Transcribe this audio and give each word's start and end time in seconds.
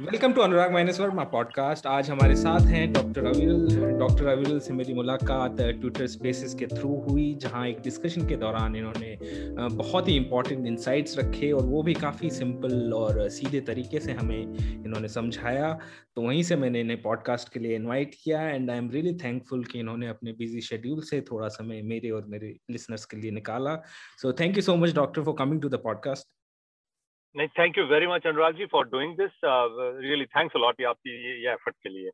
Welcome 0.00 0.32
to 0.32 0.40
Anurag 0.40 0.72
माइनसवर 0.72 1.10
my 1.10 1.24
podcast 1.24 1.86
आज 1.86 2.10
हमारे 2.10 2.36
साथ 2.36 2.60
हैं 2.60 2.92
डॉक्टर 2.92 3.24
अविरल 3.26 3.98
डॉक्टर 3.98 4.26
अविरल 4.26 4.58
से 4.58 4.72
मेरी 4.72 4.94
मुलाकात 4.94 5.60
ट्विटर 5.60 6.06
स्पेसिस 6.06 6.54
के 6.54 6.66
थ्रू 6.66 6.94
हुई, 7.08 7.34
जहाँ 7.34 7.66
एक 7.68 7.80
डिस्कशन 7.80 8.26
के 8.28 8.36
दौरान 8.36 8.76
इन्होंने 8.76 9.18
बहुत 9.76 10.08
ही 10.08 10.16
इंपॉर्टेंट 10.16 10.66
इंसाइट्स 10.66 11.18
रखे 11.18 11.52
और 11.52 11.66
वो 11.66 11.82
भी 11.82 11.94
काफ़ी 11.94 12.30
सिंपल 12.30 12.92
और 12.92 13.28
सीधे 13.28 13.60
तरीके 13.60 14.00
से 14.00 14.12
हमें 14.12 14.58
इन्होंने 14.84 15.08
समझाया। 15.08 15.78
तो 16.16 16.22
वहीं 16.22 16.42
से 16.42 16.56
मैंने 16.56 16.80
इन्हें 16.80 17.02
पॉडकास्ट 17.02 17.52
के 17.52 17.60
लिए 17.60 17.76
इन्वाइट 17.76 18.14
किया 18.24 18.42
and 18.42 18.70
I 18.70 18.78
am 18.78 18.90
really 18.90 19.14
thankful 19.14 19.64
कि 19.64 19.78
इन्होंने 19.78 20.08
अपने 20.08 20.32
बिज़ी 20.32 20.60
शेड्यूल 20.60 21.00
से 21.00 21.20
थोड़ा 21.20 21.48
समय 21.48 21.82
मेरे 21.82 22.10
और 22.10 22.24
मेरे 22.28 22.56
लिसनर्स 22.70 23.04
के 23.04 23.16
लिए 23.16 23.30
निकाला। 23.30 23.80
So 24.22 24.32
thank 24.32 24.56
you 24.56 24.62
so 24.62 24.76
much 24.76 24.94
doctor 24.94 25.22
for 25.22 25.34
coming 25.38 25.62
to 25.62 25.68
the 25.68 25.74
podcast 25.74 26.39
नहीं 27.36 27.48
thank 27.48 27.78
you 27.78 27.84
very 27.84 28.06
much 28.06 28.26
Anurag 28.26 28.56
ji 28.56 28.66
for 28.66 28.88
doing 28.88 29.16
this 29.16 29.30
really 29.44 30.26
thanks 30.26 30.56
a 30.56 30.58
lot 30.58 30.82
आपकी 30.82 31.44
ये, 31.44 31.52
एफर्ट 31.52 31.76
के 31.82 31.88
लिए। 31.88 32.10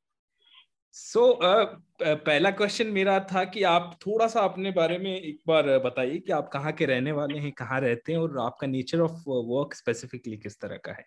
सो 0.93 1.21
so, 1.21 1.35
uh, 1.35 2.21
पहला 2.27 2.51
क्वेश्चन 2.51 2.87
मेरा 2.87 3.21
था 3.21 3.45
कि 3.45 3.63
आप 3.63 3.99
थोड़ा 4.07 4.27
सा 4.27 4.41
अपने 4.41 4.71
बारे 4.71 4.99
में 4.99 5.21
एक 5.21 5.41
बार 5.47 5.79
बताइए 5.79 6.19
कि 6.19 6.33
आप 6.33 6.49
कहाँ 6.49 6.73
के 6.73 6.87
रहने 6.87 7.13
वाले 7.13 7.39
हैं 7.39 7.53
कहाँ 7.53 7.81
रहते 7.81 8.13
हैं 8.13 8.19
और 8.19 8.39
आपका 8.39 8.67
नेचर 8.67 9.01
ऑफ़ 9.01 9.25
वर्क 9.29 9.75
स्पेसिफिकली 9.75 10.37
किस 10.37 10.61
तरह 10.61 10.77
का 10.77 10.93
है? 10.93 11.07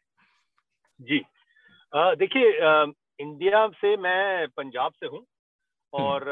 जी। 1.01 1.19
Uh, 1.97 2.17
देखिए 2.19 2.43
uh, 2.43 2.93
इंडिया 3.19 3.67
से 3.67 3.97
मैं 3.97 4.47
पंजाब 4.47 4.91
से 4.91 5.05
हूँ। 5.05 5.25
और 5.93 6.23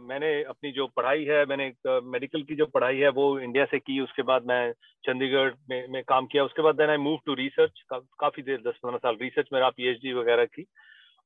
मैंने 0.00 0.28
अपनी 0.44 0.70
जो 0.72 0.86
पढ़ाई 0.96 1.24
है 1.24 1.44
मैंने 1.46 1.72
मेडिकल 2.04 2.42
की 2.42 2.54
जो 2.56 2.66
पढ़ाई 2.66 2.96
है 2.98 3.08
वो 3.08 3.38
इंडिया 3.40 3.64
से 3.64 3.78
की 3.78 4.00
उसके 4.00 4.22
बाद 4.22 4.46
मैं 4.46 4.72
चंडीगढ़ 5.04 5.52
में, 5.70 5.86
में 5.88 6.02
काम 6.08 6.26
किया। 6.26 6.44
उसके 6.44 6.62
बाद 6.62 6.74
then 6.74 6.90
I 6.90 6.96
move 6.96 7.18
to 7.26 7.34
research 7.34 7.82
काफ़ी 7.92 8.42
देर 8.42 8.58
दस 8.58 8.78
पंद्रह 8.82 8.98
साल 8.98 9.16
रिसर्च 9.22 9.48
मेरा 9.52 9.68
पीएचडी 9.70 10.12
वगैरह 10.12 10.44
की। 10.46 10.66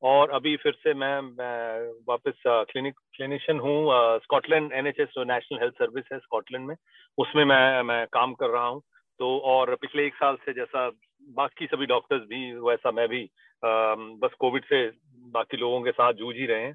और 0.02 0.30
अभी 0.30 0.56
फिर 0.56 0.72
से 0.72 0.94
मैं, 0.94 1.20
मैं 1.20 1.92
वापस 2.08 2.42
क्लिनिक 2.46 2.94
क्लिनिशियन 3.16 3.58
हूँ 3.58 4.18
स्कॉटलैंड 4.18 4.72
एनएचएस 4.72 5.08
जो 5.14 5.24
नेशनल 5.24 5.58
हेल्थ 5.60 5.74
सर्विस 5.74 6.04
है 6.12 6.18
स्कॉटलैंड 6.18 6.66
में 6.66 6.74
उसमें 7.18 7.44
मैं 7.44 7.82
मैं 7.82 8.06
काम 8.12 8.34
कर 8.34 8.50
रहा 8.50 8.66
हूँ। 8.66 8.80
तो 9.20 9.36
और 9.44 9.74
पिछले 9.74 10.06
एक 10.06 10.14
साल 10.14 10.36
से 10.36 10.52
जैसा 10.52 10.88
बाकी 11.34 11.66
सभी 11.66 11.86
डॉक्टर्स 11.86 12.22
भी 12.22 12.52
वैसा 12.60 12.90
मैं 12.90 13.08
भी 13.08 13.22
आ, 13.62 13.94
बस 14.22 14.34
कोविड 14.38 14.64
से 14.64 14.86
बाकी 15.32 15.56
लोगों 15.56 15.80
के 15.82 15.90
साथ 15.90 16.12
जूझ 16.12 16.34
ही 16.36 16.46
रहे 16.46 16.62
हैं। 16.62 16.74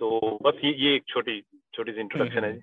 तो 0.00 0.38
बस 0.42 0.60
ये 0.64 0.72
ये 0.78 0.94
एक 0.94 1.04
छोटी 1.08 1.40
छोटी 1.74 1.92
सी 1.92 2.00
इंट्रोडक्शन 2.00 2.44
है 2.44 2.52
जी। 2.52 2.60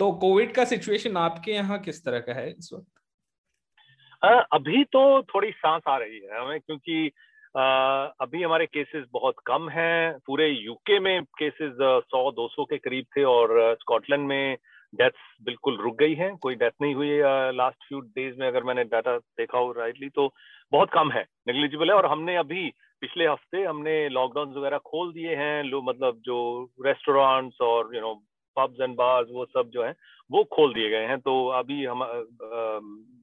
तो 0.00 0.10
कोविड 0.20 0.52
का 0.54 0.64
सिचुएशन 0.64 1.16
आपके 1.18 1.52
यहाँ 1.52 1.78
किस 1.80 2.04
तरह 2.04 2.20
का 2.20 2.32
है 2.34 2.48
इस 2.50 2.70
वक्त? 2.72 2.90
अभी 4.52 4.82
तो 4.92 5.00
थोड़ी 5.24 5.50
सांस 5.52 5.82
आ 5.88 5.96
रही 5.98 6.18
है 6.18 6.40
हमें 6.40 6.60
क्योंकि 6.60 7.06
अभी 7.54 8.42
हमारे 8.42 8.66
केसेस 8.66 9.04
बहुत 9.12 9.34
कम 9.46 9.68
हैं। 9.70 10.18
पूरे 10.26 10.48
यूके 10.48 10.98
में 11.00 11.24
केसेस 11.38 11.74
सौ 11.80 12.30
दो 12.32 12.46
सौ 12.48 12.64
के 12.64 12.78
करीब 12.78 13.06
थे 13.16 13.24
और 13.24 13.52
स्कॉटलैंड 13.80 14.26
में 14.28 14.56
डेथ्स 14.92 15.28
बिल्कुल 15.44 15.76
रुक 15.80 15.96
गई 15.98 16.14
हैं। 16.14 16.34
कोई 16.36 16.54
डेथ 16.54 16.82
नहीं 16.82 16.94
हुई 16.94 17.08
है 17.08 17.52
लास्ट 17.52 17.86
फ्यू 17.88 18.00
डेज़ 18.00 18.38
में 18.38 18.46
अगर 18.46 18.62
मैंने 18.64 18.84
डाटा 18.86 19.16
देखा 19.18 19.58
हो 19.58 19.70
राइटली 19.72 20.08
तो 20.10 20.32
बहुत 20.72 20.90
कम 20.92 21.12
है 21.12 21.22
नेग्लिजिबल 21.48 21.90
है। 21.90 21.96
और 21.96 22.06
हमने 22.06 22.36
अभी 22.36 22.66
पिछले 23.04 23.26
हफ़्ते 23.26 23.62
हमने 23.62 23.94
लॉकडाउन 24.08 24.52
वगैरह 24.54 24.78
खोल 24.84 25.12
दिए 25.12 25.34
हैं, 25.36 25.62
लो 25.64 25.80
मतलब 25.82 26.20
जो 26.24 26.36
रेस्टोरेंट्स 26.84 27.60
और 27.60 27.94
you 27.94 28.00
know 28.00 28.14
pubs 28.56 28.80
and 28.80 28.94
bars 28.96 29.28
वो 29.30 29.44
सब 29.46 29.70
जो 29.70 29.82
है, 29.84 29.94
वो 30.30 30.42
खोल 30.52 30.72
दिए 30.74 30.88
गए 30.90 31.04
हैं। 31.06 31.18
तो 31.20 31.34
अभी 31.58 31.84
हम 31.84 32.04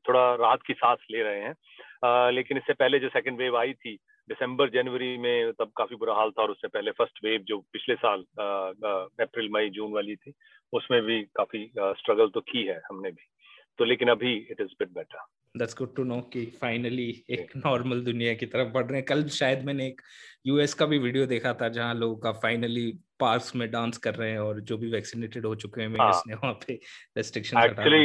थोड़ा 0.08 0.24
राहत 0.36 0.62
की 0.68 0.74
सांस 0.74 1.06
ले 1.12 1.24
रहे 1.24 1.42
हैं। 1.42 2.32
लेकिन 2.32 2.58
इससे 2.58 2.74
पहले 2.74 3.00
जो 3.00 3.10
सेकंड 3.10 3.38
वेव 3.38 3.58
आई 3.58 3.74
थी, 3.74 3.98
दिसंबर, 4.30 4.70
जनवरी 4.70 5.18
में 5.18 5.52
तब 5.54 5.72
काफ़ी 5.78 5.96
बुरा 5.96 6.14
हाल 6.14 6.32
था 6.32 6.42
और 6.44 6.52
उससे 6.52 6.68
पहले 6.68 6.92
फ़र्स्ट 6.92 7.26
वेव 7.26 7.42
जो 7.42 7.60
पिछले 7.74 7.96
साल 7.96 8.26
अप्रैल, 8.40 9.50
मई, 9.52 9.70
जून 9.70 9.92
वाली 9.94 10.16
थी, 10.16 10.34
उसमें 10.74 11.02
भी 11.02 11.22
काफ़ी 11.36 11.72
स्ट्रगल 11.80 12.30
तो 12.30 12.42
की 12.42 12.64
है 12.64 12.82
हमने 12.90 13.12
भी। 13.12 13.30
तो 13.78 13.86
लेकिन 13.86 14.10
अभी 14.10 14.36
it 14.52 14.62
is 14.62 14.76
bit 14.80 14.90
better 14.94 15.26
that's 15.58 15.78
good 15.78 15.96
to 15.96 16.04
know 16.04 16.22
कि 16.22 16.46
फाइनली 16.46 17.24
एक 17.30 17.52
नॉर्मल 17.58 18.02
दुनिया 18.02 18.34
की 18.34 18.46
तरफ़ 18.46 18.68
बढ़ 18.68 18.86
रहे 18.86 18.96
हैं। 18.96 19.06
कल 19.06 19.28
शायद 19.28 19.64
मैंने 19.64 19.88
एक 19.88 20.02
यूएस 20.46 20.74
का 20.74 20.86
भी 20.86 20.98
वीडियो 20.98 21.26
देखा 21.26 21.54
था 21.54 21.70
जहाँ 21.70 21.96
लोग 21.96 22.24
का 22.24 22.32
फाइनली 22.32 23.00
पार्क्स 23.20 23.56
में 23.56 23.72
डांस 23.72 23.98
कर 23.98 24.16
रहे 24.16 24.32
हैं 24.32 24.40
और 24.40 24.62
जो 24.62 24.78
भी 24.78 24.90
वैक्सीनेटेड 24.90 25.46
हो 25.46 25.56
चुके 25.56 25.82
हैं 25.82 25.90
मेयर्स 25.90 26.16
हाँ। 26.16 26.36
वहाँ 26.36 26.54
पे 26.54 26.74
रेस्ट्रिक्शन 27.18 27.58
एक्चुअली 27.58 28.04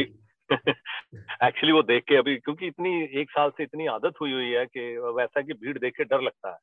एक्चुअली 1.43 1.71
वो 1.71 1.83
देख 1.83 2.03
के 2.03 2.15
अभी 2.15 2.35
क्योंकि 2.35 2.67
इतनी 2.67 3.21
एक 3.21 3.31
साल 3.31 3.49
से 3.49 3.63
इतनी 3.63 3.87
आदत 3.87 4.13
हुई 4.21 4.31
हुई 4.31 4.49
है 4.49 4.65
कि 4.65 4.97
वैसा 4.97 5.41
की 5.41 5.53
भीड़ 5.53 5.77
देख 5.77 5.93
के 5.97 6.03
डर 6.03 6.21
लगता 6.21 6.49
है। 6.49 6.57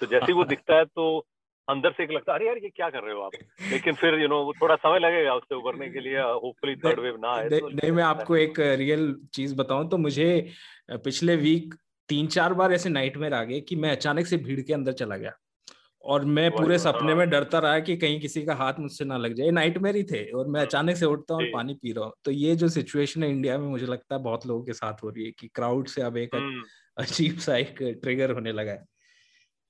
तो 0.00 0.06
जैसे 0.06 0.32
वो 0.32 0.44
दिखता 0.54 0.76
है 0.76 0.84
तो 0.84 1.26
अंदर 1.68 1.92
से 1.92 2.02
एक 2.04 2.10
लगता 2.10 2.32
है 2.32 2.38
अरे 2.38 2.46
यार 2.46 2.56
ये 2.56 2.68
क्या 2.68 2.90
कर 2.90 3.02
रहे 3.02 3.14
हो 3.14 3.20
आप? 3.20 3.32
लेकिन 3.72 3.94
फिर 3.94 4.14
यू 4.14 4.20
you 4.20 4.28
नो 4.28 4.42
know, 4.42 4.60
थोड़ा 4.62 4.76
समय 4.76 4.98
लगेगा 4.98 5.34
उससे 5.34 5.54
उभरने 5.54 5.88
के 5.88 6.00
लिए 6.00 6.18
होपफुली 6.18 6.76
थर्ड 6.76 7.00
वेव 7.00 7.16
ना 7.16 7.34
आए 7.34 7.48
तो 7.48 7.68
नहीं 7.68 7.90
मैं 7.90 8.02
आपको 8.02 8.36
एक 8.36 8.60
रियल 8.60 9.14
चीज़ 9.34 9.54
बताऊँ 9.56 9.88
तो 9.88 9.98
मुझे 9.98 10.30
पिछले 10.90 11.36
वीक 11.36 11.74
तीन 12.08 12.26
चार 12.26 12.54
बार 12.54 12.72
ऐसे 12.72 12.88
नाइटमेयर 12.88 13.34
आ 13.34 13.42
गए 13.44 13.60
कि 13.60 13.76
मैं 13.76 13.90
अचानक 13.90 14.26
से 14.26 14.36
भीड़ 14.36 14.60
के 14.60 14.72
अंदर 14.72 14.92
चला 14.92 15.16
गया। 15.16 15.32
और 16.04 16.24
मैं 16.24 16.50
पूरे 16.50 16.78
सपने 16.78 17.14
में 17.14 17.30
डरता 17.30 17.58
रहा 17.58 17.78
कि 17.78 17.96
कहीं 17.96 18.20
किसी 18.20 18.44
का 18.44 18.54
हाथ 18.54 18.72
मुझसे 18.78 19.04
ना 19.04 19.16
लग 19.16 19.32
जाए। 19.32 19.50
नाइटमेयर 19.50 19.96
ही 19.96 20.02
थे 20.02 20.24
और 20.30 20.48
मैं 20.48 20.60
अचानक 20.60 20.96
से 20.96 21.06
उठता 21.06 21.34
हूँ 21.34 21.42
और 21.42 21.50
पानी 21.52 21.74
पी 21.74 21.92
रहा 21.92 22.04
हूँ। 22.04 22.12
तो 22.24 22.30
ये 22.30 22.54
जो 22.56 22.68
सिचुएशन 22.68 23.22
है 23.22 23.30
इंडिया 23.30 23.58
में 23.58 23.66
मुझे 23.68 23.86
लगता 23.86 24.14
है 24.14 24.22
बहुत 24.22 24.46
लोगों 24.46 24.64
के 24.64 24.72
साथ 24.72 25.02
हो 25.04 25.08
रही 25.08 25.24
है 25.24 25.30
कि 25.30 25.48
क्राउड 25.48 25.88
से 25.88 26.02
अब 26.02 26.16
एक 26.16 26.34
हम्म। 26.34 26.62
अजीब 26.96 27.38
सा 27.38 27.56
एक 27.56 27.82
ट्रिगर 28.02 28.30
होने 28.30 28.52
लगा 28.52 28.72
है। 28.72 28.84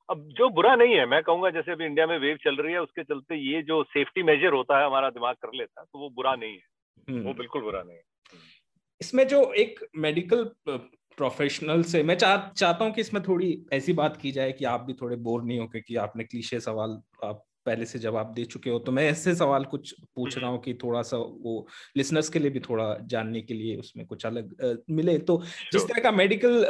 अब 0.08 0.28
जो 0.32 0.48
बुरा 0.50 0.74
नहीं 0.76 0.94
है 0.94 1.04
मैं 1.06 1.22
कहूँगा 1.22 1.50
जैसे 1.50 1.72
अभी 1.72 1.84
इंडिया 1.86 2.06
में 2.06 2.18
वेव 2.18 2.36
चल 2.44 2.56
रही 2.56 2.72
है 2.72 2.80
उसके 2.80 3.02
चलते 3.04 3.36
ये 3.36 3.62
जो 3.62 3.82
सेफ्टी 3.86 4.22
मेजर 4.22 4.52
होता 4.52 4.78
है 4.78 4.86
हमारा 4.86 5.10
दिमाग 5.10 5.34
कर 5.36 5.50
लेता 5.54 5.80
है 5.80 5.86
तो 5.86 5.98
वो 5.98 6.08
बुरा 6.10 6.34
नहीं 6.34 6.52
है 6.52 7.12
वो 7.12 7.18
हम्म। 7.18 7.34
बिल्कुल 7.34 7.62
बुरा 7.62 7.82
नहीं 7.82 7.96
है 7.96 8.02
इसमें 9.00 9.26
जो 9.28 9.42
एक 9.54 9.84
मेडिकल 9.96 10.44
प्रोफेशनल 11.18 11.82
से 11.84 12.02
मैं 12.02 12.14
चाह 12.16 12.36
चाहता 12.50 12.84
हूँ 12.84 12.92
कि 12.92 13.00
इसमें 13.00 13.22
थोड़ी 13.22 13.50
ऐसी 13.72 13.92
बात 13.92 14.16
की 14.16 14.32
जाए 14.32 14.52
कि 14.52 14.64
आप 14.66 14.80
भी 14.80 14.92
थोड़े 14.92 15.16
बोर 15.18 15.42
नहीं 15.42 15.58
हो 15.58 15.66
क्योंकि 15.66 15.96
आपने 15.98 16.24
क्लीशे 16.24 16.60
सवाल 16.60 17.00
आप 17.24 17.44
पहले 17.68 17.86
से 17.86 17.98
जवाब 17.98 18.32
दे 18.34 18.44
चुके 18.46 18.70
हो 18.70 18.78
तो 18.78 18.92
मैं 18.92 19.08
ऐसे 19.10 19.34
सवाल 19.34 19.64
कुछ 19.64 19.94
पूछ 20.16 20.38
रहा 20.38 20.50
हूँ 20.50 20.60
कि 20.62 20.74
थोड़ा 20.74 21.02
सा 21.02 21.16
वो 21.16 21.54
लिसनर्स 21.96 22.28
के 22.28 22.38
लिए 22.38 22.50
भी 22.50 22.60
थोड़ा 22.60 22.86
जानने 23.06 23.40
के 23.42 23.54
लिए 23.54 23.76
उसमें 23.76 24.06
कुछ 24.06 24.26
अलग 24.26 24.54
आ, 24.64 24.72
मिले। 24.90 25.18
तो 25.18 25.40
जिस 25.72 25.82
तरह 25.82 26.02
का 26.02 26.10
मेडिकल 26.12 26.64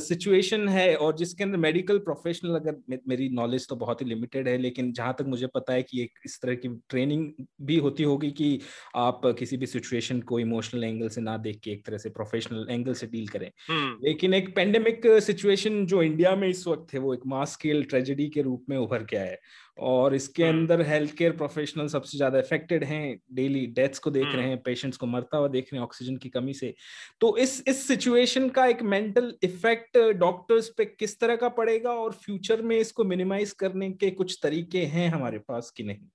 सिचुएशन 0.00 0.68
है 0.68 0.94
और 0.96 1.16
जिसके 1.16 1.44
अंदर 1.44 1.58
मेडिकल 1.58 1.98
प्रोफेशनल 1.98 2.54
अगर 2.54 2.76
मे, 2.90 2.98
मेरी 3.08 3.28
नॉलेज 3.28 3.68
तो 3.68 3.76
बहुत 3.76 4.02
ही 4.02 4.06
लिमिटेड 4.06 4.48
है 4.48 4.56
लेकिन 4.58 4.92
जहाँ 4.92 5.14
तक 5.18 5.26
मुझे 5.26 5.46
पता 5.54 5.72
है 5.72 5.82
कि 5.82 6.02
एक 6.02 6.18
इस 6.26 6.40
तरह 6.42 6.54
की 6.54 6.68
ट्रेनिंग 6.88 7.30
भी 7.62 7.78
होती 7.78 8.02
होगी 8.02 8.30
कि 8.30 8.60
आप 8.96 9.20
किसी 9.38 9.56
भी 9.56 9.66
सिचुएशन 9.66 10.20
को 10.20 10.38
इमोशनल 10.38 10.84
एंगल 10.84 11.08
से 11.08 11.20
ना 11.20 11.36
देख 11.38 11.60
के 11.64 11.70
एक 11.70 11.84
तरह 11.86 11.98
से 11.98 12.10
प्रोफेशनल 12.10 12.66
एंगल 12.70 12.94
से 12.94 13.06
डील 13.06 13.28
करें। 13.28 13.50
हम्म। 13.68 14.06
लेकिन 14.06 14.34
एक 14.34 14.54
पेंडेमिक 14.56 15.06
सिचुएशन 15.22 15.84
जो 15.86 16.02
इंडिया 16.02 16.34
में 16.36 16.48
इस 16.48 16.66
वक्त 16.66 16.94
है 16.94 17.00
वो 17.00 17.14
एक 17.14 17.26
मास 17.26 17.52
स्केल 17.52 17.84
ट्रेजेडी 17.84 18.28
के 18.28 18.42
रूप 18.42 18.64
में 18.68 18.76
उभर 18.76 19.04
के 19.04 19.16
आया 19.16 19.30
है। 19.30 19.38
और 19.78 20.14
इसके 20.14 20.42
हम्म। 20.42 20.58
अंदर 20.58 20.80
हेल्थ 20.82 21.14
केयर 21.16 21.32
प्रोफेशनल 21.32 21.86
सबसे 21.88 22.16
ज़्यादा 22.16 22.38
इफेक्टेड 22.38 22.84
हैं 22.84 23.16
डेली 23.34 23.66
डेथ्स 23.76 23.98
को 23.98 24.10
देख 24.10 24.24
रहे 24.24 24.34
हम्म। 24.34 24.48
हैं 24.48 24.62
पेशेंट्स 24.62 24.96
को 24.96 25.06
मरता 25.06 25.36
हुआ 25.36 25.48
देख 25.48 25.72
रहे 25.72 25.78
हैं 25.78 25.84
ऑक्सीजन 25.84 26.16
की 26.16 26.28
कमी 26.28 26.54
से 26.54 26.74
तो 27.20 27.36
इस 27.36 27.62
इस 27.68 27.86
सिचुएशन 27.88 28.48
का 28.50 28.66
एक 28.66 28.82
मेंटल 28.84 29.32
इफ़ेक्ट 29.44 29.98
डॉक्टर्स 30.16 30.68
पे 30.68 30.84
किस 30.86 31.18
तरह 31.20 31.36
का 31.36 31.48
पड़ेगा 31.54 31.92
और 31.94 32.12
फ्यूचर 32.18 32.62
में 32.62 32.76
इसको 32.76 33.04
मिनिमाइज 33.04 33.52
करने 33.58 33.90
के 33.94 34.10
कुछ 34.12 34.38
तरीके 34.42 34.84
हैं 34.88 35.08
हमारे 35.08 35.38
पास 35.40 35.70
कि 35.70 35.82
नहीं 35.82 36.06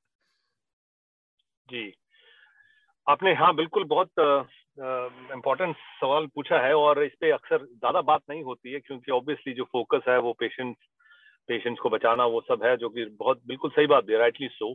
जी 1.70 1.92
आपने 3.08 3.34
हाँ 3.36 3.56
बिल्कुल 3.56 3.84
बहुत 3.88 4.20
इम्पोर्टेंट 5.34 5.76
सवाल 5.76 6.26
पूछा 6.28 6.60
है 6.60 6.74
और 6.76 7.04
इस 7.04 7.12
पे 7.22 7.32
अक्सर 7.32 7.66
ज़्यादा 7.66 8.02
बात 8.04 8.22
नहीं 8.30 8.44
होती 8.44 8.72
है 8.72 8.80
क्योंकि 8.80 9.12
ऑब्वियसली 9.12 9.54
जो 9.54 9.64
फोकस 9.64 10.06
है 10.10 10.18
वो 10.20 10.34
पेशेंट्स 10.40 10.80
पेशेंट्स 11.50 11.82
को 11.82 11.90
बचाना 11.90 12.26
वो 12.26 12.42
सब 12.42 12.64
है 12.64 12.76
जो 12.78 12.90
कि 12.90 13.06
बहुत 13.20 13.42
बिल्कुल 13.48 13.72
सही 13.72 13.88
बात 13.88 14.10
है 14.10 14.18
राइटली 14.18 14.48
सो। 14.52 14.74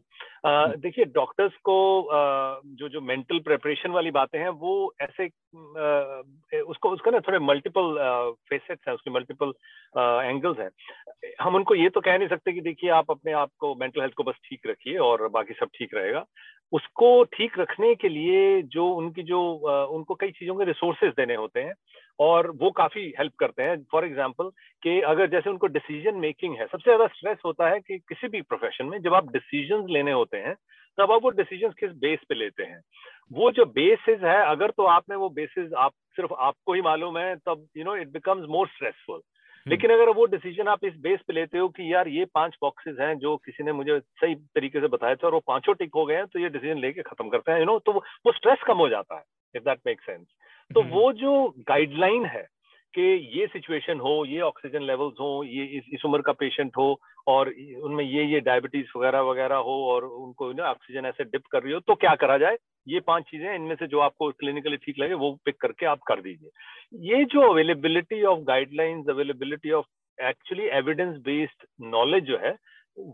देखिए 0.77 1.05
डॉक्टर्स 1.05 1.53
को 1.65 1.77
uh, 2.09 2.77
जो 2.79 2.89
जो 2.89 3.01
मेंटल 3.01 3.39
प्रिपरेशन 3.39 3.91
वाली 3.91 4.11
बातें 4.11 4.39
हैं 4.39 4.49
वो 4.63 4.95
ऐसे 5.01 5.29
uh, 5.29 6.63
उसको 6.67 6.91
उसका 6.91 7.11
ना 7.11 7.21
थोड़े 7.21 7.39
मल्टीपल 7.39 7.95
फेसेट्स 8.51 8.89
हैं 8.89 8.95
उसके 8.95 9.11
मल्टीपल 9.11 9.53
एंगल्स 9.99 10.59
हैं। 10.59 10.71
हम 11.41 11.55
उनको 11.55 11.75
ये 11.75 11.89
तो 11.89 12.01
कह 12.01 12.19
नहीं 12.19 12.29
सकते 12.29 12.53
कि 12.53 12.61
देखिए 12.61 12.91
आप 12.91 13.11
अपने 13.11 13.33
आप 13.33 13.51
को 13.59 13.75
मेंटल 13.75 14.01
हेल्थ 14.01 14.15
को 14.15 14.25
बस 14.25 14.35
ठीक 14.45 14.67
रखिए 14.67 14.97
और 14.99 15.29
बाकी 15.29 15.55
सब 15.55 15.69
ठीक 15.79 15.95
रहेगा। 15.95 16.25
उसको 16.73 17.23
ठीक 17.35 17.59
रखने 17.59 17.95
के 17.95 18.09
लिए 18.09 18.63
जो 18.69 18.87
उनकी 18.93 19.23
जो 19.23 19.41
उनको 19.89 20.15
कई 20.15 20.31
चीज़ों 20.31 20.55
के 20.55 20.65
रिसोर्सेज 20.65 21.13
देने 21.17 21.35
होते 21.35 21.61
हैं 21.61 21.73
और 22.19 22.51
वो 22.61 22.71
काफ़ी 22.71 23.03
हेल्प 23.19 23.33
करते 23.39 23.63
हैं। 23.63 23.77
फॉर 23.93 24.05
एग्ज़ाम्पल 24.05 24.51
कि 24.83 25.01
अगर 25.03 25.31
जैसे 25.31 25.51
उनको 25.51 25.67
डिसीज़न 25.69 26.17
मेकिंग 26.19 26.57
है, 26.57 26.67
सबसे 26.67 26.85
ज़्यादा 26.85 27.07
स्ट्रेस 27.07 27.39
होता 27.45 27.69
है 27.71 27.81
कि 27.81 27.99
किसी 27.99 28.29
भी 28.29 28.41
प्रोफेशन 28.43 28.87
में 28.87 29.01
जब 29.03 29.15
आप 29.15 29.33
डिसीज़न 29.33 29.87
लेने 29.91 30.13
होते 30.13 30.37
हैं, 30.37 30.55
तब 30.99 31.13
आप 31.13 31.23
वो 31.23 31.31
डिसीज़न 31.33 31.71
किस 31.81 31.91
बेस 31.99 32.19
पे 32.29 32.35
लेते 32.35 32.63
हैं। 32.63 32.81
वो 33.33 33.51
जो 33.51 33.65
बेसिस 33.67 34.23
है, 34.23 34.41
अगर 34.47 34.71
तो 34.71 34.85
आपने 34.87 35.17
वो 35.17 35.29
बेसिस 35.31 35.73
आप, 35.75 35.93
सिर्फ़ 36.17 36.33
आपको 36.33 36.75
ही 36.75 36.81
मालूम 36.83 37.19
है, 37.19 37.35
तब 37.37 37.67
you 37.77 37.85
know 37.85 37.97
it 37.97 38.09
becomes 38.13 38.49
more 38.49 38.69
stressful 38.69 39.21
लेकिन 39.67 39.91
अगर 39.91 40.09
वो 40.11 40.25
डिसीज़न 40.27 40.69
आप 40.69 40.85
इस 40.85 40.95
बेस 41.01 41.21
पे 41.29 41.33
लेते 41.33 41.59
हो 41.59 41.69
कि 41.69 41.93
यार 41.93 42.09
ये 42.09 42.25
पाँच 42.35 42.57
बॉक्सेस 42.63 42.97
हैं 43.01 43.15
जो 43.19 43.37
किसी 43.37 43.65
ने 43.65 43.73
मुझे 43.73 43.99
सही 44.01 44.35
तरीके 44.35 44.81
से 44.81 44.89
बताया 44.89 45.15
था 45.15 45.27
और 45.27 45.35
वो 45.35 45.41
पाँचों 45.47 45.75
टिक 45.75 45.95
हो 45.95 46.05
गए 46.07 46.15
हैं 46.15 46.27
तो 46.27 46.39
ये 46.39 46.49
डिसीज़न 46.49 46.81
लेके 46.81 47.03
खत्म 47.03 47.29
करते 47.29 47.53
हैं 47.53 47.59
यू 47.59 47.65
नो 47.65 47.79
तो 47.79 47.93
वो 47.93 48.33
स्ट्रेस 48.33 48.65
कम 48.67 48.79
हो 48.79 48.89
जाता 48.89 49.17
है 49.17 49.25
इफ़ 49.55 49.65
दैट 49.65 49.81
मेक 49.87 50.01
सेंस 50.01 50.27
तो 50.71 50.83
वो 50.91 51.13
जो 51.13 51.33
गाइडलाइन 51.69 52.25
है 52.27 52.47
कि 52.95 53.03
ये 53.39 53.47
सिचुएशन 53.47 54.01
हो 54.01 54.25
ये 54.25 54.41
ऑक्सीजन 54.41 54.83
लेवल्स 54.83 55.15
हो 55.21 55.43
ये 55.45 55.65
इस, 55.79 55.85
इस 55.93 56.05
उम्र 56.05 56.21
का 56.23 56.33
पेशेंट 56.33 56.77
हो 56.77 57.01
और 57.27 57.49
उनमें 57.83 58.05
ये 58.05 58.25
ये 58.25 58.41
डायबिटीज़ 58.41 58.99
वगैरह 58.99 59.21
वगैरह 59.21 59.57
हो 59.69 59.75
और 59.93 60.05
उनको 60.05 60.53
ना 60.53 60.71
ऑक्सीजन 60.71 61.07
ऐसे 61.07 61.25
डिप 61.25 61.47
कर 61.53 61.63
रही 61.63 61.73
हो 61.73 61.81
तो 61.81 61.95
क्या 61.95 62.15
करा 62.15 62.39
जाए? 62.39 62.57
ये 62.89 63.01
पाँच 63.01 63.25
चीज़ें 63.25 63.55
इनमें 63.55 63.75
से 63.75 63.87
जो 63.87 63.99
आपको 64.01 64.31
क्लिनिकली 64.31 64.77
ठीक 64.77 64.99
लगे 64.99 65.15
वो 65.15 65.33
पिक 65.45 65.57
करके 65.61 65.87
आप 65.87 66.01
कर 66.07 66.21
दीजिए। 66.21 66.51
ये 67.13 67.25
जो 67.25 67.41
availability 67.51 68.23
of 68.23 68.41
guidelines 68.41 69.09
availability 69.09 69.71
of 69.71 69.87
actually 70.19 70.67
evidence 70.79 71.17
based 71.17 71.67
knowledge 71.87 72.25
जो 72.25 72.39
है 72.39 72.57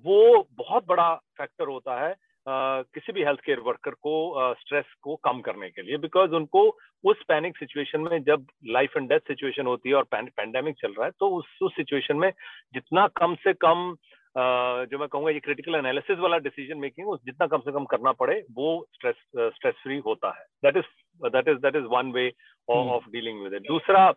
वो 0.04 0.48
बहुत 0.58 0.86
बड़ा 0.88 1.14
फैक्टर 1.38 1.68
होता 1.68 2.00
है 2.06 2.14
किसी 2.48 3.12
भी 3.12 3.22
हेल्थ 3.22 3.40
केयर 3.40 3.60
वर्कर 3.60 3.90
को 3.90 4.54
स्ट्रेस 4.54 4.84
को 5.02 5.16
कम 5.16 5.40
करने 5.40 5.68
के 5.70 5.82
लिए 5.82 5.96
बिकॉज़ 5.96 6.30
उनको 6.30 6.68
उस 7.04 7.22
पैनिक 7.28 7.56
सिचुएशन 7.56 8.00
में 8.00 8.22
जब 8.22 8.46
लाइफ 8.66 8.96
एंड 8.96 9.08
डेथ 9.08 9.20
सिचुएशन 9.28 9.66
होती 9.66 9.88
है 9.88 9.94
और 9.94 10.06
पैंडेमिक 10.12 10.76
चल 10.76 10.92
रहा 10.92 11.04
है 11.04 11.10
तो 11.20 11.30
उस 11.30 11.58
उस 11.62 11.76
सिचुएशन 11.76 12.16
में 12.16 12.30
जितना 12.74 13.06
कम 13.16 13.34
से 13.34 13.52
कम 13.52 13.94
जो 14.36 14.98
मैं 14.98 15.08
कहूँगा 15.08 15.30
ये 15.30 15.40
क्रिटिकल 15.40 15.74
एनालिसिस 15.74 16.18
वाला 16.18 16.38
डिसीज़न 16.38 16.78
मेकिंग 16.78 17.08
उस 17.08 17.20
जितना 17.24 17.46
कम 17.46 17.58
से 17.58 17.72
कम 17.72 17.84
करना 17.84 18.12
पड़े 18.12 18.42
वो 18.52 18.86
स्ट्रेस 18.94 19.14
स्ट्रेस 19.36 19.74
फ्री 19.82 19.98
होता 19.98 20.28
है। 20.38 20.44
That 20.64 20.76
is 20.76 21.28
that 21.28 21.48
is 21.48 21.56
that 21.56 21.76
is 21.76 21.84
one 21.84 22.12
way 22.12 22.30
of 22.68 23.10
dealing 23.10 23.42
with 23.42 23.54
it 23.54 23.62
दूसरा 23.62 24.10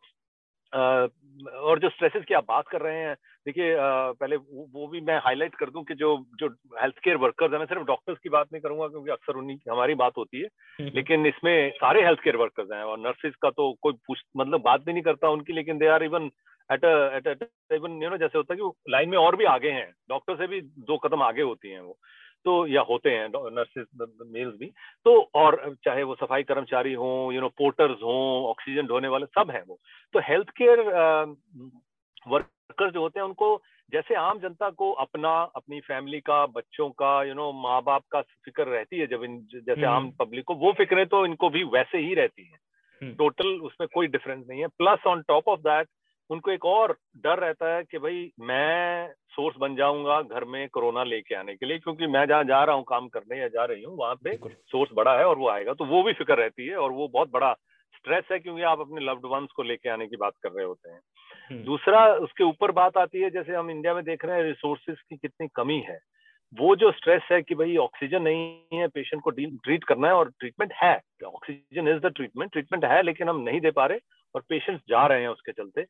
और 0.73 1.79
जो 1.79 1.89
स्ट्रेसेस 1.89 2.23
की 2.27 2.33
आप 2.33 2.45
बात 2.47 2.67
कर 2.67 2.81
रहे 2.81 2.97
हैं 2.97 3.15
देखिए 3.45 3.75
पहले 3.77 4.35
वो, 4.35 4.87
भी 4.87 5.01
मैं 5.01 5.17
हाईलाइट 5.17 5.55
कर 5.55 5.69
दूँ 5.69 5.83
कि 5.83 5.95
जो 5.95 6.15
जो 6.39 6.47
हेल्थ 6.81 6.99
केयर 7.03 7.17
वर्कर्स 7.17 7.51
हैं 7.51 7.59
मैं 7.59 7.65
सिर्फ़ 7.65 7.83
डॉक्टर्स 7.83 8.17
की 8.17 8.29
बात 8.29 8.47
नहीं 8.53 8.61
करूँगा 8.61 8.87
क्योंकि 8.87 9.11
अक्सर 9.11 9.37
उन्हीं 9.37 9.57
हमारी 9.69 9.95
बात 9.95 10.17
होती 10.17 10.37
है 10.37 10.43
हम्म, 10.43 10.83
हम्म। 10.83 10.95
लेकिन 10.95 11.25
इसमें 11.25 11.71
सारे 11.75 12.03
हेल्थ 12.03 12.19
केयर 12.19 12.35
वर्कर्स 12.35 12.71
हैं 12.73 12.83
और 12.83 12.99
नर्सेज 12.99 13.35
का 13.41 13.49
तो 13.51 13.71
कोई 13.81 13.93
पूछ 14.07 14.21
मतलब 14.37 14.61
बात 14.61 14.85
भी 14.85 14.93
नहीं 14.93 15.03
करता 15.03 15.29
उनकी 15.29 15.53
लेकिन 15.53 15.77
they 15.77 15.87
are 15.87 16.03
even 16.03 16.29
at 16.69 16.85
at 17.27 17.47
even 17.73 18.01
you 18.03 18.09
know 18.09 18.17
जैसे 18.17 18.37
होता 18.37 18.53
है 18.53 18.59
कि 18.59 18.91
लाइन 18.91 19.09
में 19.09 19.17
और 19.17 19.35
भी 19.35 19.45
आगे 19.47 19.71
हैं 19.71 19.89
डॉक्टर 20.09 20.35
से 20.35 20.47
भी 20.47 20.61
दो 20.87 20.97
कदम 20.97 21.21
आगे 21.21 21.41
होती 21.41 21.71
हैं 21.71 21.81
वो 21.81 21.97
तो 22.45 22.55
या 22.67 22.81
होते 22.81 23.09
हैं 23.09 23.27
नर्सेज 23.29 23.85
मेल्स 24.27 24.55
भी 24.55 24.71
तो 25.05 25.19
और 25.35 25.75
चाहे 25.85 26.03
वो 26.03 26.15
सफ़ाई 26.15 26.43
कर्मचारी 26.43 26.93
हों 26.93 27.33
यू 27.33 27.41
नो 27.41 27.49
पोर्टर्स 27.57 28.01
हों 28.03 28.43
ऑक्सीजन 28.45 28.87
ढोने 28.87 29.07
वाले 29.07 29.25
सब 29.31 29.51
हैं 29.51 29.63
वो 29.67 29.79
तो 30.13 30.19
हेल्थ 30.23 30.49
केयर 30.57 30.81
वर्कर्स 32.27 32.93
जो 32.93 33.01
होते 33.01 33.19
हैं 33.19 33.25
उनको 33.25 33.55
जैसे 33.93 34.15
आम 34.15 34.39
जनता 34.39 34.69
को 34.71 34.91
अपना 35.01 35.31
अपनी 35.55 35.79
फैमिली 35.81 36.19
का 36.21 36.45
बच्चों 36.49 36.89
का 36.95 37.11
यू 37.23 37.33
नो 37.33 37.51
माँ 37.61 37.81
बाप 37.83 38.03
का 38.11 38.21
फ़िक्र 38.21 38.63
रहती 38.67 38.99
है 38.99 39.07
जब 39.07 39.23
इन 39.23 39.39
जैसे 39.55 39.85
आम 39.85 40.09
पब्लिक 40.11 40.45
हम्म। 40.49 40.59
को 40.59 40.65
वो 40.65 40.71
फिक्रें 40.73 41.05
तो 41.07 41.25
इनको 41.25 41.49
भी 41.49 41.63
वैसे 41.71 41.97
ही 41.97 42.13
रहती 42.13 42.43
हैं 42.43 43.15
टोटल 43.15 43.47
हम्म। 43.47 43.65
उसमें 43.65 43.87
कोई 43.93 44.07
डिफरेंस 44.07 44.45
नहीं 44.49 44.61
है 44.61 44.67
plus 44.77 45.05
on 45.07 45.21
top 45.27 45.47
of 45.47 45.59
that 45.59 45.87
उनको 46.29 46.51
एक 46.51 46.65
और 46.65 46.97
डर 47.17 47.39
रहता 47.39 47.75
है 47.75 47.83
कि 47.83 47.97
भाई 47.97 48.31
मैं 48.39 49.09
सोर्स 49.29 49.55
बन 49.57 49.75
जाऊँगा 49.75 50.21
घर 50.21 50.43
में 50.43 50.69
कोरोना 50.69 51.03
लेके 51.03 51.35
आने 51.35 51.55
के 51.55 51.65
लिए 51.65 51.77
क्योंकि 51.79 52.07
मैं 52.07 52.25
जहाँ 52.25 52.43
जा 52.43 52.63
रहा 52.63 52.75
हूँ 52.75 52.83
काम 52.83 53.07
करने 53.07 53.39
या 53.39 53.47
जा 53.47 53.65
रही 53.65 53.83
हूँ 53.83 53.97
वहाँ 53.97 54.15
पे 54.15 54.37
सोर्स 54.47 54.89
बड़ा 54.93 55.17
है 55.17 55.25
और 55.25 55.37
वो 55.37 55.49
आएगा। 55.49 55.73
तो 55.73 55.85
वो 55.85 56.03
भी 56.03 56.13
फ़िक्र 56.13 56.35
रहती 56.35 56.67
है 56.67 56.75
और 56.75 56.91
वो 56.91 57.07
बहुत 57.07 57.31
बड़ा 57.31 57.53
स्ट्रेस 57.95 58.23
है 58.31 58.39
क्योंकि 58.39 58.61
आप 58.61 58.79
अपने 58.79 59.05
लव्ड 59.05 59.21
वंस 59.25 59.49
को 59.55 59.63
लेके 59.63 59.89
आने 59.89 60.07
की 60.07 60.15
बात 60.15 60.33
कर 60.43 60.51
रहे 60.51 60.65
होते 60.65 60.89
हैं। 60.91 60.99
हम्म। 61.49 61.63
दूसरा 61.63 62.13
उसके 62.13 62.43
ऊपर 62.43 62.71
बात 62.71 62.97
आती 62.97 63.21
है 63.21 63.29
जैसे 63.29 63.55
हम 63.55 63.69
इंडिया 63.69 63.93
में 63.93 64.03
देख 64.03 64.25
रहे 64.25 64.37
हैं 64.37 64.43
रिसोर्सेज 64.43 64.97
की 65.09 65.17
कितनी 65.17 65.47
कमी 65.55 65.79
है। 65.79 65.99
वो 66.59 66.75
जो 66.75 66.91
स्ट्रेस 66.91 67.21
है 67.31 67.41
कि 67.41 67.55
भाई 67.55 67.77
ऑक्सीजन 67.77 68.21
नहीं 68.21 68.61
है 68.73 68.87
पेशेंट 68.87 69.23
को 69.23 69.29
ट्रीट 69.29 69.83
करना 69.83 70.07
है 70.07 70.13
और 70.13 70.29
ट्रीटमेंट 70.29 70.73
है। 70.73 71.01
Oxygen 71.25 71.87
is 71.87 71.97
the 71.97 72.05
treatment 72.05 72.51
treatment 72.51 72.85
है 72.85 73.01
लेकिन 73.01 73.29
हम 73.29 73.39
नहीं 73.39 73.61
दे 73.61 73.71
पा 73.71 73.85
रहे। 73.85 73.99
और 74.35 74.41
पेशेंट्स 74.49 74.83
जा 74.89 75.05
रहे 75.07 75.21
हैं 75.21 75.29
उसके 75.29 75.51
चलते 75.51 75.85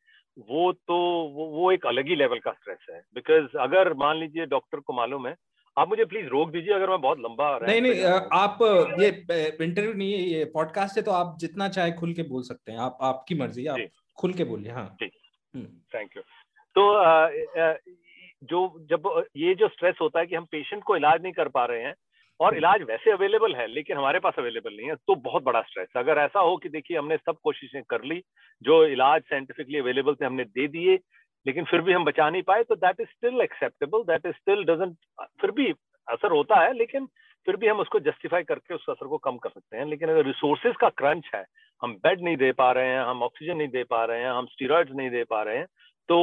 वो 0.48 0.72
तो 0.72 0.94
वो, 1.34 1.46
वो 1.46 1.72
एक 1.72 1.86
अलग 1.86 2.08
ही 2.08 2.16
लेवल 2.16 2.38
का 2.38 2.52
स्ट्रेस 2.52 2.86
है। 2.90 3.00
बिकॉज़ 3.14 3.56
अगर 3.60 3.92
मान 3.94 4.16
लीजिए 4.16 4.46
डॉक्टर 4.46 4.80
को 4.80 4.92
मालूम 4.92 5.26
है 5.26 5.34
आप 5.76 5.88
मुझे 5.88 6.04
प्लीज़ 6.04 6.26
रोक 6.26 6.50
दीजिए 6.50 6.74
अगर 6.74 6.90
मैं 6.90 7.00
बहुत 7.00 7.18
लंबा 7.18 7.58
नहीं 7.58 7.80
नहीं 7.80 8.02
आप 8.32 8.58
ये 9.00 9.08
इंटरव्यू 9.64 9.92
नहीं 9.92 10.12
है 10.12 10.20
ये 10.20 10.44
पॉडकास्ट 10.44 10.96
है 10.96 11.02
तो 11.02 11.10
आप 11.10 11.36
जितना 11.40 11.68
चाहे 11.68 11.92
खुल 11.92 12.12
के 12.12 12.22
बोल 12.22 12.42
सकते 12.42 12.72
हैं। 12.72 12.78
आप 12.78 12.98
आपकी 13.02 13.34
मर्ज़ी 13.34 13.66
आप 13.66 13.78
खुल 14.18 14.32
के 14.32 14.44
बोलिए 14.44 14.72
हाँ। 14.72 14.86
Thank 15.00 15.12
you 15.56 15.60
hmm. 15.60 16.22
तो 16.76 16.82
जो 18.42 18.86
जब 18.90 19.24
ये 19.36 19.54
जो 19.54 19.68
स्ट्रेस 19.68 19.96
होता 20.00 20.20
है 20.20 20.26
कि 20.26 20.34
हम 20.34 20.44
पेशेंट 20.44 20.82
को 20.82 20.96
इलाज 20.96 21.22
नहीं 21.22 21.32
कर 21.32 21.48
पा 21.48 21.64
रहे 21.64 21.82
हैं 21.82 21.94
और। 22.40 22.56
इलाज 22.56 22.82
वैसे 22.82 23.10
अवेलेबल 23.10 23.54
है, 23.54 23.66
लेकिन 23.68 23.96
हमारे 23.96 24.18
पास 24.18 24.34
अवेलेबल 24.38 24.76
नहीं 24.76 24.88
है 24.88 24.94
तो 24.96 25.14
बहुत 25.22 25.42
बड़ा 25.44 25.60
स्ट्रेस 25.62 25.88
अगर 25.96 26.18
ऐसा 26.18 26.40
हो 26.40 26.56
कि 26.56 26.68
देखिए 26.68 26.96
हमने 26.98 27.16
सब 27.16 27.36
कोशिशें 27.44 27.82
कर 27.84 28.04
ली, 28.04 28.22
जो 28.62 28.84
इलाज 28.86 29.22
साइंटिफिकली 29.24 29.78
अवेलेबल 29.78 30.14
थे 30.14 30.24
हमने 30.24 30.44
दे 30.44 30.66
दिए, 30.68 30.98
लेकिन 31.46 31.64
फिर 31.64 31.80
भी 31.80 31.92
हम 31.92 32.04
बचा 32.04 32.28
नहीं 32.30 32.42
पाए 32.42 32.62
तो 32.64 32.74
that 32.76 33.00
is 33.00 33.08
still 33.08 33.40
acceptable 33.42 34.02
that 34.04 34.26
is 34.26 34.34
still 34.34 34.64
doesn't 34.64 34.96
फिर 35.40 35.50
भी 35.50 35.70
असर 36.08 36.32
होता 36.32 36.60
है, 36.60 36.72
लेकिन 36.74 37.06
फिर 37.46 37.56
भी 37.56 37.68
हम 37.68 37.80
उसको 37.80 37.98
जस्टिफाई 38.00 38.42
करके 38.42 38.74
उस 38.74 38.84
असर 38.88 39.06
को 39.06 39.18
कम 39.18 39.36
कर 39.38 39.50
सकते 39.50 39.76
हैं 39.76 39.86
लेकिन 39.86 40.08
अगर 40.08 40.24
रिसोर्सेज 40.26 40.76
का 40.80 40.88
क्रंच 40.90 41.30
है, 41.34 41.44
हम 41.82 41.94
बेड 41.96 42.20
नहीं 42.22 42.36
दे 42.36 42.50
पा 42.52 42.70
रहे 42.72 42.88
हैं, 42.88 43.00
हम 43.00 43.22
ऑक्सीजन 43.22 43.56
नहीं 43.56 43.68
दे 43.68 43.82
पा 43.84 44.04
रहे 44.04 44.20
हैं, 44.20 44.30
हम 44.30 44.46
स्टीरॉइड्स 44.46 44.92
नहीं 44.92 45.10
दे 45.10 45.24
पा 45.24 45.42
रहे 45.42 45.56
हैं 45.56 45.66
तो 46.08 46.16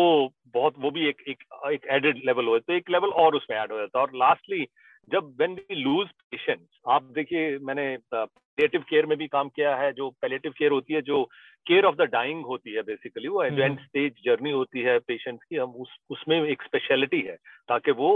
बहुत, 0.53 0.73
वो 0.77 0.91
भी 0.91 1.07
एक 1.09 1.21
एक 1.27 1.43
एक 1.71 1.85
एडेड 1.91 2.21
लेवल 2.25 2.45
हो 2.45 2.57
तो 2.59 2.73
एक 2.73 2.89
लेवल 2.89 3.09
और 3.21 3.35
उसमें 3.35 3.57
ऐड 3.57 3.71
हो 3.71 3.77
जाता 3.77 3.99
है 3.99 4.05
और 4.05 4.11
लास्टली 4.15 4.65
जब 5.09 5.35
वेन 5.41 5.53
वी 5.53 5.75
लूज 5.75 6.07
पेशेंट 6.07 6.59
आप 6.87 7.03
देखिए 7.03 7.57
मैंने 7.57 7.97
पेलेटिव 8.13 8.81
केयर 8.89 9.05
में 9.05 9.17
भी 9.17 9.27
काम 9.27 9.49
किया 9.49 9.75
है 9.75 9.91
जो 9.93 10.09
पेलेटिव 10.09 10.51
केयर 10.57 10.71
होती 10.71 10.93
है 10.93 11.01
जो 11.01 11.23
केयर 11.67 11.85
ऑफ़ 11.85 11.95
द 11.95 12.01
डाइंग 12.01 12.45
होती 12.45 12.73
है 12.73 12.81
बेसिकली 12.81 13.27
वो 13.27 13.43
एंड 13.43 13.79
स्टेज 13.79 14.13
जर्नी 14.25 14.51
होती 14.51 14.81
है 14.81 14.97
पेशेंट्स 14.99 15.43
की 15.49 15.55
हम 15.55 15.69
उस 15.69 15.95
उसमें 16.09 16.41
एक 16.43 16.63
स्पेशलिटी 16.63 17.21
है 17.21 17.35
ताकि 17.69 17.91
वो 17.91 18.09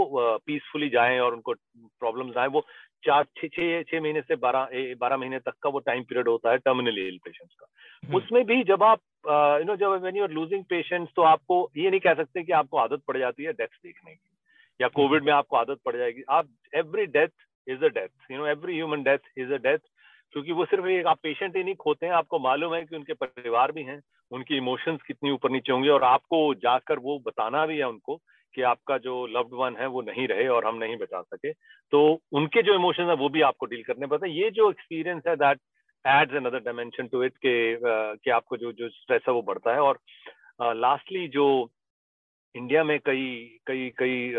पीसफुली 0.46 0.88
जाएँ 0.88 1.18
और 1.20 1.34
उनको 1.34 1.52
प्रॉब्लम्स 2.00 2.36
आए। 2.36 2.46
वो 2.46 2.66
चार 3.04 3.24
छः 3.36 3.48
छः 3.48 3.82
छः 3.82 4.00
महीने 4.00 4.20
से 4.20 4.36
बारह 4.36 4.68
बारह 5.00 5.16
महीने 5.16 5.38
तक 5.38 5.54
का 5.62 5.70
वो 5.70 5.78
टाइम 5.78 6.02
पीरियड 6.02 6.28
होता 6.28 6.50
है 6.50 6.58
टर्मिनली 6.58 7.08
इल 7.08 7.18
पेशेंट्स 7.24 7.54
का। 7.54 7.66
हम्म। 8.02 8.16
उसमें 8.16 8.44
भी 8.46 8.62
जब 8.64 8.82
आप 8.82 9.00
यू 9.60 9.64
नो 9.64 9.76
जब 9.76 10.02
when 10.04 10.16
you 10.16 10.22
are 10.22 10.30
losing 10.30 10.64
patients 10.64 11.12
तो 11.16 11.22
आपको 11.22 11.70
ये 11.76 11.90
नहीं 11.90 12.00
कह 12.00 12.14
सकते 12.14 12.42
कि 12.42 12.52
आपको 12.52 12.78
आदत 12.78 13.02
पड़ 13.08 13.18
जाती 13.18 13.44
है 13.44 13.52
डेथ 13.52 13.78
देखने 13.82 14.14
की। 14.14 14.28
या 14.80 14.88
कोविड 14.88 15.24
में 15.24 15.32
आपको 15.32 15.56
आदत 15.56 15.78
पड़ 15.84 15.96
जाएगी। 15.96 16.22
आप 16.30 16.48
every 16.74 17.06
death 17.08 17.46
is 17.66 17.84
a 17.84 17.88
death 17.88 18.30
you 18.30 18.38
know 18.38 18.46
every 18.46 18.74
human 18.74 19.02
death 19.02 19.38
is 19.38 19.52
a 19.52 19.56
death 19.58 19.78
क्योंकि 20.34 20.52
वो 20.52 20.64
सिर्फ़ 20.64 20.86
एक 20.86 21.06
आप 21.06 21.18
पेशेंट 21.22 21.56
ही 21.56 21.62
नहीं 21.64 21.74
खोते 21.74 22.06
हैं 22.06 22.12
आपको 22.12 22.38
मालूम 22.38 22.74
है 22.74 22.82
कि 22.82 22.96
उनके 22.96 23.14
परिवार 23.14 23.72
भी 23.72 23.82
हैं 23.82 24.00
उनकी 24.30 24.56
इमोशंस 24.56 25.02
कितनी 25.06 25.30
ऊपर 25.30 25.50
नीचे 25.50 25.72
होंगे 25.72 25.88
और 25.88 26.02
आपको 26.04 26.38
जाकर 26.54 26.98
वो 26.98 27.18
बताना 27.26 27.64
भी 27.66 27.76
है 27.78 27.88
उनको 27.88 28.16
कि 28.54 28.62
आपका 28.62 28.96
जो 28.98 29.26
लव्ड 29.26 29.54
वन 29.54 29.76
है 29.76 29.86
वो 29.86 30.02
नहीं 30.02 30.26
रहे 30.28 30.46
और 30.48 30.66
हम 30.66 30.76
नहीं 30.76 30.96
बचा 30.96 31.20
सके। 31.22 31.52
तो 31.92 32.00
उनके 32.32 32.62
जो 32.62 32.74
इमोशंस 32.74 33.08
है 33.08 33.14
वो 33.14 33.28
भी 33.28 33.40
आपको 33.40 33.66
डील 33.66 33.82
करने 33.82 34.06
पड़ते 34.06 34.28
हैं। 34.28 34.34
ये 34.34 34.50
जो 34.50 34.70
एक्सपीरियंस 34.70 35.22
है 35.28 35.36
that 35.36 35.60
adds 36.04 36.34
another 36.34 36.58
dimension 36.58 37.06
to 37.06 37.22
it 37.22 37.36
के 37.36 37.56
कि 37.84 38.30
आपको 38.30 38.56
जो 38.56 38.72
जो 38.72 38.88
स्ट्रेस 38.88 39.22
है 39.28 39.34
वो 39.34 39.42
बढ़ता 39.42 39.72
है। 39.72 39.80
और 39.80 39.98
लास्टली 40.60 41.26
uh, 41.26 41.32
जो 41.32 41.70
इंडिया 42.56 42.84
में 42.84 42.98
कई 43.06 43.24
कई 43.66 43.88
कई 43.98 44.32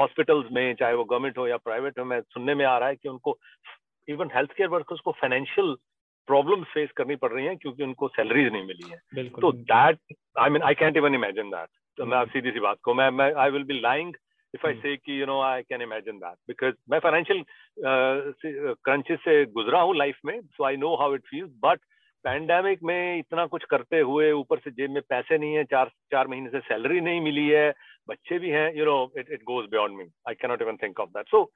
हॉस्पिटल्स 0.00 0.46
में 0.52 0.74
चाहे 0.74 0.94
वो 0.94 1.04
गवर्नमेंट 1.04 1.38
हो 1.38 1.46
या 1.48 1.56
प्राइवेट 1.56 1.98
हो 1.98 2.04
मैं 2.04 2.20
सुनने 2.20 2.54
में 2.54 2.64
आ 2.64 2.78
रहा 2.78 2.88
है 2.88 2.96
कि 2.96 3.08
उनको 3.08 3.38
इवन 4.08 4.30
हेल्थ 4.34 4.52
केयर 4.52 4.68
वर्कर्स 4.68 5.00
को 5.00 5.12
फाइनेंशियल 5.12 5.74
प्रॉब्लम 6.28 6.62
फेस 6.64 6.90
करनी 6.96 7.16
पड़ 7.16 7.32
रही 7.32 7.46
है 7.46 7.56
क्योंकि 7.56 7.82
उनको 7.82 8.08
सैलरीज 8.08 8.52
नहीं 8.52 8.66
मिली 8.66 8.90
है। 8.90 9.28
तो 9.28 9.52
that 9.52 9.98
I 10.38 10.50
mean 10.50 10.62
I 10.62 10.74
can't 10.74 10.96
even 10.96 11.14
imagine 11.14 11.50
that 11.50 11.68
तो 11.98 12.06
मैं 12.06 12.18
आप 12.18 12.28
सीधी 12.28 12.50
सी 12.50 12.60
बात 12.60 12.78
को 12.82 12.94
मैं 12.94 13.10
मैं 13.10 13.32
I 13.34 13.50
will 13.50 13.64
be 13.64 13.80
lying 13.80 14.14
if 14.54 14.66
I 14.66 14.74
say 14.74 14.96
कि 14.96 15.20
you 15.20 15.26
know 15.26 15.40
I 15.40 15.62
can 15.62 15.82
imagine 15.82 16.18
that 16.18 16.36
because 16.48 16.74
मैं 16.90 16.98
फाइनेंशियल 16.98 17.44
क्रंचेस 18.84 19.18
से 19.18 19.44
गुजरा 19.44 19.80
हूँ 19.80 19.96
लाइफ 19.96 20.18
में 20.24 20.40
so 20.40 20.64
I 20.64 20.76
know 20.76 20.94
how 20.96 21.14
it 21.14 21.26
feels 21.26 21.50
but 21.64 21.80
pandemic 22.24 22.82
में 22.82 23.18
इतना 23.18 23.46
कुछ 23.46 23.64
करते 23.64 24.00
हुए 24.00 24.32
ऊपर 24.32 24.58
से 24.58 24.70
जेब 24.70 24.90
में 24.90 25.02
पैसे 25.08 25.38
नहीं 25.38 25.54
है 25.54 25.64
चार 25.64 25.88
चार 25.88 26.26
महीने 26.26 26.50
से 26.50 26.60
सैलरी 26.60 27.00
नहीं 27.00 27.20
मिली 27.20 27.48
है 27.48 27.74
बच्चे 28.08 28.38
भी 28.38 28.50
हैं 28.50 28.76
you 28.76 28.84
know 28.84 29.12
it 29.18 29.30
it 29.32 29.42
goes 29.42 29.66
beyond 29.70 29.96
me 29.96 30.04
I 30.28 30.34
cannot 30.34 30.62
even 30.62 30.76
think 30.76 31.00
of 31.00 31.08
that 31.08 31.28
so 31.28 31.52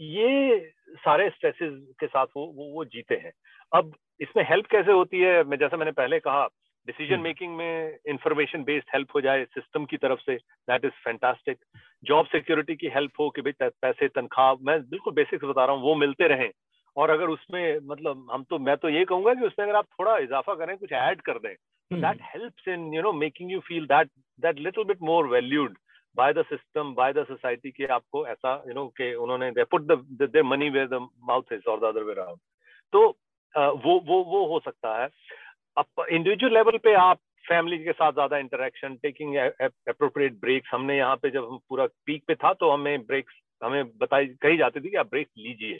ये 0.00 0.72
सारे 0.90 1.30
स्ट्रेसेस 1.30 1.72
के 2.00 2.06
साथ 2.06 2.26
वो 2.36 2.46
वो, 2.46 2.64
वो 2.74 2.84
जीते 2.84 3.14
हैं। 3.14 3.32
अब 3.74 3.94
इसमें 4.20 4.44
हेल्प 4.50 4.66
कैसे 4.66 4.92
होती 4.92 5.20
है? 5.20 5.44
मैं 5.44 5.56
जैसा 5.56 5.76
मैंने 5.76 5.92
पहले 5.92 6.18
कहा 6.20 6.48
डिसीज़न 6.86 7.20
मेकिंग 7.20 7.50
हम्म। 7.50 7.58
में 7.58 7.98
इंफॉर्मेशन 8.08 8.62
बेस्ड 8.64 8.88
हेल्प 8.94 9.08
हो 9.14 9.20
जाए 9.20 9.44
सिस्टम 9.44 9.84
की 9.84 9.96
तरफ़ 9.96 10.20
से 10.20 10.36
that 10.36 10.84
is 10.84 10.92
fantastic 10.92 11.58
job 12.04 12.26
security 12.26 12.76
की 12.76 12.88
हेल्प 12.88 13.20
हो 13.20 13.30
कि 13.30 13.42
भाई 13.42 13.68
पैसे 13.82 14.08
तनख्वाह 14.08 14.54
मैं 14.62 14.80
बिल्कुल 14.80 15.14
बेसिक्स 15.14 15.44
बता 15.44 15.64
रहा 15.64 15.74
हूँ 15.74 15.82
वो 15.82 15.94
मिलते 15.94 16.28
रहें। 16.28 16.50
और 16.96 17.10
अगर 17.10 17.28
उसमें 17.28 17.78
मतलब 17.84 18.26
हम 18.32 18.42
तो 18.50 18.58
मैं 18.58 18.76
तो 18.76 18.88
ये 18.88 19.04
कहूँगा 19.04 19.34
कि 19.34 19.46
उसमें 19.46 19.66
अगर 19.66 19.76
आप 19.76 19.86
थोड़ा 20.00 20.16
इजाफा 20.18 20.54
करें 20.54 20.76
कुछ 20.78 20.92
ऐड 20.92 21.20
कर 21.20 21.38
दें 21.38 21.54
that 21.90 22.18
helps 22.24 22.68
in 22.68 22.92
you 22.94 23.02
know 23.02 23.12
making 23.12 23.52
you 23.52 23.60
feel 23.60 23.86
that 23.86 24.10
that 24.42 24.58
little 24.58 24.84
bit 24.84 25.02
more 25.02 25.26
valued 25.28 25.76
by 26.16 26.32
the 26.32 26.44
system 26.44 26.94
by 26.94 27.12
the 27.12 27.24
society 27.24 27.70
कि 27.70 27.84
आपको 27.96 28.26
ऐसा 28.26 28.62
यू 28.68 28.74
नो 28.74 28.86
कि 28.96 29.12
उन्होंने 29.14 29.50
they 29.50 29.64
put 29.64 29.82
the 30.22 30.42
money 30.46 30.70
where 30.70 30.86
the 30.88 31.06
mouth 31.28 31.52
is 31.52 31.70
और 31.70 31.80
the 31.80 31.84
other 31.84 32.02
way 32.02 32.12
around 32.12 32.38
तो 32.92 33.06
वो 33.54 33.98
वो 34.06 34.22
वो 34.24 34.46
हो 34.46 34.58
सकता 34.60 35.00
है। 35.02 35.08
अब 35.76 36.04
इंडिविजुअल 36.10 36.54
लेवल 36.54 36.76
पे 36.78 36.94
आप 36.94 37.18
फैमिली 37.44 37.78
के 37.84 37.92
साथ 37.92 38.12
ज़्यादा 38.12 38.38
इंटरेक्शन 38.38 38.94
टेकिंग 39.02 39.36
अप्रोप्रिएट 39.36 40.32
ब्रेक्स 40.40 40.70
हमने 40.74 40.96
यहाँ 40.96 41.16
पे 41.16 41.30
जब 41.30 41.48
हम 41.50 41.58
पूरा 41.68 41.86
पीक 42.06 42.24
पे 42.28 42.34
था 42.34 42.52
तो 42.54 42.70
हमें 42.70 43.06
ब्रेक्स 43.06 43.34
हमें 43.62 43.84
बताई 43.98 44.26
कही 44.42 44.56
जाती 44.56 44.80
थी 44.80 44.90
कि 44.90 44.96
आप 44.96 45.10
ब्रेक 45.10 45.28
लीजिए। 45.38 45.78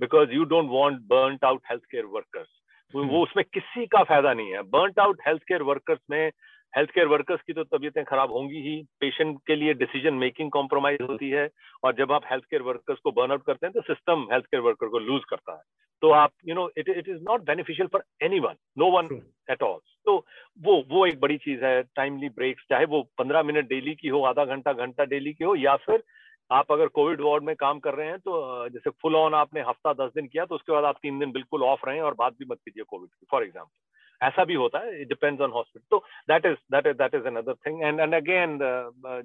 Because 0.00 0.32
you 0.32 0.44
don't 0.52 0.68
want 0.70 1.00
burn 1.08 1.38
out 1.46 1.62
health 1.70 1.84
care 1.90 2.04
workers 2.06 2.48
वो 2.94 3.22
उसमें 3.22 3.44
किसी 3.44 3.86
का 3.86 4.02
फ़ायदा 4.04 4.32
नहीं 4.34 4.52
है। 4.52 4.62
Burn 4.70 5.00
out 5.00 5.18
health 5.26 5.42
care 5.48 5.62
workers 5.62 5.98
में 6.10 6.30
हेल्थ 6.74 6.90
केयर 6.90 7.06
वर्कर्स 7.06 7.40
की 7.46 7.52
तो 7.52 7.64
तबीयतें 7.66 8.04
खराब 8.04 8.32
होंगी 8.32 8.60
ही। 8.62 8.76
पेशेंट 9.00 9.36
के 9.46 9.56
लिए 9.56 9.74
डिसीज़न 9.74 10.14
मेकिंग 10.14 10.50
कॉम्प्रोमाइज 10.50 11.02
होती 11.02 11.28
है 11.30 11.48
और 11.84 11.94
जब 11.96 12.12
आप 12.12 12.24
हेल्थ 12.30 12.44
केयर 12.44 12.62
वर्कर्स 12.62 12.98
को 13.04 13.10
बर्न 13.12 13.30
आउट 13.32 13.42
करते 13.46 13.66
हैं 13.66 13.72
तो 13.72 13.80
सिस्टम 13.82 14.26
हेल्थ 14.32 14.46
केयर 14.46 14.62
वर्कर 14.62 14.88
को 14.88 14.98
लूज 15.00 15.24
करता 15.30 15.52
है। 15.52 15.62
तो 16.02 16.10
आप 16.12 16.32
you 16.48 16.54
know 16.54 16.68
it 16.78 16.88
it 16.88 17.08
is 17.08 17.22
not 17.22 17.44
beneficial 17.46 17.88
for 17.92 18.02
anyone 18.40 18.54
no 18.78 18.90
one 18.90 19.08
at 19.50 19.62
all 19.62 19.78
तो 20.06 20.16
वो 20.60 20.76
वो 20.90 21.06
एक 21.06 21.20
बड़ी 21.20 21.36
चीज़ 21.38 21.64
है 21.64 21.82
टाइमली 21.96 22.28
ब्रेक्स 22.36 22.64
चाहे 22.70 22.84
वो 22.92 23.02
पंद्रह 23.18 23.42
मिनट 23.42 23.68
डेली 23.68 23.94
की 23.94 24.08
हो 24.08 24.22
आधा 24.24 24.44
घंटा 24.44 24.72
घंटा 24.74 25.04
डेली 25.06 25.32
की 25.32 25.44
हो 25.44 25.54
या 25.56 25.76
फिर 25.86 26.02
आप 26.50 26.72
अगर 26.72 26.86
कोविड 26.88 27.20
वार्ड 27.20 27.44
में 27.44 27.54
काम 27.56 27.78
कर 27.78 27.94
रहे 27.94 28.06
हैं 28.06 28.18
तो 28.18 28.68
जैसे 28.68 28.90
फुल 29.02 29.16
ऑन 29.16 29.34
आपने 29.34 29.60
हफ़्ता 29.60 29.92
दस 29.94 30.12
दिन 30.14 30.26
किया 30.26 30.44
तो 30.44 30.54
उसके 30.54 30.72
बाद 30.72 30.84
आप 30.84 30.98
तीन 31.02 31.18
दिन 31.18 31.32
बिल्कुल 31.32 31.62
ऑफ़ 31.64 31.86
रहे 31.86 32.00
और 32.00 32.14
बात 32.18 32.32
भी 32.38 32.44
मत 32.50 32.58
कीजिए 32.64 32.84
कोविड 32.84 33.08
की, 33.08 33.26
फॉर 33.30 33.44
एग्ज़ाम्पल 33.44 33.86
ऐसा 34.20 34.44
भी 34.44 34.54
होता 34.54 34.78
है, 34.78 35.00
इट 35.00 35.08
डिपेंड्स 35.08 35.40
ऑन 35.40 35.50
हॉस्पिटल। 35.52 35.86
तो 35.90 35.98
that 36.28 36.46
is 36.46 36.56
that 36.72 36.86
is 36.86 36.96
that 36.98 37.14
is 37.14 37.26
another 37.26 37.54
thing. 37.66 37.82
And 37.82 38.00
and 38.00 38.14
again 38.14 38.58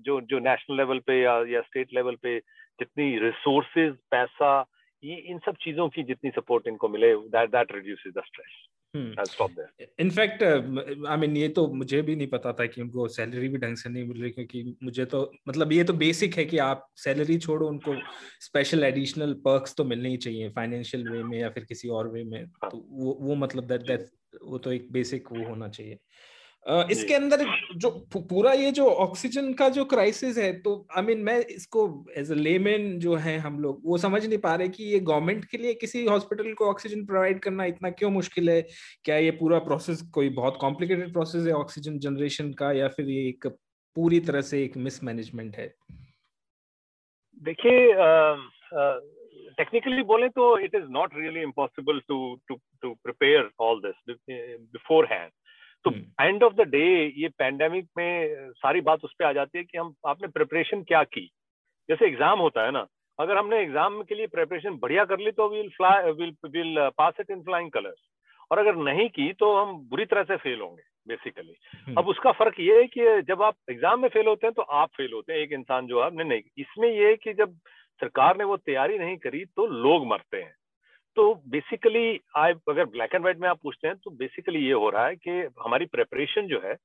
जो 0.06 0.20
जो 0.22 0.40
नेशनल 0.40 0.78
लेवल 0.78 1.00
पे 1.08 1.20
या 1.22 1.38
या 1.50 1.62
स्टेट 1.62 1.94
लेवल 1.94 2.16
पे 2.24 2.38
जितनी 2.40 3.18
रिसोर्सेज, 3.20 3.96
पैसा, 4.12 4.60
ये, 5.04 5.16
इन 5.16 5.40
सब 5.46 5.56
चीज़ों 5.62 5.88
की 5.90 6.04
जितनी 6.04 6.32
सपोर्ट 6.32 6.68
इनको 6.68 6.90
मिले, 6.90 7.16
that 7.16 7.50
that 7.52 7.72
reduces 7.72 8.14
the 8.14 8.24
stress. 8.26 8.54
In fact 8.96 10.44
I 11.08 11.18
mean 11.18 11.38
ये 11.38 11.48
तो 11.50 11.68
मुझे 11.68 12.02
भी 12.02 12.16
नहीं 12.16 12.28
पता 12.28 12.54
था 12.54 12.66
कि 12.66 12.82
उनको 12.82 13.08
सैलरी 13.08 13.48
भी 13.48 13.58
ढंग 13.58 13.78
से 13.78 13.90
नहीं 13.90 14.04
मिल 14.04 14.22
रही 14.22 14.32
क्योंकि 14.32 14.78
मुझे 14.84 15.06
तो 15.06 15.32
मतलब 15.48 15.72
ये 15.72 15.84
तो 15.84 15.94
बेसिक 15.94 16.36
है 16.36 16.46
कि 16.46 16.58
आप 16.58 16.88
सैलरी 16.96 17.38
छोड़ो 17.38 17.68
उनको 17.68 17.96
स्पेशल 18.42 18.84
एडिशनल 18.84 19.34
पर्क्स 19.34 19.76
तो 19.76 19.84
मिलने 19.84 20.10
ही 20.10 20.18
चाहिए 20.18 20.50
फाइनेंशियल 20.50 21.10
वे 21.10 21.24
में 21.24 21.40
या 21.40 21.50
फिर 21.50 21.64
किसी 21.64 21.90
और 21.90 22.08
वे 22.08 22.24
में। 22.24 22.44
हाँ। 22.44 22.70
तो 22.72 22.86
वो 22.90 23.18
वो 23.22 23.36
मतलब 23.36 23.64
दैट 23.64 23.82
दैट 23.82 24.10
वो 24.44 24.58
तो 24.58 24.72
एक 24.72 24.92
बेसिक 24.92 25.32
वो 25.32 25.46
होना 25.46 25.68
चाहिए। 25.70 26.00
इसके 26.66 27.14
अंदर 27.14 27.46
जो 27.76 27.90
पूरा 28.14 28.52
ये 28.54 28.72
जो 28.72 28.86
ऑक्सीजन 28.86 29.52
का 29.54 29.68
जो 29.70 29.84
क्राइसिस 29.86 30.38
है 30.38 30.52
तो 30.62 30.76
आई 30.98 31.02
I 31.02 31.06
मीन 31.06 31.16
mean, 31.16 31.26
मैं 31.26 31.40
इसको 31.40 32.06
एज 32.18 32.32
अ 32.32 32.36
लेमैन 32.36 33.00
जो 33.00 33.16
है 33.16 33.38
हम 33.38 33.60
लोग 33.60 33.82
वो 33.86 33.98
समझ 33.98 34.26
नहीं 34.26 34.38
पा 34.38 34.54
रहे 34.56 34.68
कि 34.70 34.84
ये 34.84 35.00
गवर्नमेंट 35.00 35.46
के 35.46 35.58
लिए 35.58 35.74
किसी 35.74 36.06
हॉस्पिटल 36.06 36.54
को 36.54 36.70
ऑक्सीजन 36.70 37.06
प्रोवाइड 37.06 37.40
करना 37.40 37.66
इतना 37.66 37.90
क्यों 37.90 38.12
मुश्किल 38.12 38.50
है? 38.50 38.62
क्या 39.04 39.18
ये 39.18 39.32
पूरा 39.32 39.60
प्रोसेस 39.60 40.02
कोई 40.14 40.30
बहुत 40.30 40.58
कॉम्प्लिकेटेड 40.62 41.14
प्रोसेस 41.14 41.48
है 41.48 41.54
ऑक्सीजन 41.54 42.00
जनरेशन 42.00 42.54
का 42.54 42.72
या 42.72 42.88
फिर 42.88 43.10
ये 43.10 43.28
एक 43.30 43.48
पूरी 43.96 44.20
तरह 44.20 44.42
से 44.42 44.64
एक 44.64 44.78
मिसमैनेजमेंट 44.78 45.56
है? 45.56 45.74
देखिए 47.42 47.94
टेक्निकली 49.58 50.04
बोले 50.04 50.28
तो 50.30 50.58
it 50.60 50.76
is 50.76 50.84
not 50.84 51.16
really 51.16 51.42
impossible 51.42 52.00
to 52.08 52.18
to 52.48 52.56
to 52.82 52.94
prepare 52.94 53.50
all 53.60 53.82
this 53.82 54.16
beforehand 55.12 55.32
तो 55.86 55.92
एंड 56.22 56.44
ऑफ़ 56.44 56.54
द 56.54 56.68
डे 56.70 56.86
ये 57.18 57.30
पैंडेमिक 57.38 57.88
में 57.98 58.52
सारी 58.54 58.82
बात 58.82 59.04
उस 59.04 59.14
पर 59.20 59.26
आ 59.26 59.32
जाती 59.34 59.58
है 59.58 59.64
कि 59.64 59.78
हम 59.78 59.94
आपने 60.08 60.28
प्रिपरेशन 60.30 60.84
क्या 60.84 61.04
की? 61.06 61.30
जैसे 61.90 62.06
एग्ज़ाम 62.06 62.40
होता 62.40 62.66
है 62.66 62.72
ना 62.72 62.86
अगर 63.20 63.38
हमने 63.38 63.62
एग्ज़ाम 63.62 64.02
के 64.04 64.16
लिए 64.16 64.28
प्रिपरेशन 64.28 64.78
बढ़िया 64.82 65.06
कर 65.06 65.20
ली 65.20 65.32
तो 65.32 65.50
will 65.50 65.70
fly 65.70 66.12
will 66.12 66.34
will 66.50 66.90
pass 66.98 67.14
it 67.20 67.32
in 67.32 67.42
flying 67.42 67.70
colours 67.72 68.00
और 68.52 68.60
अगर 68.60 68.76
नहीं 68.84 69.08
की 69.10 69.32
तो 69.34 69.54
हम 69.56 69.78
बुरी 69.90 70.06
तरह 70.06 70.24
से 70.24 70.36
फेल 70.38 70.60
होंगे 70.60 70.84
बेसिकली 71.08 71.56
हम्म। 71.74 71.96
अब 71.98 72.08
उसका 72.08 72.32
फ़र्क 72.32 72.60
ये 72.60 72.80
है 72.80 72.88
कि 72.88 73.22
जब 73.28 73.42
आप 73.42 73.56
एग्ज़ाम 73.70 74.02
में 74.02 74.10
फेल 74.10 74.28
होते 74.28 74.48
हैं 74.48 74.54
तो 74.54 74.62
आप 74.62 74.90
फेल 74.98 75.14
होते 75.14 75.34
हैं 75.34 75.40
एक 75.40 75.52
इंसान 75.52 75.88
जो 75.88 76.04
है 76.04 76.10
नहीं 76.24 76.42
इसमें 76.58 76.90
ये 76.90 77.08
है 77.08 77.16
कि 77.16 77.34
जब 77.34 77.56
सरकार 78.02 78.38
ने 78.38 78.44
वो 78.44 78.58
तैयारी 78.58 78.98
नहीं 78.98 79.18
करी 79.18 79.44
तो 79.46 79.66
लोग 79.84 80.08
मरते 80.08 80.38
हैं। 80.38 80.54
तो 81.18 81.34
बेसिकली 81.48 82.20
आई 82.38 82.54
अगर 82.70 82.86
ब्लैक 82.86 83.16
एंड 83.16 83.22
व्हाइट 83.22 83.40
में 83.40 83.48
आप 83.50 83.60
पूछते 83.64 83.88
हैं 83.88 83.98
तो 83.98 84.12
बेसिकली 84.18 84.66
ये 84.66 84.74
हो 84.74 84.90
रहा 84.90 85.06
है 85.06 85.16
कि 85.18 85.32
हमारी 85.66 85.86
प्रेपरेशन 85.86 86.48
जो 86.48 86.62
है 86.66 86.76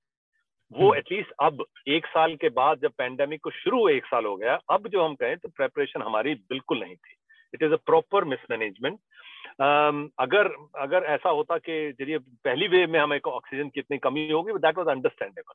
वो 0.72 0.94
एटलीस्ट 0.94 1.32
हम्म। 1.42 1.46
अब 1.46 1.64
एक 1.88 2.06
साल 2.06 2.34
के 2.36 2.48
बाद 2.56 2.80
जब 2.80 2.92
पैंडेमिक 2.98 3.40
को 3.44 3.50
शुरू 3.50 3.88
एक 3.88 4.06
साल 4.06 4.24
हो 4.24 4.34
गया 4.36 4.58
अब 4.70 4.88
जो 4.88 5.04
हम 5.04 5.14
कहें 5.14 5.36
तो 5.36 5.48
प्रेपरेशन 5.48 6.02
हमारी 6.02 6.34
बिल्कुल 6.50 6.80
नहीं 6.80 6.96
थी। 6.96 7.14
It 7.54 7.62
is 7.62 7.72
a 7.72 7.76
proper 7.86 8.24
mismanagement 8.24 8.98
अगर 10.20 10.50
अगर 10.80 11.04
ऐसा 11.14 11.30
होता 11.30 11.58
कि 11.58 11.80
ज़रिए 11.92 12.18
पहली 12.18 12.68
वेव 12.68 12.90
में 12.90 12.98
हमें 13.00 13.18
ऑक्सीजन 13.26 13.68
की 13.68 13.80
इतनी 13.80 13.98
कमी 13.98 14.30
होगी 14.30 14.58
that 14.58 14.78
was 14.78 14.88
understandable 14.88 15.54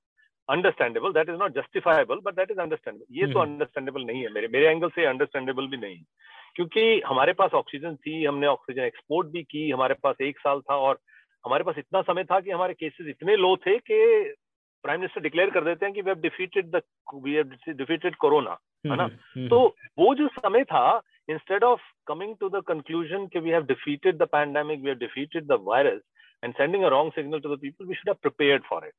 understandable 0.49 1.13
that 1.13 1.29
is 1.29 1.37
not 1.37 1.55
justifiable 1.55 2.19
but 2.23 2.35
that 2.35 2.51
is 2.51 2.59
understandable 2.59 3.19
ये 3.19 3.33
तो 3.33 3.39
अंडरस्टैंडेबल 3.39 4.01
हम्म। 4.01 4.11
नहीं 4.11 4.21
है। 4.21 4.31
मेरे 4.33 4.47
मेरे 4.47 4.67
एंगल 4.67 4.89
से 4.95 5.05
अंडरस्टैंडेबल 5.05 5.67
भी 5.67 5.77
नहीं 5.77 5.97
क्योंकि 6.55 7.01
हमारे 7.05 7.33
पास 7.33 7.51
ऑक्सीजन 7.53 7.95
थी 7.95 8.25
हमने 8.25 8.47
ऑक्सीजन 8.47 8.81
एक्सपोर्ट 8.81 9.27
भी 9.27 9.43
की 9.43 9.69
हमारे 9.69 9.95
पास 10.03 10.15
एक 10.21 10.39
साल 10.39 10.61
था 10.61 10.75
और 10.77 10.99
हमारे 11.45 11.63
पास 11.63 11.75
इतना 11.77 12.01
समय 12.01 12.23
था 12.23 12.39
कि 12.39 12.51
हमारे 12.51 12.73
केसेस 12.73 13.07
इतने 13.07 13.35
लो 13.35 13.55
थे 13.57 13.77
कि 13.77 14.33
प्राइम 14.83 14.99
मिनिस्टर 14.99 15.21
डिक्लेयर 15.21 15.49
कर 15.49 15.63
देते 15.63 15.85
हैं 15.85 15.95
कि 15.95 16.01
we 16.01 16.09
have 16.09 16.21
defeated 16.21 16.65
the 16.65 16.81
we 17.15 17.33
have 17.33 17.55
defeated 17.69 18.15
corona 18.15 18.57
है 18.85 18.95
ना? 18.95 19.03
हम्म, 19.03 19.17
हम्म, 19.35 19.47
तो 19.49 19.75
वो 19.99 20.15
जो 20.15 20.27
समय 20.27 20.63
था 20.63 21.01
instead 21.29 21.63
of 21.63 21.81
coming 22.07 22.35
to 22.39 22.49
the 22.49 22.63
conclusion 22.67 23.27
कि 23.27 23.39
we 23.39 23.49
have 23.49 23.65
defeated 23.65 24.17
the 24.17 24.23
pandemic 24.23 24.79
we 24.79 24.89
have 24.89 24.97
defeated 24.97 25.45
the 25.45 25.57
virus 25.61 26.01
and 26.43 26.53
sending 26.53 26.83
a 26.83 26.87
wrong 26.87 27.11
signal 27.11 27.39
to 27.39 27.55
the 27.55 27.59
people 27.59 27.85
we 27.85 27.95
should 27.95 28.09
have 28.09 28.17
prepared 28.21 28.63
for 28.63 28.87
it 28.87 28.93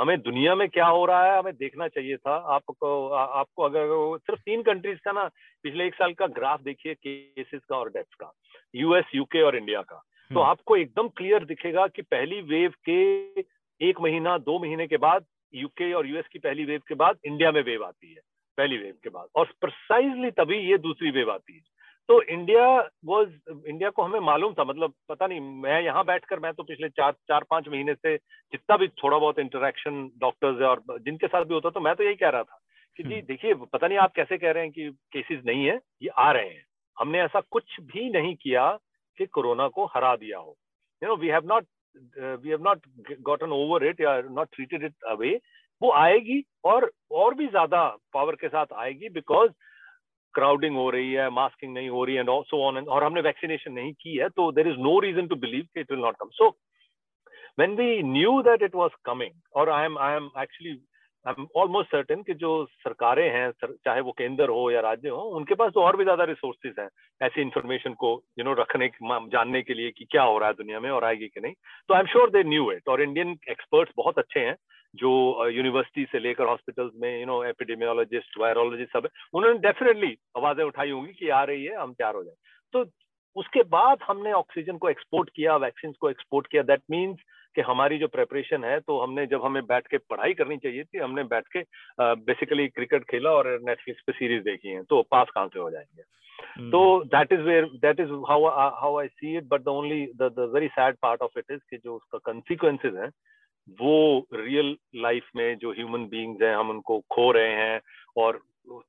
हमें 0.00 0.20
दुनिया 0.20 0.54
में 0.54 0.68
क्या 0.68 0.86
हो 0.86 1.04
रहा 1.04 1.32
है 1.32 1.38
हमें 1.38 1.54
देखना 1.54 1.88
चाहिए 1.88 2.16
था। 2.16 2.34
आपको 2.36 3.08
आपको 3.08 3.62
अगर 3.62 4.18
सिर्फ़ 4.18 4.40
तीन 4.40 4.62
कंट्रीज़ 4.62 4.98
का 4.98 5.12
ना 5.12 5.30
पिछले 5.62 5.86
एक 5.86 5.94
साल 5.94 6.12
का 6.12 6.26
ग्राफ 6.26 6.62
देखिए 6.62 6.94
केसेस 6.94 7.60
का 7.70 7.76
और 7.76 7.88
डेथ्स 7.88 8.14
का 8.14 8.32
यूएस 8.74 9.04
यूके 9.14 9.42
और 9.42 9.56
इंडिया 9.56 9.82
का। 9.82 9.96
तो 9.96 10.40
हम्म। 10.40 10.50
आपको 10.50 10.76
एकदम 10.76 11.08
क्लियर 11.08 11.44
दिखेगा 11.44 11.86
कि 11.86 12.02
पहली 12.02 12.40
वेव 12.40 12.72
के 12.88 13.24
एक 13.88 14.00
महीना 14.00 14.38
दो 14.38 14.58
महीने 14.58 14.86
के 14.86 14.96
बाद 14.96 15.24
यूके 15.54 15.92
और 15.92 16.06
यूएस 16.06 16.26
की 16.32 16.38
पहली 16.38 16.64
वेव 16.64 16.80
के 16.88 16.94
बाद 16.94 17.16
इंडिया 17.24 17.52
में 17.52 17.62
वेव 17.62 17.84
आती 17.84 18.14
है 18.14 18.20
पहली 18.56 18.76
वेव 18.78 18.94
के 19.02 19.10
बाद। 19.10 19.26
और 19.34 19.44
प्रिसाइजली 19.60 20.30
तभी 20.30 20.58
ये 20.58 20.78
दूसरी 20.78 21.10
वेव 21.10 21.30
आती 21.30 21.54
है। 21.54 21.60
तो 22.10 22.20
इंडिया 22.24 22.64
वॉज़ 23.04 23.28
इंडिया 23.68 23.90
को 23.90 24.02
हमें 24.02 24.20
मालूम 24.20 24.52
था 24.52 24.64
मतलब 24.64 24.94
पता 25.08 25.26
नहीं 25.26 25.40
मैं 25.40 25.80
यहाँ 25.82 26.04
बैठकर 26.04 26.38
मैं 26.38 26.52
तो 26.54 26.62
पिछले 26.62 26.88
चार 26.88 27.12
चार 27.28 27.44
पाँच 27.50 27.68
महीने 27.68 27.94
से 27.94 28.16
जितना 28.16 28.76
भी 28.76 28.88
थोड़ा 29.02 29.18
बहुत 29.18 29.38
इंटरेक्शन 29.38 30.00
डॉक्टर्स 30.20 30.62
और 30.62 30.82
जिनके 30.98 31.26
साथ 31.26 31.44
भी 31.44 31.54
होता 31.54 31.70
तो 31.70 31.80
मैं 31.80 31.94
तो 31.94 32.04
यही 32.04 32.14
कह 32.14 32.28
रहा 32.28 32.42
था 32.42 32.58
कि 32.98 33.02
जी 33.02 33.14
हम्म। 33.14 33.26
देखिए 33.26 33.54
पता 33.54 33.86
नहीं 33.86 33.98
आप 33.98 34.12
कैसे 34.16 34.38
कह 34.38 34.50
रहे 34.50 34.62
हैं 34.62 34.72
कि 34.72 34.90
केसेस 35.12 35.42
नहीं 35.46 35.64
है 35.66 35.78
ये 36.02 36.08
आ 36.08 36.30
रहे 36.32 36.48
हैं। 36.48 36.64
हमने 36.96 37.20
ऐसा 37.20 37.40
कुछ 37.50 37.80
भी 37.92 38.10
नहीं 38.10 38.34
किया 38.34 38.68
कि 39.18 39.26
कोरोना 39.28 39.68
को 39.68 39.86
हरा 39.86 40.14
दिया 40.16 40.38
हो। 40.38 40.56
You 41.02 41.08
know 41.08 41.16
we 41.16 41.28
have 41.28 41.46
not 41.46 41.66
we 42.42 42.48
have 42.48 42.62
not 42.62 42.86
gotten 43.22 43.52
over 43.52 43.86
it 43.86 44.00
या 44.00 44.20
नॉट 44.30 44.48
ट्रीटेड 44.52 44.84
इट 44.84 44.94
अवे 45.08 45.38
वो 45.82 45.92
आएगी 45.96 46.44
और 46.64 46.90
और 47.10 47.34
भी 47.34 47.46
ज़्यादा 47.48 47.88
पावर 48.14 48.34
के 48.34 48.48
साथ 48.48 48.78
आएगी 48.78 49.08
बिकॉज़ 49.08 49.50
क्राउडिंग 50.34 50.76
हो 50.76 50.90
रही 50.90 51.12
है 51.12 51.30
मास्किंग 51.30 51.74
नहीं 51.74 51.88
हो 51.88 52.04
रही 52.04 52.16
है 52.16 52.24
सो 52.24 52.62
ऑन 52.68 52.76
एंड 52.76 52.88
और 52.88 53.04
हमने 53.04 53.20
वैक्सीनेशन 53.20 53.72
नहीं 53.72 53.92
की 53.92 54.16
है 54.16 54.28
तो 54.28 54.52
there 54.52 54.68
is 54.68 54.76
no 54.76 54.98
reason 55.00 55.26
to 55.26 55.36
believe 55.36 55.62
कि 55.74 55.80
it 55.80 55.90
will 55.90 56.00
not 56.00 56.16
come 56.16 56.28
so 56.32 56.56
when 57.58 57.72
we 57.78 58.02
knew 58.02 58.32
that 58.42 58.62
it 58.62 58.74
was 58.74 58.92
coming 59.08 59.32
और 59.54 59.70
I 59.70 59.84
am 59.84 59.98
I 59.98 60.14
am 60.16 60.30
actually 60.42 60.70
I 61.26 61.34
am 61.38 61.46
almost 61.56 61.90
certain 61.90 62.22
कि 62.22 62.34
जो 62.34 62.64
सरकारें 62.64 63.30
हैं 63.30 63.50
सर, 63.50 63.72
चाहे 63.84 64.00
वो 64.00 64.12
केंद्र 64.12 64.48
हो 64.48 64.70
या 64.70 64.80
राज्य 64.80 65.08
हो 65.08 65.22
उनके 65.38 65.54
पास 65.54 65.72
तो 65.74 65.82
और 65.82 65.96
भी 65.96 66.04
ज़्यादा 66.04 66.24
रिसोर्सेज 66.24 66.74
हैं 66.78 66.88
ऐसी 67.22 67.40
इन्फॉर्मेशन 67.40 67.94
को 67.94 68.12
यू 68.38 68.44
you 68.44 68.44
नो 68.44 68.50
know, 68.50 68.60
रखने 68.60 68.88
जानने 69.28 69.62
के 69.62 69.74
लिए 69.74 69.90
कि 69.90 70.04
क्या 70.10 70.22
हो 70.22 70.38
रहा 70.38 70.48
है 70.48 70.54
दुनिया 70.54 70.80
में 70.80 70.90
और 70.90 71.04
आएगी 71.04 71.28
कि 71.28 71.40
नहीं. 71.40 71.52
तो 71.88 71.94
I 71.94 72.00
am 72.00 72.06
sure 72.06 72.30
they 72.30 72.42
knew 72.44 72.70
it 72.72 72.88
और 72.88 73.02
इंडियन 73.02 73.36
एक्सपर्ट्स 73.50 73.92
बहुत 73.96 74.18
अच्छे 74.18 74.40
हैं 74.40 74.56
जो 74.94 75.48
यूनिवर्सिटी 75.48 76.04
से 76.12 76.18
लेकर 76.18 76.44
हॉस्पिटल्स 76.44 76.92
में 77.00 77.20
यू 77.20 77.26
नो 77.26 77.42
एपिडेमियोलॉजिस्ट 77.44 78.38
वायरोलॉजिस्ट 78.38 78.92
सब 78.92 79.08
उन्होंने 79.34 79.58
डेफिनेटली 79.58 80.16
आवाज़ें 80.36 80.64
उठाई 80.64 80.90
होंगी 80.90 81.12
कि 81.12 81.28
आ 81.28 81.42
रही 81.44 81.64
है 81.64 81.76
हम 81.76 81.92
तैयार 81.92 82.14
हो 82.14 82.24
जाए। 82.24 82.34
तो 82.74 82.84
उसके 83.36 83.62
बाद 83.70 83.98
हमने 84.02 84.32
ऑक्सीजन 84.32 84.78
को 84.78 84.88
एक्सपोर्ट 84.90 85.30
किया 85.36 85.56
वैक्सीन 85.56 85.92
को 86.00 86.10
एक्सपोर्ट 86.10 86.46
किया। 86.46 86.62
दैट 86.62 86.80
मीन्स 86.90 87.18
कि 87.56 87.60
हमारी 87.60 87.98
जो 87.98 88.08
प्रेपरेशन 88.08 88.64
है 88.64 88.78
तो 88.80 88.98
हमने 89.00 89.26
जब 89.26 89.44
हमें 89.44 89.62
बैठ 89.66 89.86
के 89.86 89.98
पढ़ाई 90.10 90.34
करनी 90.34 90.56
चाहिए 90.56 90.84
थी 90.84 90.98
हमने 90.98 91.24
बैठ 91.24 91.48
के 91.56 91.62
बेसिकली 92.00 92.66
क्रिकेट 92.68 93.04
खेला 93.10 93.30
और 93.30 93.58
नेटफ्लिक्स 93.62 94.02
पे 94.06 94.12
सीरीज़ 94.12 94.42
देखी 94.44 94.68
है 94.68 94.82
तो 94.82 95.02
पास 95.10 95.30
कहाँ 95.34 95.48
से 95.48 95.58
हो 95.60 95.70
जाएँगे? 95.70 96.02
तो 96.70 97.04
that 97.04 97.32
is 97.32 97.40
where 97.40 97.64
that 97.82 98.00
is 98.00 98.12
how 98.28 98.46
how 98.80 98.98
I 99.00 99.08
see 99.08 99.36
it 99.36 99.44
but 99.48 99.62
the 99.62 99.68
only 99.68 100.04
the 100.22 100.50
very 100.54 100.68
sad 100.68 100.96
part 101.02 101.22
of 101.22 101.38
it 101.38 101.50
is 101.50 101.60
कि 101.70 101.76
जो 101.76 101.94
उसका 101.96 102.18
कंसिक्वेंसेज 102.32 102.96
है 102.96 103.08
वो 103.70 104.26
रियल 104.34 104.76
लाइफ 104.96 105.30
में 105.36 105.58
जो 105.58 105.72
ह्यूमन 105.72 106.04
बींग्स 106.04 106.42
हैं 106.42 106.54
हम 106.56 106.70
उनको 106.70 106.98
खो 107.10 107.30
रहे 107.32 107.52
हैं 107.52 107.80
और 108.16 108.40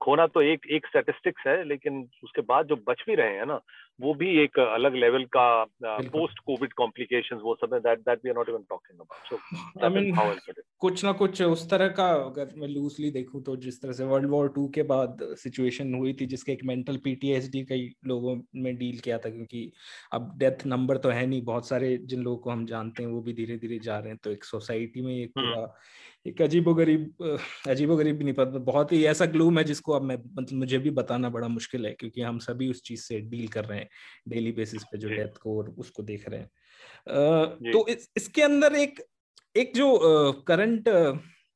खोना 0.02 0.26
तो 0.28 0.42
एक 0.44 0.66
एक 0.72 0.88
स्टेटिस्टिक्स 0.88 1.48
है 1.48 1.64
लेकिन 1.64 2.08
उसके 2.24 2.42
बाद 2.44 2.68
जो 2.68 2.76
बच 2.88 3.04
भी 3.08 3.16
रहे 3.16 3.38
हैं 3.38 3.46
ना 3.46 3.60
वो 4.00 4.14
भी 4.14 4.30
एक 4.44 4.60
अलग 4.60 4.96
लेवल 4.96 5.24
का 5.28 5.46
पोस्ट 5.84 6.40
कोविड 6.40 6.74
कॉम्प्लिकेशन 6.74 7.36
वो 7.38 7.56
सब 7.56 7.74
है 7.74 7.80
that 7.80 8.00
that 8.00 8.20
we 8.24 8.30
are 8.30 8.36
not 8.36 8.50
even 8.50 8.64
talking 8.70 9.00
about 9.00 9.30
so 9.30 9.86
I 9.86 9.90
mean 9.92 10.40
कुछ 10.82 11.04
ना 11.06 11.12
कुछ 11.14 11.42
उस 11.42 11.70
तरह 11.70 11.88
का 11.92 12.08
अगर 12.16 12.54
मैं 12.58 12.68
लूजली 12.68 13.12
देखूँ 13.12 13.44
तो 13.44 13.56
जिस 13.58 13.82
तरह 13.82 13.94
से 13.94 14.04
वर्ल्ड 14.04 14.30
वॉर 14.30 14.50
टू 14.50 14.68
के 14.70 14.84
बाद 14.84 15.18
सिचुएशन 15.38 15.94
हुई 15.94 16.14
थी 16.14 16.26
जिसके 16.26 16.52
एक 16.52 16.64
मेंटल 16.64 16.98
पीटीएसडी 17.04 17.64
कई 17.66 17.90
लोगों 18.08 18.36
में 18.56 18.76
डील 18.78 19.00
किया 19.00 19.18
था 19.18 19.30
क्योंकि 19.30 19.72
अब 20.14 20.34
डेथ 20.38 20.66
नंबर 20.68 20.98
तो 20.98 21.10
है 21.10 21.26
नहीं 21.26 21.42
बहुत 21.44 21.68
सारे 21.68 21.98
जिन 22.06 22.24
लोगों 22.24 22.38
को 22.38 22.50
हम 22.50 22.66
जानते 22.66 23.04
हैं 23.04 23.10
वो 23.10 23.22
भी 23.22 23.34
धीरे 23.34 23.58
धीरे 23.58 23.80
जा 23.80 24.00
रहे 24.00 24.10
हैं 24.10 24.20
तो 24.24 24.32
एक 24.32 24.44
सोसाइटी 24.44 25.02
में 25.02 25.16
एक 25.16 25.32
हम्म। 25.38 25.50
पूरा 25.50 25.66
एक 26.26 26.42
अजीबो 26.42 26.74
गरीब 26.74 27.24
अजीबो 27.68 27.96
गरीब 27.98 28.18
भी 28.18 28.24
नहीं 28.24 28.34
पता 28.34 28.60
बहुत 28.64 28.92
ही 28.92 29.04
ऐसा 29.06 29.26
ग्लूम 29.28 29.58
है 29.58 29.64
जिसको 29.64 29.94
अब 29.94 30.04
मैं 30.04 30.18
मतलब 30.18 30.58
मुझे 30.60 30.78
भी 30.78 30.90
बताना 30.94 31.30
बड़ा 31.30 31.48
मुश्किल 31.50 31.86
है 31.86 31.92
क्योंकि 31.94 32.22
हम 32.22 32.40
सभी 32.40 32.70
उस 32.70 32.82
चीज़ 32.82 33.02
से 33.02 33.20
डील 33.30 33.48
कर 33.48 33.66
रहे 33.66 33.80
हैं 33.80 33.88
डेली 34.28 34.52
बेसिस 34.52 34.84
पे 34.84 34.98
जो 34.98 35.10
डेथ 35.10 35.38
को 35.38 35.58
और 35.58 35.70
उसको 35.78 36.04
देख 36.04 36.30
रहे 36.30 36.40
हैं 36.40 37.72
तो 37.72 37.88
इस, 37.88 38.10
इसके 38.18 38.42
अंदर 38.42 38.76
एक 38.76 39.02
एक 39.56 39.74
जो 39.76 40.42
करंट 40.48 40.90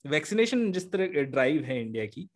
वैक्सीनेशन 0.05 0.71
जिस 0.71 0.91
तरह 0.91 1.23
ड्राइव 1.25 1.63
है 1.63 1.81
इंडिया 1.81 2.05
की 2.07 2.29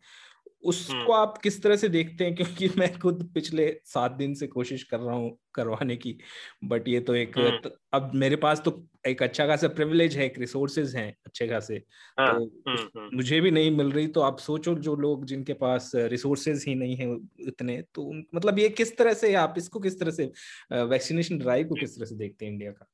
उसको 0.62 0.94
हम्म। 0.94 1.12
आप 1.12 1.38
किस 1.38 1.62
तरह 1.62 1.76
से 1.76 1.88
देखते 1.88 2.24
हैं 2.24 2.34
क्योंकि 2.34 2.68
मैं 2.78 2.98
खुद 2.98 3.30
पिछले 3.34 3.68
सात 3.86 4.12
दिन 4.12 4.34
से 4.34 4.46
कोशिश 4.46 4.82
कर 4.82 4.98
रहा 4.98 5.16
हूँ 5.16 5.36
करवाने 5.54 5.96
की 5.96 6.16
बट 6.64 6.88
ये 6.88 7.00
तो 7.00 7.14
एक 7.14 7.38
हम्म। 7.38 7.70
अब 7.92 8.10
मेरे 8.14 8.36
पास 8.36 8.62
तो 8.64 8.70
एक 9.04 9.22
अच्छा 9.22 9.46
खासा 9.46 9.68
प्रिविलेज 9.68 10.16
है 10.16 10.24
एक 10.26 10.38
रिसोर्सेज 10.38 10.94
हैं 10.96 11.08
अच्छे 11.26 11.46
खासे। 11.48 11.74
हाँ, 12.18 12.26
तो 12.28 12.44
हम्म, 12.70 13.16
मुझे 13.16 13.40
भी 13.40 13.50
नहीं 13.50 13.70
मिल 13.70 13.90
रही 13.92 14.06
तो 14.06 14.20
आप 14.20 14.38
सोचो 14.38 14.74
जो 14.74 14.94
लोग 14.96 15.24
जिनके 15.24 15.52
पास 15.52 15.90
रिसोर्सेज 15.94 16.64
ही 16.68 16.74
नहीं 16.74 16.96
है 16.96 17.16
इतने 17.40 17.80
तो 17.94 18.12
मतलब 18.34 18.58
ये 18.58 18.68
किस 18.68 18.96
तरह 18.96 19.14
से 19.14 19.34
आप 19.34 19.54
इसको 19.58 19.80
किस 19.80 20.00
तरह 20.00 20.10
से 20.10 20.30
वैक्सीनेशन 20.72 21.38
ड्राइव 21.38 21.68
को 21.68 21.74
किस 21.74 21.96
तरह 21.96 22.06
से 22.06 22.14
देखते 22.14 22.46
हैं 22.46 22.52
इंडिया 22.52 22.72
का? 22.72 22.86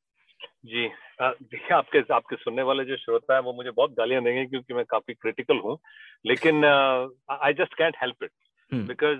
जी 0.66 0.88
देखिए 1.22 1.76
आपके 1.76 1.98
आपके 2.14 2.36
सुनने 2.36 2.62
वाले 2.62 2.84
जो 2.84 2.96
श्रोता 2.96 3.34
है 3.34 3.40
वो 3.40 3.52
मुझे 3.52 3.70
बहुत 3.70 3.90
गालियाँ 3.90 4.22
देंगे 4.24 4.44
क्योंकि 4.46 4.74
मैं 4.74 4.84
काफ़ी 4.84 5.14
क्रिटिकल 5.14 5.58
हूँ। 5.58 5.78
लेकिन 6.26 6.64
I 6.64 7.52
just 7.52 7.74
can't 7.74 7.96
help 8.02 8.24
it 8.24 8.30
because 8.72 9.18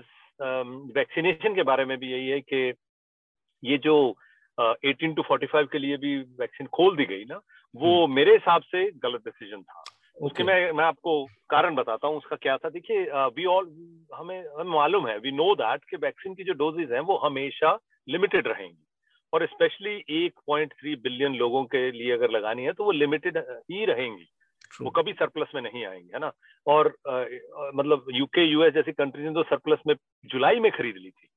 vaccination 0.97 1.55
के 1.55 1.63
बारे 1.63 1.85
में 1.85 1.97
भी 1.97 2.11
यही 2.11 2.29
है 2.29 2.39
कि 2.41 2.73
ये 3.63 3.77
जो 3.77 3.95
एटीन 4.59 5.13
टू 5.13 5.21
फोर्टी 5.21 5.45
फाइव 5.45 5.65
के 5.65 5.77
लिए 5.77 5.97
भी 5.97 6.17
वैक्सीन 6.17 6.67
खोल 6.67 6.95
दी 6.95 7.05
गई 7.05 7.25
ना 7.25 7.41
वो 7.75 8.05
hmm. 8.05 8.15
मेरे 8.15 8.31
हिसाब 8.31 8.61
से 8.61 8.91
गलत 8.91 9.19
डिसीज़न 9.19 9.61
था 9.61 9.83
okay. 9.83 10.21
उसके 10.21 10.43
मैं 10.43 10.71
मैं 10.71 10.85
आपको 10.85 11.25
कारण 11.25 11.75
बताता 11.75 12.07
हूँ 12.07 12.17
उसका 12.17 12.35
क्या 12.35 12.57
था 12.57 12.69
देखिए 12.69 13.07
वी 13.11 13.45
ऑल 13.45 13.65
हमें 14.15 14.39
हमें 14.39 14.71
मालूम 14.71 15.07
है 15.07 15.17
वी 15.17 15.31
नो 15.31 15.55
दैट 15.55 15.83
कि 15.83 15.97
वैक्सीन 15.97 16.35
की 16.35 16.43
जो 16.43 16.53
डोजेज 16.53 16.91
हैं 16.91 16.99
वो 16.99 17.17
हमेशा 17.17 17.79
लिमिटेड 18.09 18.47
रहेंगी 18.47 18.87
और 19.33 19.45
स्पेशली 19.45 20.27
1.3 20.27 20.67
बिलियन 20.83 21.35
लोगों 21.35 21.63
के 21.65 21.91
लिए 21.91 22.11
अगर 22.11 22.31
लगानी 22.31 22.63
है 22.63 22.73
तो 22.73 22.83
वो 22.83 22.91
लिमिटेड 22.91 23.37
ही 23.71 23.85
रहेंगी 23.85 24.25
True. 24.71 24.81
वो 24.81 24.89
कभी 24.89 25.13
सरप्लस 25.13 25.47
में 25.55 25.61
नहीं 25.61 25.85
आएँगे 25.85 26.09
है 26.13 26.19
ना 26.19 26.31
और 26.67 26.87
आ, 27.09 27.25
मतलब 27.75 28.05
यूके 28.11 28.41
यूएस 28.41 28.73
जैसी 28.73 28.91
कंट्रीज़ 28.91 29.27
ने 29.27 29.33
तो 29.33 29.43
सरप्लस 29.43 29.79
में 29.87 29.95
जुलाई 30.25 30.59
में 30.59 30.71
खरीद 30.71 30.95
ली 30.97 31.09
थी 31.09 31.27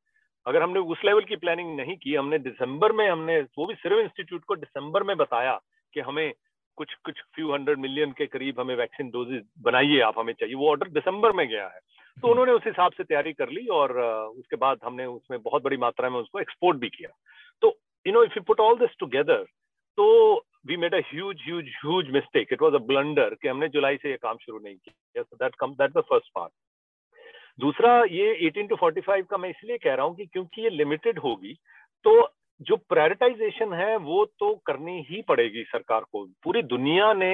अगर 0.47 0.63
हमने 0.63 0.81
उस 0.81 1.05
लेवल 1.05 1.25
की 1.25 1.37
प्लानिंग 1.37 1.77
नहीं 1.77 1.97
की 1.97 2.15
हमने 2.15 2.39
दिसंबर 2.39 2.93
में 2.93 3.09
हमने 3.11 3.41
वो 3.59 3.67
भी 3.67 3.75
सिर्फ़ 3.75 3.99
इंस्टीट्यूट 3.99 4.45
को 4.45 4.57
दिसंबर 4.57 5.03
में 5.03 5.17
बताया 5.17 5.59
कि 5.95 6.01
हमें 6.01 6.33
कुछ 6.77 6.95
कुछ 7.05 7.21
फ्यू 7.35 7.53
हंड्रेड 7.53 7.79
मिलियन 7.79 8.13
के 8.13 8.27
करीब 8.27 8.61
हमें 8.61 8.75
वैक्सीन 8.77 9.11
डोजेज 9.11 9.43
बनाइए 9.59 10.01
आप 10.01 10.19
हमें 10.19 10.33
चाहिए 10.33 10.55
वो 10.55 10.71
ऑर्डर 10.71 10.89
दिसंबर 10.89 11.33
में 11.33 11.49
गया 11.49 11.65
है 11.65 11.79
तो 11.79 12.29
हम्म। 12.29 12.31
उन्होंने 12.31 12.53
उस 12.53 12.63
हिसाब 12.67 12.93
से 12.93 13.05
तैयारी 13.05 13.33
कर 13.33 13.51
ली 13.51 13.67
और 13.67 13.99
उसके 14.01 14.57
बाद 14.57 14.79
हमने 14.85 15.07
उसमें 15.07 15.43
बहुत 15.43 15.63
बड़ी 15.63 15.77
मात्रा 15.77 16.11
में 16.11 16.19
उसको 16.21 16.41
एक्सपोर्ट 16.41 16.79
भी 16.79 16.89
किया 16.89 17.11
तो 17.63 17.77
you 18.07 18.13
know 18.13 18.25
if 18.25 18.33
you 18.37 18.43
put 18.43 18.61
all 18.61 18.79
this 18.79 18.97
together, 19.03 19.39
तो 19.99 20.35
we 20.67 20.77
made 20.77 20.95
huge, 20.95 21.43
huge, 21.49 21.71
huge 21.85 22.11
mistake. 22.11 22.51
It 22.51 22.63
was 22.63 22.75
a 22.75 22.83
blunder 22.89 23.29
कि 23.43 23.49
हमने 23.49 23.69
जुलाई 23.69 23.97
से 23.97 24.11
ये 24.11 24.17
काम 24.17 24.37
शुरू 24.37 24.59
नहीं 24.59 24.77
किया. 24.77 25.25
That 25.41 25.57
comes 25.63 25.77
that's 25.77 25.95
the 25.95 26.07
first 26.13 26.33
part. 26.39 26.53
दूसरा, 27.61 27.93
ये 28.03 28.35
18 28.47 28.69
टू 28.69 28.77
45 28.79 29.25
का 29.31 29.37
मैं 29.37 29.49
इसलिए 29.51 29.79
कह 29.79 29.95
रहा 29.95 30.07
हूँ 30.07 30.15
कि 30.17 30.27
क्योंकि 30.27 30.63
ये 30.63 30.71
लिमिटेड 30.73 31.19
होगी 31.19 31.55
तो 32.05 32.13
जो 32.61 32.77
प्रायोरिटाइजेशन 32.89 33.73
है, 33.73 33.97
वो 33.99 34.25
तो 34.39 34.55
करनी 34.67 35.01
ही 35.11 35.21
पड़ेगी 35.29 35.63
सरकार 35.65 36.05
को। 36.13 36.25
पूरी 36.45 36.63
दुनिया 36.65 37.13
ने 37.15 37.33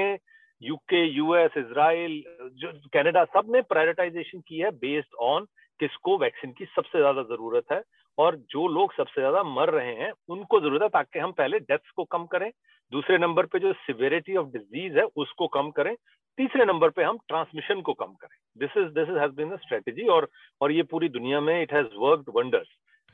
यूके 0.62 1.04
यूएस 1.06 1.56
इसराइल 1.58 2.22
जो 2.54 2.72
कनाडा 2.94 3.24
सबने 3.26 3.62
प्रायोरिटाइजेशन 3.64 4.40
की 4.40 4.58
है 4.58 4.70
बेस्ड 4.78 5.14
ऑन 5.22 5.46
किसको 5.80 6.16
वैक्सीन 6.18 6.52
की 6.52 6.64
सबसे 6.66 6.98
ज़्यादा 6.98 7.22
ज़रूरत 7.24 7.72
है। 7.72 7.82
और 8.18 8.36
जो 8.50 8.66
लोग 8.68 8.92
सबसे 8.94 9.20
ज़्यादा 9.20 9.42
मर 9.44 9.70
रहे 9.70 9.94
हैं, 9.94 10.12
उनको 10.28 10.60
ज़रूरत 10.60 10.82
है 10.82 10.88
ताकि 10.90 11.18
हम 11.18 11.32
पहले 11.32 11.58
डेथ्स 11.60 11.90
को 11.90 12.04
कम 12.06 12.24
करें। 12.26 12.50
दूसरे 12.92 13.18
नंबर 13.18 13.46
पे 13.46 13.58
जो 13.58 13.72
सिवियरिटी 13.74 14.36
ऑफ़ 14.36 14.46
डिज़ीज़ 14.48 14.98
है, 14.98 15.04
उसको 15.16 15.46
कम 15.48 15.70
करें। 15.70 15.94
तीसरे 16.38 16.64
नंबर 16.64 16.90
पे 16.90 17.02
हम 17.02 17.18
ट्रांसमिशन 17.28 17.80
को 17.80 17.92
कम 17.92 18.12
करें। 18.20 18.36
This 18.58 18.76
is 18.76 18.88
this 18.94 19.08
has 19.08 19.32
been 19.32 19.56
strategy 19.56 20.06
और 20.08 20.28
और 20.60 20.72
ये 20.72 20.82
पूरी 20.82 21.08
दुनिया 21.08 21.40
में 21.40 21.62
it 21.62 21.72
has 21.72 21.86
worked 21.96 22.32
wonders 22.36 22.68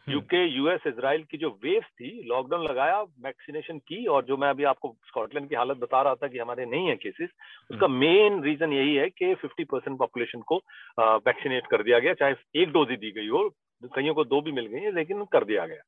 UK 0.08 0.44
US 0.46 0.86
Israel 0.86 1.22
की 1.24 1.38
जो 1.38 1.48
वेव 1.64 1.82
थी 1.82 2.22
लॉकडाउन 2.26 2.64
लगाया 2.64 3.00
वैक्सीनेशन 3.02 3.78
की 3.78 4.06
और 4.06 4.24
जो 4.24 4.36
मैं 4.36 4.48
अभी 4.48 4.64
आपको 4.64 4.96
स्कॉटलैंड 5.06 5.48
की 5.48 5.54
हालत 5.54 5.76
बता 5.76 6.02
रहा 6.02 6.14
था 6.14 6.28
कि 6.28 6.38
हमारे 6.38 6.66
नहीं 6.66 6.88
है 6.88 6.96
केसेस 6.96 7.28
उसका 7.70 7.88
मेन 7.88 8.32
हम्म। 8.32 8.44
रीजन 8.44 8.72
यही 8.72 8.94
है 8.94 9.08
कि 9.10 9.34
50 9.34 9.64
परसेंट 9.64 9.98
पॉपुलेशन 9.98 10.40
को 10.40 10.56
वैक्सीनेट 11.00 11.66
कर 11.66 11.82
दिया 11.82 11.98
गया 11.98 12.14
चाहे 12.14 12.34
एक 12.62 12.72
डोज 12.72 12.90
ही 12.90 12.96
दी 12.96 13.10
गई 13.10 13.28
हो 13.28 13.48
कईयों 13.94 14.14
को 14.14 14.24
दो 14.24 14.40
भी 14.40 14.52
मिल 14.52 14.66
गई 14.66 14.80
है 14.80 14.94
लेकिन 14.94 15.24
कर 15.24 15.44
दिया 15.44 15.66
गया। 15.66 15.82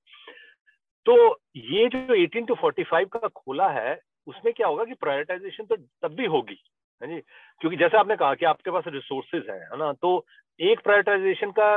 तो 1.07 1.38
ये 1.57 1.88
जो 1.88 2.14
18 2.14 2.47
टू 2.49 2.55
45 2.55 3.09
का 3.12 3.29
खोला 3.29 3.68
है 3.68 4.01
उसमें 4.27 4.55
क्या 4.55 4.66
होगा 4.66 4.85
कि 4.85 4.94
प्रायोरिटाइजेशन 4.94 5.64
तो 5.64 5.77
तब 5.77 6.14
भी 6.14 6.27
होगी। 6.27 6.59
है 7.02 7.09
जी? 7.09 7.20
क्योंकि 7.61 7.76
जैसे 7.76 7.98
आपने 7.98 8.16
कहा 8.16 8.35
कि 8.35 8.46
आपके 8.46 8.70
पास 8.70 8.85
रिसोर्सेज 8.88 9.48
है 9.50 9.59
है 9.62 9.78
ना? 9.78 9.92
तो 9.92 10.24
एक 10.61 10.80
प्रायोरिटाइजेशन 10.80 11.50
का 11.50 11.68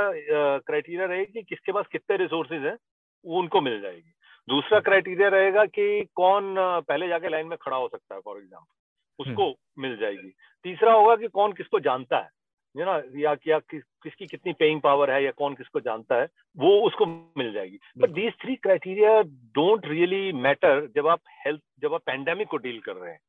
क्राइटेरिया 0.60 1.06
रहेगी 1.06 1.32
कि 1.34 1.44
किसके 1.44 1.72
पास 1.72 1.86
कितने 1.92 2.18
रिसोर्सेज 2.18 2.66
हैं 2.66 2.78
वो 3.26 3.40
उनको 3.40 3.62
मिल 3.62 3.82
जाएगी। 3.82 4.12
दूसरा 4.48 4.80
क्राइटेरिया 4.80 5.28
रहेगा 5.30 5.66
कि 5.68 6.08
कौन 6.16 6.56
पहले 6.58 7.08
जाके 7.08 7.30
लाइन 7.30 7.48
में 7.48 7.58
खड़ा 7.62 7.78
हो 7.78 7.88
सकता 7.88 8.16
है 8.16 8.22
फॉर 8.22 8.38
एग्ज़ाम्पल 8.38 8.76
उसको 9.20 9.44
हम्म। 9.44 9.82
मिल 9.82 9.98
जाएगी। 9.98 10.34
तीसरा 10.66 10.94
होगा 10.94 11.16
कि 11.16 11.28
कौन 11.30 11.54
किसको 11.54 11.80
जानता 11.80 12.18
है 12.18 12.30
यू 12.76 12.86
ना? 12.86 13.02
या 13.16 13.34
क्या 13.36 13.58
किस, 13.60 13.84
किसकी 14.04 14.26
कितनी 14.28 14.54
पेइंग 14.54 14.82
पावर 14.82 15.12
है 15.12 15.24
या 15.24 15.32
कौन 15.32 15.56
किसको 15.56 15.80
जानता 15.80 16.16
है 16.16 16.28
वो 16.58 16.80
उसको 16.82 17.06
मिल 17.38 17.52
जाएगी। 17.54 17.80
But 17.98 18.10
these 18.10 18.34
three 18.42 18.56
criteria 18.56 19.22
don't 19.56 19.88
really 19.88 20.32
matter 20.34 20.86
जब 20.96 21.08
आप 21.08 21.22
हेल्थ 21.46 21.62
जब 21.82 21.94
आप 21.94 22.02
पैंडेमिक 22.06 22.48
को 22.48 22.58
डील 22.58 22.80
कर 22.80 22.96
रहे 22.96 23.12
हैं। 23.12 23.20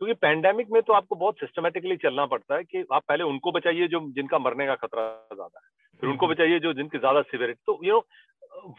क्योंकि 0.00 0.14
पैंडेमिक 0.14 0.70
में 0.70 0.80
तो 0.82 0.92
आपको 0.92 1.16
बहुत 1.16 1.38
सिस्टमेटिकली 1.40 1.96
चलना 1.96 2.24
पड़ता 2.26 2.56
है 2.56 2.64
कि 2.64 2.84
आप 2.92 3.02
पहले 3.08 3.24
उनको 3.24 3.52
बचाइए 3.52 3.88
जो 3.88 4.00
जिनका 4.10 4.38
मरने 4.38 4.66
का 4.66 4.74
खतरा 4.74 5.02
ज़्यादा 5.34 5.58
है। 5.58 5.98
फिर 6.02 6.10
उनको 6.10 6.26
हम्म। 6.26 6.34
बचाइए 6.34 6.58
जो 6.58 6.72
जिनकी 6.72 6.98
ज़्यादा 6.98 7.22
सिवियरिटी 7.22 7.62
तो 7.66 7.78
यू 7.84 7.92
नो 7.92 8.04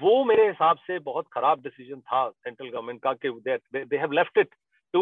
वो 0.02 0.24
मेरे 0.26 0.48
हिसाब 0.48 0.78
से 0.78 0.98
बहुत 1.00 1.28
खराब 1.34 1.62
डिसीज़न 1.62 2.00
था 2.00 2.28
सेंट्रल 2.30 2.70
गवर्नमेंट 2.70 3.02
का 3.02 3.14
कि 3.14 3.30
they 3.48 3.98
have 3.98 4.12
left 4.12 4.38
it 4.38 4.56
to 4.94 5.02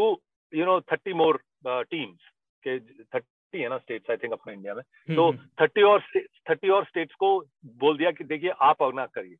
you 0.54 0.66
know 0.66 0.80
thirty 0.82 1.14
more 1.14 1.40
teams 1.66 2.30
के 2.64 2.80
थर्टी 2.80 3.62
है 3.62 3.70
ना 3.70 3.78
स्टेट्स 3.78 4.10
आई 4.12 4.18
थिंक 4.18 4.34
अपना 4.34 4.54
इंडिया 4.54 4.74
में। 4.74 4.82
हम्म, 4.82 5.16
तो 5.16 5.32
थर्टी 5.62 5.82
हम्म। 5.82 5.92
और 5.92 6.02
थर्टी 6.50 6.70
और 6.70 6.86
स्टेट्स 6.86 7.16
को 7.16 7.38
बोल 7.80 7.98
दिया 7.98 8.12
कि 8.12 8.24
देखिए 8.24 8.50
आप 8.50 8.84
अपना 8.84 9.06
करिए। 9.06 9.36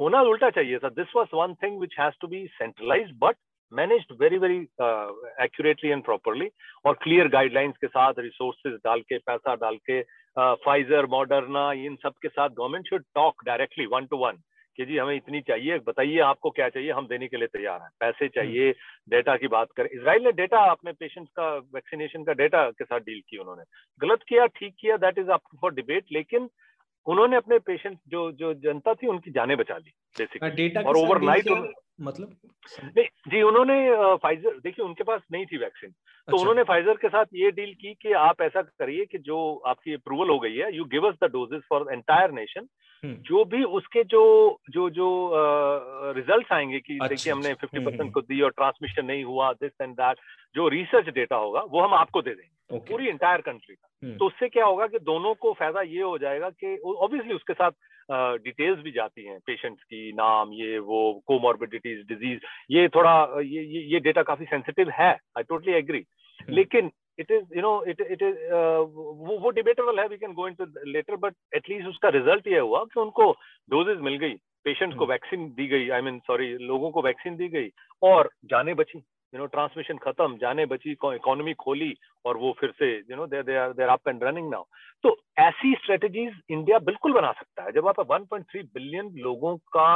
होना 0.00 0.20
उल्टा 0.22 0.50
चाहिए 0.50 0.78
था। 0.78 0.88
This 0.88 1.14
was 1.16 1.36
one 1.36 1.54
thing 1.54 1.78
which 1.80 1.96
has 2.00 2.14
to 2.20 2.28
be 2.28 2.46
centralize 2.52 3.10
but 3.18 3.36
managed 3.72 4.16
very 4.20 4.38
very 4.38 4.56
accurately 5.44 5.90
and 5.90 6.04
properly 6.04 6.48
और 6.84 6.94
क्लियर 6.94 7.28
गाइडलाइंस 7.28 7.74
के 7.76 7.86
साथ 7.86 8.14
रिसोर्सेज 8.18 8.74
डाल 8.74 9.00
के 9.00 9.18
पैसा 9.18 9.54
डाल 9.54 9.76
के 9.76 10.02
फाइजर 10.38 11.04
uh, 11.04 11.10
मॉडर्ना 11.10 11.72
इन 11.72 11.96
सब 11.96 12.12
के 12.22 12.28
साथ 12.28 12.48
government 12.48 12.88
should 12.88 13.04
talk 13.14 13.34
directly 13.44 13.86
one 13.86 14.06
to 14.06 14.16
one 14.16 14.38
कि 14.76 14.84
जी 14.84 14.98
हमें 14.98 15.16
इतनी 15.16 15.40
चाहिए 15.40 15.78
बताइए 15.78 16.18
आपको 16.18 16.50
क्या 16.50 16.68
चाहिए 16.68 16.90
हम 16.90 17.06
देने 17.06 17.28
के 17.28 17.36
लिए 17.36 17.46
तैयार 17.46 17.80
हैं। 17.82 17.88
पैसे 18.00 18.24
हम्म। 18.24 18.34
चाहिए 18.34 18.74
डेटा 19.08 19.36
की 19.36 19.48
बात 19.48 19.68
करें। 19.76 19.88
इसराइल 19.90 20.22
ने 20.22 20.32
डेटा 20.32 20.58
अपने 20.58 20.92
पेशेंट्स 20.92 21.32
का 21.32 21.56
वैक्सीनेशन 21.56 22.24
का 22.24 22.32
डेटा 22.32 22.70
के 22.70 22.84
साथ 22.84 23.00
डील 23.00 23.20
की 23.28 23.38
उन्होंने। 23.38 23.62
गलत 24.00 24.18
किया 24.28 24.46
ठीक 24.46 24.74
किया 24.80 24.96
that 24.96 25.18
is 25.18 25.28
up 25.28 25.40
for 25.60 25.74
debate 25.74 26.04
लेकिन 26.12 26.48
उन्होंने 27.06 27.36
अपने 27.36 27.58
पेशेंट 27.58 27.98
जो 28.08 28.30
जो 28.32 28.54
जनता 28.60 28.94
थी 28.94 29.06
उनकी 29.06 29.30
जाने 29.30 29.56
बचा 29.56 29.76
ली 29.76 29.92
बेसिकली 30.16 30.68
और 30.82 30.96
ओवरनाइट 30.96 31.50
मतलब 32.00 32.36
नहीं 32.96 33.04
जी 33.28 33.40
उन्होंने 33.42 33.76
फाइजर 34.16 34.58
देखिए 34.58 34.84
उनके 34.84 35.04
पास 35.04 35.20
नहीं 35.32 35.46
थी 35.46 35.56
वैक्सीन 35.56 35.90
तो 35.90 36.32
अच्छा। 36.32 36.40
उन्होंने 36.40 36.62
फाइजर 36.62 36.96
के 36.96 37.08
साथ 37.08 37.24
ये 37.34 37.50
डील 37.50 37.72
की 37.74 37.94
कि 37.94 38.12
आप 38.20 38.42
ऐसा 38.42 38.62
करिए 38.62 39.04
कि 39.04 39.18
जो 39.18 39.38
आपकी 39.66 39.94
अप्रूवल 39.94 40.28
हो 40.28 40.38
गई 40.38 40.56
है 40.56 40.74
you 40.76 40.84
give 40.84 41.08
us 41.08 41.14
the 41.24 41.30
doses 41.32 41.62
for 41.68 41.86
entire 41.92 42.32
nation 42.32 42.66
जो 43.02 43.44
भी 43.44 43.62
उसके 43.72 44.04
जो 44.04 44.22
जो 44.70 44.88
जो 44.90 45.08
रिजल्ट्स 46.16 46.52
आएँगे 46.52 46.80
कि 46.80 46.94
अच्छा, 46.94 47.06
देखिए 47.06 47.32
हमने 47.32 47.54
फिफ्टी 47.54 47.78
परसेंट 47.78 48.00
हम्म, 48.00 48.10
को 48.10 48.20
दी 48.22 48.40
और 48.40 48.50
ट्रांसमिशन 48.50 49.06
नहीं 49.06 49.24
हुआ 49.24 49.52
दिस 49.52 49.72
एंड 49.80 49.94
दैट 49.94 50.18
जो 50.54 50.68
रिसर्च 50.68 51.08
डेटा 51.14 51.36
होगा 51.36 51.60
वो 51.62 51.80
हम 51.80 51.94
आपको 51.94 52.22
दे 52.22 52.30
देंगे। 52.30 52.56
Okay. 52.70 52.88
पूरी 52.88 53.08
इंटायर 53.08 53.40
कंट्री 53.40 53.74
का। 53.74 54.16
तो 54.16 54.26
उससे 54.26 54.48
क्या 54.48 54.64
होगा 54.64 54.86
कि 54.86 54.98
दोनों 55.00 55.34
को 55.34 55.52
फ़ायदा 55.52 55.80
ये 55.82 56.02
हो 56.02 56.16
जाएगा 56.18 56.48
कि 56.52 56.76
ऑब्वियसली 56.78 57.34
उसके 57.34 57.52
साथ 57.52 57.70
डिटेल्स 58.38 58.78
uh, 58.78 58.84
भी 58.84 58.90
जाती 58.90 59.24
हैं 59.24 59.38
पेशेंट्स 59.46 59.82
की 59.82 60.12
नाम 60.12 60.52
ये 60.52 60.78
वो 60.80 61.00
कोमॉर्बिडिटीज 61.26 62.04
डिज़ीज़ 62.08 62.40
ये 62.70 62.88
थोड़ा 62.88 63.14
ये 63.40 63.62
ये, 63.62 63.82
ये 63.82 64.00
डेटा 64.00 64.22
काफ़ी 64.22 64.46
सेंसिटिव 64.46 64.90
है। 64.90 65.10
आई 65.10 65.42
टोटली 65.48 65.72
एग्री 65.74 66.04
लेकिन 66.48 66.90
it 67.18 67.30
is 67.30 67.56
you 67.56 67.62
know 67.62 67.72
it 67.88 68.00
it 68.00 68.22
is 68.22 68.36
वो 68.52 69.38
वो 69.38 69.50
डिबेटेबल 69.50 70.00
है 70.00 70.06
we 70.08 70.16
can 70.16 70.32
go 70.32 70.48
into 70.48 70.66
later 70.86 71.16
but 71.18 71.34
at least 71.56 71.88
उसका 71.88 72.08
रिज़ल्ट 72.08 72.48
ये 72.48 72.58
हुआ 72.58 72.84
कि 72.84 73.00
उनको 73.00 73.30
डोजेज 73.70 74.00
मिल 74.00 74.16
गई 74.16 74.34
पेशेंट्स 74.64 74.96
को 74.98 75.06
वैक्सीन 75.06 75.40
हम्म। 75.40 75.54
दी 75.54 75.66
गई 75.66 75.88
आई 75.90 76.00
मीन 76.00 76.18
सॉरी 76.26 76.56
लोगों 76.66 76.90
को 76.90 77.02
वैक्सीन 77.02 77.36
दी 77.36 77.48
गई 77.48 77.70
और 78.02 78.30
जाने 78.44 78.74
बची। 78.74 79.02
यू 79.32 79.38
नो 79.38 79.46
ट्रांसमिशन 79.46 79.96
खत्म 79.98 80.36
जाने 80.36 80.66
बची 80.66 80.90
इकोनॉमी 80.92 81.54
खोली 81.56 81.92
और 82.24 82.36
वो 82.36 82.52
फिर 82.60 82.70
से 82.78 82.92
you 83.00 83.16
know 83.16 83.26
they 83.26 83.36
are 83.56 83.72
they 83.72 83.82
are 83.82 83.88
up 83.88 84.08
and 84.08 84.24
running 84.24 84.50
now 84.50 84.64
तो 85.04 85.16
ऐसी 85.38 85.74
स्ट्रेटेजीज 85.74 86.40
इंडिया 86.50 86.78
बिल्कुल 86.84 87.12
बना 87.12 87.32
सकता 87.32 87.64
है 87.64 87.72
जब 87.72 87.88
आप 87.88 88.00
1.3 88.02 88.64
बिलियन 88.74 89.10
लोगों 89.18 89.56
का 89.72 89.94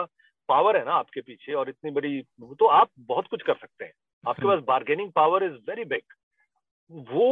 पावर 0.49 0.77
है 0.77 0.85
ना 0.85 0.95
आपके 0.95 1.21
पीछे 1.21 1.53
और 1.55 1.69
इतनी 1.69 1.91
बड़ी 1.91 2.21
तो 2.55 2.67
आप 2.73 2.91
बहुत 3.09 3.27
कुछ 3.27 3.43
कर 3.43 3.55
सकते 3.55 3.85
हैं 3.85 3.93
आपके 4.25 4.47
पास 4.47 4.63
bargaining 4.67 5.11
power 5.13 5.45
is 5.45 5.53
very 5.69 5.85
big 5.87 7.07
वो 7.11 7.29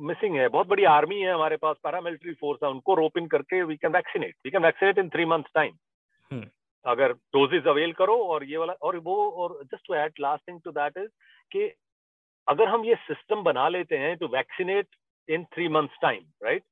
मिसिंग 0.00 0.36
है 0.36 0.48
बहुत 0.48 0.66
बड़ी 0.68 0.84
आर्मी 0.86 1.20
है 1.20 1.32
हमारे 1.32 1.56
पास 1.56 1.76
पैरामिलिट्री 1.82 2.32
फोर्स 2.34 2.60
है 2.64 2.70
उनको 2.70 2.94
रोप 2.94 3.18
इन 3.18 3.26
करके 3.26 3.62
we 3.62 3.76
can 3.76 3.92
vaccinate 3.92 4.34
we 4.44 4.50
can 4.50 4.62
vaccinate 4.62 4.98
in 4.98 5.08
three 5.08 5.24
month 5.26 5.44
time 5.54 6.44
अगर 6.84 7.12
डोजेज 7.34 7.66
अवेल 7.66 7.92
करो 7.92 8.16
और 8.24 8.44
ये 8.44 8.56
वाला 8.56 8.72
और 8.82 8.96
वो 9.04 9.16
और 9.42 9.58
just 9.64 9.86
to 9.86 9.94
add 9.94 10.12
last 10.20 10.48
thing 10.48 10.60
to 10.64 10.70
that 10.72 10.98
is 10.98 11.08
कि 11.52 11.70
अगर 12.46 12.68
हम 12.68 12.84
ये 12.84 12.94
सिस्टम 13.02 13.42
बना 13.42 13.68
लेते 13.68 13.96
हैं 13.96 14.16
to 14.16 14.26
vaccinate 14.28 14.86
in 15.28 15.44
three 15.54 15.68
months 15.68 15.98
time 16.02 16.24
right 16.44 16.62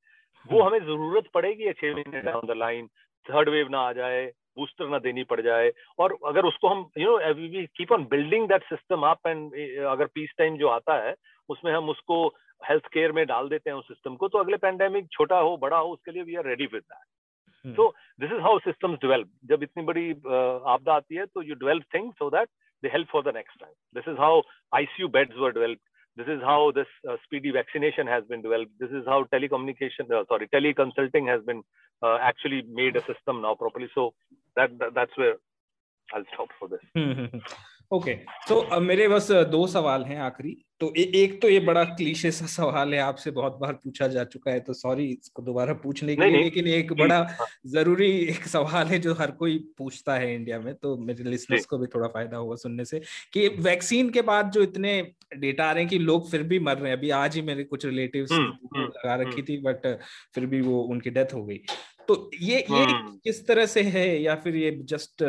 वो 0.47 0.63
हमें 0.63 0.79
ज़रूरत 0.79 1.29
पड़ेगी 1.35 1.73
छह 1.73 1.95
महीने 1.95 2.21
down 2.23 2.47
the 2.47 2.57
line 2.57 2.87
third 3.27 3.49
wave 3.49 3.69
ना 3.69 3.79
आ 3.79 3.93
जाए 3.93 4.25
बूस्टर 4.57 4.89
ना 4.89 4.99
देनी 4.99 5.25
पड़ 5.25 5.41
जाए 5.41 5.73
और 5.99 6.17
अगर 6.27 6.45
उसको 6.45 6.69
हम 6.69 6.89
you 6.99 7.19
know 7.19 7.33
we 7.35 7.67
keep 7.77 7.93
on 7.93 8.05
building 8.05 8.49
that 8.49 8.65
system 8.65 9.07
up 9.07 9.27
and 9.27 9.55
अगर 9.87 10.07
पीस 10.15 10.35
टाइम 10.39 10.59
जो 10.59 10.69
आता 10.69 11.03
है 11.05 11.15
उसमें 11.49 11.73
हम 11.73 11.89
उसको 11.89 12.27
हेल्थ 12.63 12.87
केयर 12.93 13.13
में 13.13 13.25
डाल 13.27 13.49
देते 13.49 13.71
हैं 13.71 13.77
उस 13.77 13.89
सिस्टम 13.89 14.17
को 14.17 14.29
तो 14.29 14.39
अगले 14.39 14.57
पैंडेमिक 14.59 15.09
छोटा 15.13 15.39
हो 15.39 15.57
बड़ा 15.57 15.79
हो 15.79 15.93
उसके 15.93 16.13
लिए 16.13 16.23
we 16.23 16.37
are 16.37 16.47
ready 16.47 16.67
with 16.67 16.83
that 16.83 17.77
so 17.77 17.89
this 18.21 18.33
is 18.33 18.41
how 18.41 18.59
systems 18.59 18.99
develop 18.99 19.31
जब 19.45 19.63
इतनी 19.63 19.83
बड़ी 19.83 20.11
आपदा 20.11 20.95
आती 20.95 21.15
है 21.15 21.27
तो 21.27 21.43
you 21.43 21.55
develop 21.55 21.85
thing 21.95 22.13
so 22.13 22.31
that 22.31 22.49
they 22.85 22.91
help 22.91 23.09
for 23.11 23.23
the 23.23 23.33
next 23.33 23.57
time. 23.59 23.77
This 23.95 24.05
is 24.07 24.17
how 24.19 24.43
ICU 24.75 25.11
beds 25.11 25.33
were 25.39 25.53
developed. 25.53 25.81
This 26.17 26.27
is 26.29 26.41
how 26.43 26.71
this 26.75 26.87
uh, 27.09 27.17
speedy 27.25 27.51
vaccination 27.51 28.07
has 28.07 28.23
been 28.25 28.43
developed. 28.43 28.73
This 28.79 28.91
is 28.91 29.05
how 29.07 29.25
telecommunication, 29.33 30.11
uh, 30.13 30.25
sorry, 30.29 30.49
teleconsulting 30.55 31.27
has 31.27 31.43
been 31.45 31.63
uh, 32.03 32.19
actually 32.21 32.63
made 32.71 32.95
a 32.97 33.01
system 33.01 33.41
now 33.43 33.55
properly. 33.55 33.89
So 33.95 34.13
that, 34.55 34.79
that 34.79 34.95
that's 34.95 35.17
where 35.17 35.37
I'll 36.13 36.29
stop 36.35 36.49
for 36.61 36.69
this. 36.69 36.85
Okay 37.95 38.15
okay, 38.15 38.49
तो 38.49 38.69
so, 38.73 38.81
मेरे 38.83 39.09
बस 39.09 39.31
दो 39.33 39.67
सवाल 39.67 40.05
हैं 40.05 40.19
आखिरी। 40.19 40.57
तो 40.81 40.93
ए, 40.97 41.01
एक 41.01 41.43
तो 41.43 41.49
ये 41.49 41.61
बड़ा 41.61 41.85
क्लीशे 41.85 42.31
सा 42.31 42.47
सवाल 42.47 42.95
है 42.95 43.01
आपसे 43.01 43.31
बहुत 43.31 43.59
बार 43.61 43.73
पूछा 43.73 44.07
जा 44.07 44.25
चुका 44.25 44.51
है 44.51 44.61
तो 44.61 44.73
सॉरी 44.73 45.07
इसको 45.07 45.43
दोबारा 45.43 45.75
पूछने 45.75 46.17
के 46.17 46.31
लिए 46.31 46.43
लेकिन 46.43 46.67
एक 46.67 46.93
बड़ा 46.93 47.19
हाँ। 47.19 47.47
ज़रूरी 47.67 48.11
एक 48.11 48.47
सवाल 48.47 48.87
है 48.87 48.99
जो 48.99 49.15
हर 49.15 49.31
कोई 49.31 49.59
पूछता 49.79 50.15
है 50.15 50.35
इंडिया 50.35 50.59
में 50.61 50.75
तो 50.75 50.97
मेरे 50.97 51.25
लिसनर्स 51.25 51.67
को 51.67 51.79
भी 51.79 51.87
थोड़ा 51.87 52.09
फ़ायदा 52.09 52.37
होगा 52.37 52.57
सुनने 52.57 52.85
से 52.85 53.01
कि 53.33 53.49
वैक्सीन 53.49 54.11
के 54.11 54.23
बाद 54.23 54.51
जो 54.51 54.63
इतने 54.63 55.13
डेटा 55.37 55.65
आ 55.65 55.73
रहे 55.73 55.83
हैं 55.83 55.91
कि 55.91 55.99
लोग 55.99 56.31
फिर 56.31 56.43
भी 56.43 56.59
मर 56.59 56.79
रहे 56.79 56.91
हैं। 56.91 56.99
अभी 56.99 57.11
आज 57.11 57.37
ही 57.37 57.43
मेरे 57.43 57.65
कुछ 57.65 57.87
रिलेटिव 57.87 58.27
हम्म, 58.33 58.53
हम्म, 58.77 58.87
लगा 58.87 59.15
रखी 59.15 59.31
हम्म। 59.31 59.43
थी 59.43 59.59
बट 59.59 59.99
फिर 60.35 60.47
भी 60.47 60.61
वो 60.61 60.83
उनकी 60.83 61.11
डेथ 61.11 61.35
हो 61.35 61.45
गई। 61.45 61.61
तो 62.09 62.31
ये 62.41 62.57
ये 62.57 62.87
किस 63.25 63.47
तरह 63.47 63.67
से 63.67 63.83
है 63.83 64.23
या 64.23 64.35
फिर 64.35 64.57
ये 64.57 64.71
जस्ट 64.85 65.23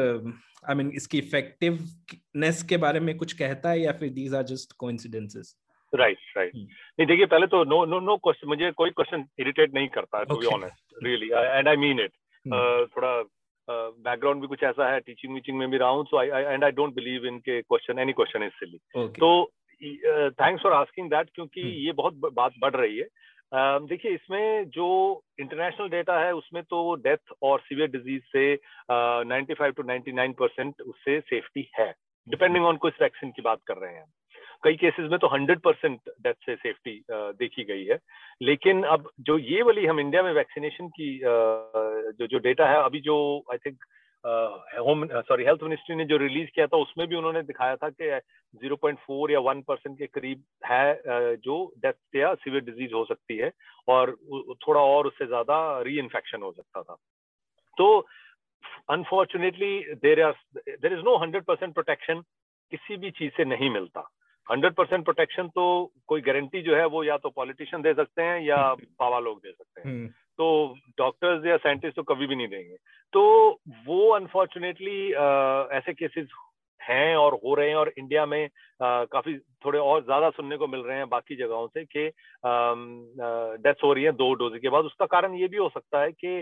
आई 0.69 0.75
मीन 0.75 0.91
इसकी 0.95 1.17
इफेक्टिवनेस 1.17 2.63
के 2.69 2.78
बारे 2.78 2.99
में 2.99 3.15
कुछ 3.17 3.34
कहता 3.34 3.69
है 3.69 3.80
या 3.80 3.91
फिर 3.91 4.10
these 4.10 4.36
are 4.36 4.43
just 4.43 4.73
coincidences 4.80 5.56
right 5.95 6.17
right 6.38 6.56
नहीं 6.56 7.06
देखिए 7.06 7.25
पहले 7.25 7.47
तो 7.47 7.63
नो 7.63 7.86
नो 7.86 7.99
नो 7.99 8.17
क्वेश्चन 8.17 8.47
मुझे 8.47 8.71
कोई 8.71 8.89
क्वेश्चन 8.89 9.25
इरिटेट 9.39 9.73
नहीं 9.73 9.88
करता 9.88 10.23
to 10.23 10.36
be 10.36 10.45
honest 10.45 11.04
really 11.04 11.30
and 11.34 11.67
I 11.67 11.75
mean 11.75 11.99
it 11.99 12.12
थोड़ा 12.97 13.23
बैकग्राउंड 13.69 14.36
uh, 14.36 14.41
भी 14.41 14.47
कुछ 14.47 14.63
ऐसा 14.63 14.93
है 14.93 14.99
टीचिंग 14.99 15.34
वीचिंग 15.34 15.58
में 15.58 15.69
भी 15.71 15.78
रहा 15.78 15.89
हूँ 15.89 16.06
so 16.06 16.17
I 16.17 16.28
and 16.54 16.63
I 16.63 16.71
don't 16.71 16.95
believe 16.95 17.25
in 17.25 17.38
के 17.39 17.62
question 17.62 17.99
any 17.99 18.13
question 18.13 18.43
is 18.43 18.51
silly 18.51 18.78
तो 19.19 19.30
थैंक्स 20.41 20.63
फॉर 20.63 20.73
आस्किंग 20.73 21.10
दैट 21.10 21.30
क्योंकि 21.36 21.62
hmm. 21.62 21.71
ये 21.71 21.91
बहुत 21.91 22.13
बात 22.34 22.54
बढ़ 22.60 22.75
रही 22.75 22.97
है। 22.97 23.08
देखिए, 23.51 24.12
इसमें 24.13 24.69
जो 24.69 24.88
इंटरनेशनल 25.39 25.89
डेटा 25.89 26.19
है, 26.19 26.34
उसमें 26.34 26.62
तो 26.63 26.95
डेथ 26.97 27.34
और 27.41 27.60
सीवियर 27.60 27.89
डिज़ीज़ 27.91 28.23
से 28.31 28.53
ninety 29.25 29.53
five 29.53 29.73
to 29.73 29.84
ninety 29.84 30.12
nine 30.13 30.34
percent 30.39 30.81
उससे 30.84 31.19
सेफ्टी 31.21 31.69
है 31.79 31.93
डिपेंडिंग 32.27 32.65
ऑन 32.65 32.77
कुछ 32.77 33.01
वैक्सीन 33.01 33.31
की 33.31 33.41
बात 33.41 33.60
कर 33.67 33.77
रहे 33.77 33.93
हैं 33.93 34.05
कई 34.63 34.75
केसेस 34.75 35.10
में 35.12 35.17
तो 35.19 35.27
हंड्रेड 35.27 35.60
परसेंट 35.60 35.99
डेथ 36.23 36.34
से 36.45 36.55
सेफ्टी 36.55 37.01
देखी 37.12 37.63
गई 37.63 37.84
है। 37.86 37.97
लेकिन 38.41 38.84
अब 38.84 39.10
जो 39.21 39.38
ये 39.39 39.62
वाली 39.62 39.86
हम 39.86 39.99
इंडिया 39.99 40.23
में 40.23 40.31
वैक्सीनेशन 40.34 40.88
की 40.89 41.19
जो 41.23 42.27
जो 42.27 42.39
डेटा 42.39 42.69
है, 42.69 42.84
अभी 42.84 42.99
जो 43.01 43.17
I 43.51 43.58
think 43.65 43.77
home 44.25 45.05
sorry 45.07 45.43
health 45.43 45.63
ministry 45.63 45.95
ने 45.95 46.05
जो 46.05 46.17
रिलीज़ 46.17 46.49
किया 46.55 46.67
था 46.67 46.77
उसमें 46.77 47.07
भी 47.07 47.15
उन्होंने 47.15 47.41
दिखाया 47.43 47.75
था 47.75 47.89
कि 47.89 48.09
0.4 48.63 49.31
या 49.31 49.39
1 49.39 49.61
परसेंट 49.67 49.97
के 49.97 50.05
करीब 50.07 50.43
है 50.65 51.35
जो 51.38 51.57
डेथ 51.77 52.15
या 52.15 52.33
सीवियर 52.33 52.63
डिज़ीज़ 52.63 52.93
हो 52.93 53.03
सकती 53.05 53.38
है 53.38 53.51
और 53.88 54.15
थोड़ा 54.67 54.81
और 54.81 55.07
उससे 55.07 55.25
ज़्यादा 55.25 55.57
री 55.81 55.99
इन्फेक्शन 55.99 56.41
हो 56.41 56.51
सकता 56.51 56.81
था। 56.81 56.97
तो 57.77 57.88
unfortunately 58.89 59.79
there 60.01 60.21
are 60.21 60.33
there 60.57 60.93
is 60.93 61.05
no 61.05 61.17
hundred 61.17 61.43
percent 61.43 61.73
protection 61.73 62.21
किसी 62.71 62.97
भी 62.97 63.11
चीज़ 63.11 63.31
से 63.38 63.45
नहीं 63.45 63.69
मिलता। 63.69 64.09
हंड्रेड 64.47 64.73
परसेंट 64.73 65.03
प्रोटेक्शन 65.03 65.47
तो 65.47 65.91
कोई 66.07 66.21
गारंटी 66.21 66.61
जो 66.61 66.75
है 66.75 66.85
वो 66.85 67.03
या 67.03 67.17
तो 67.17 67.29
पॉलिटिशियन 67.29 67.81
दे 67.81 67.93
सकते 67.93 68.21
हैं 68.21 68.41
या 68.41 68.57
पावा 68.99 69.19
लोग 69.19 69.38
दे 69.38 69.51
सकते 69.51 69.81
हैं। 69.81 69.88
हम्म। 69.88 70.09
तो 70.39 70.48
डॉक्टर्स 70.98 71.45
या 71.45 71.58
साइंटिस्ट 71.58 71.95
तो 71.95 72.04
कभी 72.04 72.28
भी 72.28 72.36
नहीं 72.36 72.48
देंगे। 72.48 72.76
तो 73.13 73.21
वो 73.88 74.10
अनफॉर्चुनेटली 74.12 75.00
ऐसे 75.78 75.93
केसेस 75.93 76.28
हैं 76.82 77.15
और 77.15 77.34
हो 77.45 77.54
रहे 77.56 77.69
हैं 77.69 77.76
और 77.76 77.91
इंडिया 77.98 78.26
में 78.26 78.43
आ, 78.43 79.04
काफ़ी 79.06 79.38
थोड़े 79.65 79.80
और 79.80 80.04
ज़्यादा 80.04 80.30
सुनने 80.30 80.58
को 80.58 80.67
मिल 80.67 80.80
रहे 80.80 80.98
हैं 80.98 81.08
बाकी 81.10 81.36
जगहों 81.36 81.67
से 81.67 81.84
कि 81.86 82.08
डेथ 83.60 83.84
हो 83.84 83.93
रही 83.93 84.04
है 84.04 84.12
दो 84.13 84.34
डोज 84.34 84.60
के 84.62 84.69
बाद। 84.69 84.86
उसका 84.86 85.06
कारण 85.06 85.36
ये 85.36 85.48
भी 85.48 85.58
हो 85.58 85.69
सकता 85.69 86.02
है 86.02 86.12
कि 86.13 86.38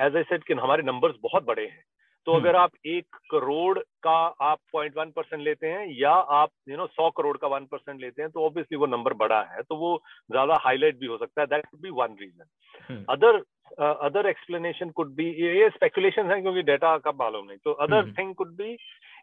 एज 0.00 0.16
ए 0.16 0.22
सेट 0.22 0.44
कि 0.44 0.54
हमारे 0.54 0.82
नंबर्स 0.82 1.16
बहुत 1.22 1.44
बड़े 1.44 1.62
हैं। 1.62 1.82
तो 2.26 2.32
हम्म। 2.32 2.42
अगर 2.42 2.56
आप 2.56 2.70
एक 2.86 3.16
करोड़ 3.30 3.78
का 4.02 4.16
आप 4.42 4.58
पॉइंट 4.72 4.96
वन 4.96 5.10
परसेंट 5.10 5.42
लेते 5.42 5.66
हैं 5.66 5.86
या 5.98 6.10
आप 6.10 6.50
यू 6.68 6.76
नो 6.76 6.86
सौ 6.88 7.08
करोड़ 7.12 7.36
का 7.36 7.48
वन 7.48 7.64
परसेंट 7.66 8.00
लेते 8.00 8.22
हैं 8.22 8.30
तो 8.30 8.44
ऑब्वियसली 8.46 8.78
वो 8.78 8.86
नंबर 8.86 9.12
बड़ा 9.16 9.40
है 9.50 9.62
तो 9.62 9.76
वो 9.76 9.96
ज़्यादा 10.30 10.58
हाईलाइट 10.60 10.98
भी 10.98 11.06
हो 11.06 11.18
सकता 11.18 11.40
है। 11.40 11.46
That 11.46 11.66
be 11.82 11.90
one 11.92 12.16
reason 12.20 13.04
other 13.10 13.42
other 13.80 14.26
explanation 14.28 14.90
could 14.90 15.14
be 15.14 15.30
ये 15.40 15.68
स्पेकुलेशन 15.70 16.30
है 16.30 16.40
क्योंकि 16.42 16.62
डेटा 16.62 16.96
का 16.98 17.12
मालूम 17.18 17.46
नहीं। 17.46 17.58
तो 17.64 17.72
अदर 17.84 18.10
थिंग 18.18 18.34
कुड 18.34 18.56
बी 18.56 18.74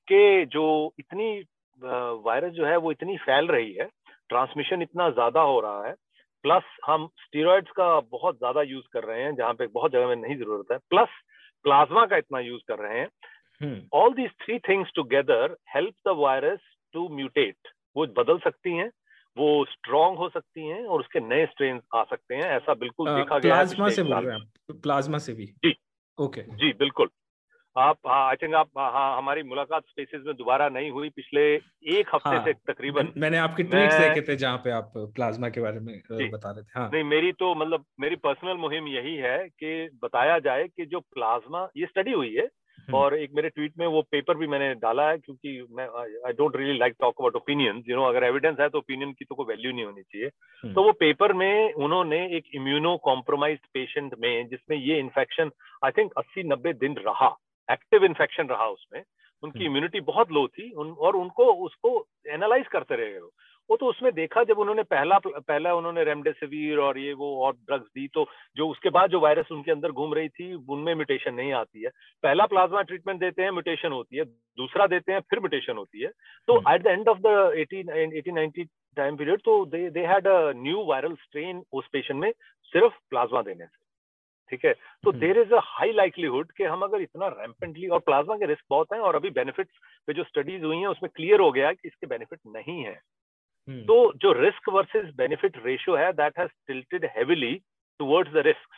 के 0.07 0.45
जो 0.47 0.67
इतनी 0.99 1.31
वायरस 1.81 2.49
uh, 2.49 2.55
जो 2.55 2.65
है 2.65 2.77
वो 2.77 2.91
इतनी 2.91 3.17
फैल 3.17 3.47
रही 3.47 3.71
है 3.73 3.89
ट्रांसमिशन 4.29 4.81
इतना 4.81 5.09
ज़्यादा 5.09 5.41
हो 5.41 5.59
रहा 5.59 5.85
है 5.87 5.93
प्लस 6.43 6.63
हम 6.85 7.07
स्टीरोइड्स 7.19 7.71
का 7.71 7.99
बहुत 8.11 8.37
ज़्यादा 8.37 8.61
यूज़ 8.63 8.85
कर 8.93 9.03
रहे 9.03 9.23
हैं 9.23 9.35
जहाँ 9.35 9.53
पे 9.53 9.67
बहुत 9.69 9.91
जगह 9.91 10.07
में 10.07 10.15
नहीं 10.15 10.35
ज़रूरत 10.37 10.71
है। 10.71 10.77
प्लस 10.89 11.09
प्लाज्मा 11.63 12.05
का 12.05 12.17
इतना 12.17 12.39
यूज़ 12.39 12.61
कर 12.67 12.79
रहे 12.79 12.99
हैं। 12.99 13.09
All 13.93 14.13
these 14.13 14.31
three 14.31 14.59
things 14.59 14.89
together 14.95 15.57
help 15.75 15.93
the 16.07 16.13
virus 16.17 16.59
to 16.93 17.09
mutate 17.09 17.55
वो 17.97 18.07
बदल 18.07 18.37
सकती 18.37 18.77
हैं 18.77 18.91
वो 19.37 19.65
स्ट्रॉन्ग 19.65 20.17
हो 20.17 20.29
सकती 20.29 20.67
हैं 20.67 20.85
और 20.85 20.99
उसके 20.99 21.19
नए 21.19 21.45
स्ट्रेन 21.45 21.81
आ 21.95 22.03
सकते 22.03 22.35
हैं। 22.35 22.43
ऐसा 22.43 22.73
बिल्कुल 22.73 23.09
देखा 23.09 23.39
गया 23.39 23.55
प्लाज्मा 23.55 23.89
से 23.89 24.03
बोल 24.03 24.15
रहे 24.15 24.37
हैं 24.37 24.79
प्लाज्मा 24.81 25.17
से 25.17 25.33
भी? 25.33 25.45
जी। 25.45 25.75
ओके। 26.19 26.41
okay. 26.41 26.53
जी 26.53 26.73
बिल्कुल। 26.73 27.09
आप 27.77 27.97
हाँ 28.07 28.27
आई 28.29 28.35
थिंक 28.35 28.53
आप 28.55 28.69
हाँ 28.77 29.17
हमारी 29.17 29.43
मुलाकात 29.43 29.83
स्पेसिस 29.83 30.21
में 30.25 30.35
दोबारा 30.35 30.67
नहीं 30.69 30.89
हुई 30.91 31.09
पिछले 31.09 31.41
एक 31.97 32.09
हफ़्ते 32.13 32.29
हाँ, 32.29 32.43
से 32.45 32.53
तकरीबन। 32.53 33.11
मैंने 33.17 33.37
आपके 33.37 33.63
ट्वीट 33.63 33.91
देखे 33.91 34.21
थे 34.21 34.35
जहाँ 34.35 34.57
पे 34.57 34.71
आप 34.71 34.91
प्लाज्मा 34.95 35.49
के 35.49 35.61
बारे 35.61 35.79
में 35.79 36.01
बता 36.31 36.51
रहे 36.51 36.63
थे 36.63 36.79
हाँ। 36.79 36.89
नहीं 36.93 37.03
मेरी 37.03 37.31
तो 37.31 37.53
मतलब 37.55 37.85
मेरी 37.99 38.15
पर्सनल 38.15 38.57
मुहिम 38.57 38.87
यही 38.87 39.15
है 39.17 39.37
कि 39.49 39.89
बताया 40.03 40.39
जाए 40.39 40.67
कि 40.67 40.85
जो 40.85 40.99
प्लाज्मा 40.99 41.67
ये 41.77 41.85
स्टडी 41.85 42.11
हुई 42.11 42.33
है 42.35 42.45
हम्म। 42.79 42.95
और 42.97 43.15
एक 43.17 43.31
मेरे 43.35 43.49
ट्वीट 43.49 43.73
में 43.79 43.85
वो 43.87 44.01
पेपर 44.01 44.37
भी 44.37 44.47
मैंने 44.47 44.73
डाला 44.75 45.09
है 45.09 45.17
क्योंकि 45.17 45.67
मैं 45.71 45.85
I 46.27 46.33
don't 46.33 46.55
really 46.55 46.77
like 46.77 46.95
talk 46.99 47.15
about 47.19 47.35
opinion 47.35 47.83
you 47.89 47.95
know 47.95 48.03
अगर 48.03 48.23
एविडेंस 48.23 48.57
है 48.59 48.67
तो 48.69 48.77
ओपिनियन 48.77 49.11
की 49.11 49.25
तो 49.25 49.35
कोई 49.35 49.45
वैल्यू 49.45 49.71
नहीं 49.71 49.85
होनी 49.85 50.01
चाहिए। 50.01 50.27
हम्म। 50.63 50.73
तो 50.73 50.83
वो 50.83 50.91
पेपर 50.99 51.33
में 51.33 51.73
उन्होंने 51.73 52.19
एक 52.37 52.45
इम्यूनो 52.55 52.95
कॉम्प्रोमाइज 52.97 53.59
पेशेंट 53.73 54.15
में 54.19 54.47
जिसमें 54.47 54.77
ये 54.77 54.99
इन्फेक्शन 54.99 55.51
आई 55.85 55.91
थिंक 55.91 56.11
अस्सी 56.17 56.43
नब्बे 56.43 56.73
दिन 56.73 56.95
रहा। 57.07 57.37
एक्टिव 57.71 58.05
इन्फेक्शन 58.05 58.47
रहा 58.47 58.67
उसमें 58.69 59.03
उनकी 59.43 59.65
इम्यूनिटी 59.65 59.97
हम्म। 59.97 60.05
बहुत 60.07 60.31
लो 60.31 60.47
थी 60.47 60.71
उन, 60.71 60.91
और 60.91 61.15
उनको 61.15 61.53
उसको 61.65 62.05
एनालाइज 62.29 62.67
करते 62.67 62.95
रहे 62.95 63.19
वो। 63.19 63.31
तो 63.69 63.85
उसमें 63.85 64.11
देखा 64.13 64.43
जब 64.43 64.59
उन्होंने 64.59 64.83
पहला 64.83 65.17
पहला 65.25 65.73
उन्होंने 65.75 66.03
रेमडेसिविर 66.03 66.79
और 66.79 66.97
ये 66.97 67.13
वो 67.13 67.27
और 67.45 67.53
ड्रग्स 67.53 67.87
दी 67.87 68.07
तो 68.13 68.25
जो 68.57 68.67
उसके 68.69 68.89
बाद 68.89 69.09
जो 69.09 69.19
वायरस 69.19 69.51
उनके 69.51 69.71
अंदर 69.71 69.91
घूम 69.91 70.13
रही 70.13 70.29
थी 70.29 70.53
उनमें 70.53 70.93
म्यूटेशन 70.95 71.33
नहीं 71.33 71.53
आती 71.53 71.83
है। 71.83 71.89
पहला 72.23 72.45
प्लाज्मा 72.45 72.81
ट्रीटमेंट 72.81 73.19
देते 73.19 73.43
हैं 73.43 73.51
म्यूटेशन 73.51 73.91
होती 73.91 74.17
है। 74.17 74.23
दूसरा 74.57 74.87
देते 74.87 75.11
हैं 75.11 75.19
फिर 75.29 75.39
म्यूटेशन 75.39 75.77
होती 75.77 76.01
है। 76.01 76.09
तो 76.47 76.57
at 76.73 76.81
the 76.83 76.87
end 76.87 77.09
of 77.09 77.19
the 77.19 77.53
eighteen 77.59 77.89
eighteen 77.89 78.35
ninety 78.35 78.63
time 78.97 79.17
period 79.17 79.41
तो 79.41 79.63
they 79.65 79.89
they 79.89 80.05
had 80.05 80.27
a 80.27 80.51
new 80.57 80.83
viral 80.85 81.15
strain 81.17 81.63
उस 81.73 81.87
पेशेंट 81.93 82.19
में 82.19 82.31
सिर्फ़ 82.73 82.93
प्लाज्मा 83.09 83.41
देने 83.41 83.65
से। 83.65 83.80
ठीक 84.51 84.65
है? 84.65 84.73
तो 85.03 85.11
there 85.13 85.39
is 85.39 85.53
a 85.53 85.59
high 85.63 85.91
likelihood 85.93 86.51
कि 86.51 86.63
हम 86.63 86.81
अगर 86.81 87.01
इतना 87.01 87.27
रैम्पेंटली 87.29 87.87
और 87.87 87.99
प्लाज्मा 87.99 88.37
के 88.37 88.45
रिस्क 88.45 88.63
बहुत 88.69 88.93
हैं 88.93 88.99
और 89.01 89.15
अभी 89.15 89.29
बेनिफिट्स 89.31 89.79
पे 90.07 90.13
जो 90.13 90.23
स्टडीज़ 90.23 90.63
हुई 90.63 90.77
हैं 90.77 90.87
उसमें 90.87 91.09
क्लियर 91.15 91.39
हो 91.39 91.51
गया 91.51 91.71
कि 91.73 91.87
इसके 91.87 92.07
बेनिफिट 92.07 92.39
नहीं 92.47 92.83
है। 92.83 92.99
Hmm. 93.67 93.81
तो 93.87 94.13
जो 94.17 94.31
रिस्क 94.33 94.69
वर्सेस 94.69 95.09
बेनिफिट 95.15 95.57
रेशियो 95.65 95.95
है 95.95 96.11
that 96.13 96.39
has 96.39 96.49
tilted 96.67 97.05
heavily 97.17 97.53
towards 97.99 98.31
the 98.33 98.43
risk 98.47 98.69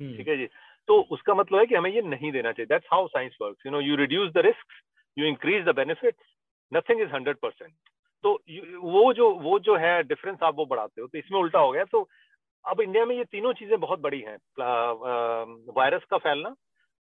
ठीक 0.00 0.28
है 0.28 0.36
जी? 0.36 0.46
तो 0.88 1.00
उसका 1.10 1.34
मतलब 1.34 1.58
है 1.58 1.66
कि 1.66 1.74
हमें 1.74 1.90
ये 1.90 2.02
नहीं 2.02 2.30
देना 2.32 2.52
चाहिए। 2.52 2.66
That's 2.66 2.88
how 2.92 3.06
science 3.06 3.36
works 3.42 3.66
you 3.66 3.72
know 3.72 3.80
you 3.80 3.96
reduce 3.96 4.30
the 4.32 4.44
risk 4.46 4.72
you 5.16 5.26
increase 5.26 5.64
the 5.64 5.74
benefits 5.76 6.32
nothing 6.72 7.00
is 7.00 7.10
hundred 7.14 7.36
percent 7.36 7.72
तो 8.24 8.30
वो 8.80 9.12
जो 9.12 9.30
वो 9.40 9.58
जो 9.60 9.76
है 9.76 10.02
डिफरेंस 10.02 10.38
आप 10.42 10.54
वो 10.56 10.66
बढ़ाते 10.66 11.00
हो 11.00 11.06
तो 11.06 11.18
इसमें 11.18 11.38
उल्टा 11.40 11.58
हो 11.58 11.72
गया। 11.72 11.84
तो 11.84 12.08
अब 12.64 12.80
इंडिया 12.80 13.04
में 13.04 13.16
ये 13.16 13.24
तीनों 13.24 13.52
चीज़ें 13.52 13.78
बहुत 13.80 14.00
बड़ी 14.00 14.20
हैं। 14.20 14.36
वायरस 15.76 16.04
का 16.10 16.18
फैलना 16.18 16.50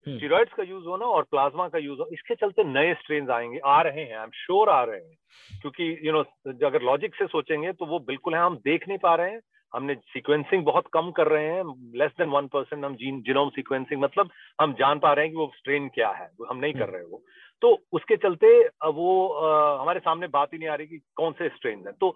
स्टीरोइड्स 0.07 0.51
हम्म। 0.51 0.63
का 0.63 0.69
यूज़ 0.71 0.85
होना 0.85 1.05
और 1.05 1.23
प्लाज्मा 1.23 1.67
का 1.69 1.77
यूज़ 1.77 1.99
होना 1.99 2.13
इसके 2.13 2.35
चलते 2.35 2.63
नए 2.63 2.93
स्ट्रेन 2.93 3.29
आएँगे 3.31 3.59
आ 3.65 3.81
रहे 3.81 4.03
हैं 4.03 4.17
आई 4.17 4.23
एम 4.23 4.29
श्योर 4.35 4.69
आ 4.69 4.83
रहे 4.83 4.99
हैं। 4.99 5.59
क्योंकि 5.61 6.07
यू 6.07 6.11
नो 6.13 6.19
अगर 6.67 6.81
लॉजिक 6.81 7.15
से 7.15 7.27
सोचेंगे 7.27 7.71
तो 7.73 7.85
वो 7.85 7.99
बिल्कुल 8.07 8.35
है 8.35 8.41
हम 8.41 8.55
देख 8.65 8.87
नहीं 8.87 8.97
पा 8.97 9.15
रहे 9.15 9.31
हैं। 9.31 9.39
हमने 9.73 9.95
सीक्वेंसिंग 9.95 10.63
बहुत 10.65 10.85
कम 10.93 11.09
कर 11.11 11.27
रहे 11.27 11.47
हैं 11.47 11.63
लेस 11.97 12.11
देन 12.17 12.29
वन 12.29 12.47
परसेंट 12.47 12.83
हम 12.85 12.95
जीन 12.95 13.21
जिनोम 13.21 13.49
सीक्वेंसिंग 13.49 14.01
मतलब 14.01 14.29
हम 14.61 14.73
जान 14.73 14.99
पा 14.99 15.11
रहे 15.13 15.25
हैं 15.25 15.33
कि 15.33 15.37
वो 15.37 15.51
स्ट्रेन 15.55 15.87
क्या 15.95 16.09
है 16.11 16.29
वो 16.39 16.45
हम 16.45 16.57
नहीं 16.57 16.73
कर 16.73 16.83
हम्म। 16.83 16.93
रहे 16.93 17.03
वो। 17.03 17.21
तो 17.61 17.77
उसके 17.91 18.15
चलते 18.17 18.47
वो 18.85 19.27
आ, 19.27 19.81
हमारे 19.81 19.99
सामने 19.99 20.27
बात 20.27 20.53
ही 20.53 20.57
नहीं 20.57 20.69
आ 20.69 20.75
रही 20.75 20.87
कि 20.87 20.99
कौन 21.15 21.31
से 21.31 21.49
स्ट्रेन 21.49 21.83
है। 21.87 21.93
तो 21.93 22.15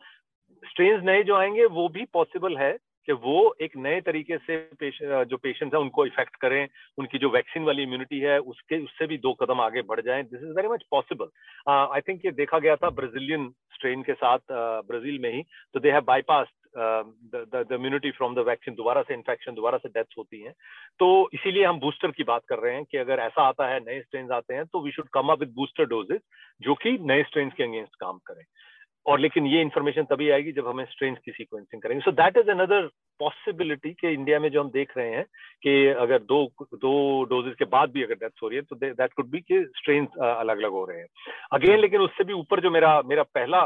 स्ट्रेन 0.64 1.06
नए 1.06 1.24
जो 1.24 1.36
आएँगे 1.36 1.66
वो 1.66 1.88
भी 1.90 2.06
पॉसिबल 2.14 2.58
है 2.58 2.72
कि 3.08 3.14
वो 3.14 3.56
एक 3.62 3.78
नए 3.78 4.02
तरीके 4.02 4.38
से 4.38 4.58
पेश, 4.80 5.00
जो 5.02 5.38
पेशेंट्स 5.38 5.74
हैं 5.74 5.82
उनको 5.82 6.06
इफ़ेक्ट 6.06 6.36
करें 6.36 6.68
उनकी 6.98 7.18
जो 7.18 7.30
वैक्सीन 7.30 7.64
वाली 7.64 7.84
इम्यूनिटी 7.84 8.20
है 8.20 8.38
उसके 8.40 8.84
उससे 8.84 9.08
भी 9.08 9.18
दो 9.18 9.34
कदम 9.34 9.62
आगे 9.62 9.82
बढ़ 9.84 10.02
जाएँ। 10.02 10.24
This 10.24 10.42
is 10.42 10.56
very 10.56 10.68
much 10.68 10.86
possible 10.92 11.30
I 11.70 12.02
think 12.02 12.26
ये 12.26 12.32
देखा 12.32 12.60
गया 12.60 12.76
था 12.76 12.90
ब्राजीलियन 12.92 13.50
स्ट्रेन 13.76 14.02
के 14.04 14.14
साथ 14.14 14.40
ब्राज़ील 14.52 15.16
uh, 15.16 15.22
में 15.22 15.34
ही 15.34 15.42
तो 15.74 15.80
they 15.80 15.92
have 15.92 16.02
bypass 16.08 16.48
immunity 16.76 18.12
from 18.12 18.36
the 18.36 18.40
vaccine 18.48 18.76
दोबारा 18.76 19.02
से 19.02 19.14
इन्फेक्शन 19.14 19.54
दोबारा 19.54 19.78
से 19.78 19.90
डेथ 19.90 20.18
होती 20.18 20.42
हैं। 20.42 20.52
तो 21.00 21.30
इसीलिए 21.34 21.64
हम 21.66 21.80
बूस्टर 21.80 22.12
की 22.12 22.24
बात 22.24 22.42
कर 22.50 22.60
रहे 22.60 22.74
हैं 22.76 22.84
कि 22.86 22.98
अगर 22.98 23.20
ऐसा 23.20 23.48
आता 23.48 23.68
है 23.68 23.80
नए 23.80 24.00
स्ट्रेन 24.02 24.32
आते 24.32 24.54
हैं 24.54 24.66
तो 24.66 24.82
we 24.82 24.92
should 24.92 25.10
come 25.14 25.32
up 25.32 25.40
with 25.40 25.54
booster 25.56 25.86
doses 25.86 26.22
जो 26.62 26.76
कि 26.76 26.98
नए 27.02 27.24
स्ट्रेन 27.24 27.50
के 27.50 27.64
अगेंस्ट 27.64 27.96
काम 27.96 28.18
करें। 28.28 28.44
और 29.06 29.20
लेकिन 29.20 29.46
ये 29.48 29.62
इन्फॉर्मेशन 29.62 30.04
तभी 30.06 30.30
आएगी 30.30 30.52
जब 30.52 30.68
हमें 30.68 30.84
स्ट्रेन 30.86 31.16
की 31.26 31.32
सीक्वेंसिंग 31.32 31.82
करेंगे। 31.82 32.02
So 32.02 32.12
that 32.14 32.38
is 32.38 32.50
another 32.52 32.88
possibility 33.20 33.94
कि 33.94 34.10
इंडिया 34.10 34.40
में 34.40 34.50
जो 34.52 34.62
हम 34.62 34.70
देख 34.72 34.98
रहे 34.98 35.10
हैं 35.12 35.24
कि 35.64 35.88
अगर 36.00 36.20
दो 36.24 36.44
दो 36.64 37.24
डोजेस 37.26 37.56
के 37.60 37.66
बाद 37.68 37.92
भी 37.92 38.04
अगर 38.04 38.16
डेथ 38.16 38.44
हो 38.44 38.48
रही 38.48 38.58
है 38.58 38.64
तो 38.64 38.76
दैट 38.78 39.14
कुड 39.14 39.30
बी 39.30 39.40
कि 39.42 39.64
स्ट्रेन 39.78 40.08
अलग 40.20 40.58
अलग 40.58 40.72
हो 40.72 40.86
रहे 40.86 41.00
हैं। 41.00 41.08
अगेन 41.54 41.80
लेकिन 41.80 42.02
उससे 42.02 42.24
भी 42.24 42.34
ऊपर 42.34 42.62
जो 42.62 42.72
मेरा 42.72 43.02
मेरा 43.06 43.24
पहला 43.32 43.62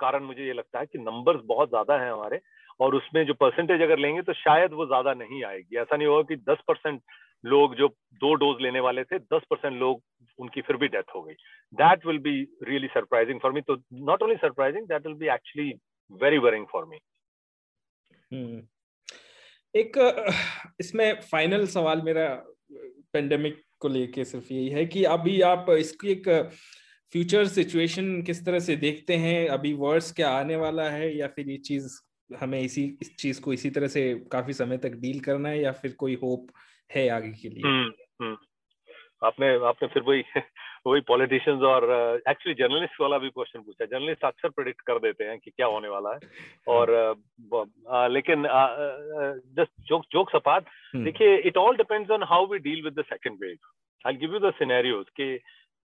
कारण 0.00 0.22
मुझे 0.24 0.46
ये 0.46 0.52
लगता 0.52 0.78
है 0.78 0.86
कि 0.86 0.98
नंबर्स 1.00 1.40
बहुत 1.46 1.68
ज़्यादा 1.68 1.98
हैं 1.98 2.10
हमारे, 2.12 2.40
और 2.80 2.94
उसमें 2.94 3.24
जो 3.26 3.34
परसेंटेज 3.36 3.80
अगर 3.82 3.98
लेंगे 3.98 4.22
तो 4.22 4.32
शायद 4.34 4.72
वो 4.72 4.86
ज़्यादा 4.86 5.14
नहीं 5.14 5.42
आएगी। 5.44 5.76
ऐसा 5.76 5.96
नहीं 5.96 6.08
होगा 6.08 6.22
कि 6.24 6.36
दस 6.48 6.58
परसेंट 6.68 7.00
लोग 7.44 7.74
जो 7.76 7.88
दो 8.20 8.32
डोज 8.36 8.62
लेने 8.62 8.80
वाले 8.80 9.04
थे, 9.04 9.18
दस 9.18 9.42
परसेंट 9.50 9.78
लोग 9.80 10.00
उनकी 10.38 10.60
फिर 10.60 10.76
भी 10.76 10.88
डेथ 10.88 11.14
हो 11.14 11.22
गई। 11.22 11.34
That 11.74 12.06
will 12.06 12.18
be 12.18 12.40
really 12.62 12.86
surprising 12.86 13.40
for 13.40 13.52
me 13.52 13.60
तो 13.60 13.76
not 13.92 14.22
only 14.22 14.36
surprising 14.36 14.86
that 14.86 15.06
will 15.06 15.16
be 15.16 15.28
actually 15.34 15.72
very 16.12 16.38
worrying 16.38 16.66
for 16.72 16.84
me 16.84 16.98
एक 19.74 19.98
इसमें 20.80 21.20
फाइनल 21.20 21.66
सवाल 21.66 22.02
मेरा 22.02 22.28
पेंडेमिक 23.12 23.62
को 23.80 23.88
लेके 23.88 24.24
सिर्फ़ 24.24 24.52
यही 24.52 24.68
है 24.68 24.84
कि 24.86 25.04
अभी 25.04 25.40
आप 25.40 25.66
इसकी 25.70 26.10
एक 26.12 26.28
फ्यूचर 27.12 27.46
सिचुएशन 27.46 28.22
किस 28.22 28.44
तरह 28.46 28.58
से 28.58 28.76
देखते 28.76 29.16
हैं? 29.16 29.48
अभी 29.48 29.72
वर्स 29.72 30.12
क्या 30.12 30.30
आने 30.30 30.56
वाला 30.56 30.88
है? 30.90 31.16
या 31.16 31.26
फिर 31.26 31.48
ये 31.50 31.56
चीज़ 31.56 31.88
हमें 32.30 32.60
इसी 32.60 32.84
इस 33.02 33.16
चीज़ 33.16 33.40
को 33.40 33.52
इसी 33.52 33.70
तरह 33.70 33.88
से 33.88 34.02
काफ़ी 34.32 34.52
समय 34.52 34.78
तक 34.78 34.96
डील 34.96 35.20
करना 35.20 35.48
है? 35.48 35.62
या 35.62 35.72
फिर 35.72 35.92
कोई 35.92 36.14
होप 36.14 36.50
है 36.90 37.08
आगे 37.08 37.32
के 37.32 37.48
लिए? 37.48 37.62
हम्म, 37.66 37.92
हम्म। 38.22 38.36
आपने 39.24 39.54
आपने 39.66 39.88
फिर 39.88 40.02
वही 40.02 40.24
वही 40.86 41.00
पॉलिटिशियंस 41.00 41.62
और 41.62 41.84
एक्चुअली 42.28 42.54
uh, 42.54 42.60
जर्नलिस्ट 42.60 43.00
वाला 43.00 43.18
भी 43.18 43.28
क्वेश्चन 43.28 43.60
पूछा। 43.60 43.84
जर्नलिस्ट 43.84 44.24
अक्सर 44.24 44.48
प्रिडिक्ट 44.48 44.80
कर 44.80 44.98
देते 44.98 45.24
हैं 45.24 45.38
कि 45.38 45.50
क्या 45.50 45.66
होने 45.66 45.88
वाला 45.88 46.10
है। 46.10 46.18
और 46.68 46.92
uh, 47.52 47.64
uh, 47.94 48.10
लेकिन 48.10 48.42
जस्ट 49.58 49.72
जोक 49.88 50.04
जोक 50.12 50.30
सपात 50.30 50.64
देखिए 50.96 51.36
it 51.36 51.56
all 51.56 51.76
depends 51.76 52.10
on 52.10 52.22
how 52.22 52.46
we 52.46 52.58
deal 52.58 52.82
with 52.84 52.98
the 52.98 53.04
second 53.04 53.38
wave 53.42 53.56
I 54.06 54.14
give 54.14 54.32
you 54.32 54.38
the 54.38 54.52
scenarios 54.52 55.06
कि 55.16 55.40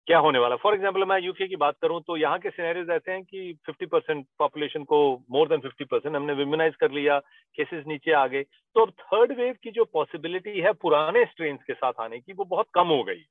क्या 0.10 0.20
होने 0.20 0.40
वाला? 0.40 0.56
फॉर 0.56 0.74
एग्ज़ाम्पल 0.74 1.04
मैं 1.06 1.20
यूके 1.22 1.48
की 1.48 1.56
बात 1.56 1.76
करूँ 1.82 2.00
तो 2.02 2.16
यहाँ 2.18 2.38
के 2.40 2.50
सिनेरियोज 2.50 2.90
ऐसे 2.90 3.12
हैं 3.12 3.24
कि 3.24 3.54
50 3.66 3.88
परसेंट 3.90 4.26
पॉपुलेशन 4.40 4.84
को 4.84 4.98
मोर 5.32 5.48
देन 5.48 5.60
50 5.62 5.86
परसेंट 5.92 6.16
हमने 6.16 6.34
विमेनाइज 6.34 6.76
कर 6.76 6.92
लिया 6.92 7.18
केसेस 7.58 7.84
नीचे 7.88 8.12
आ 8.12 8.26
गए। 8.28 8.42
तो 8.76 8.82
अब 8.82 8.92
थर्ड 9.02 9.32
वेव 9.40 9.54
की 9.64 9.72
जो 9.72 9.86
पॉसिबिलिटी 9.94 10.60
है 10.60 10.72
पुराने 10.82 11.26
स्ट्रेन 11.26 11.58
के 11.68 11.74
साथ 11.74 12.02
आने 12.02 12.20
की 12.20 12.34
वो 12.34 12.46
बहुत 12.46 12.68
कम 12.74 12.88
हो 12.88 13.04
गई। 13.04 13.24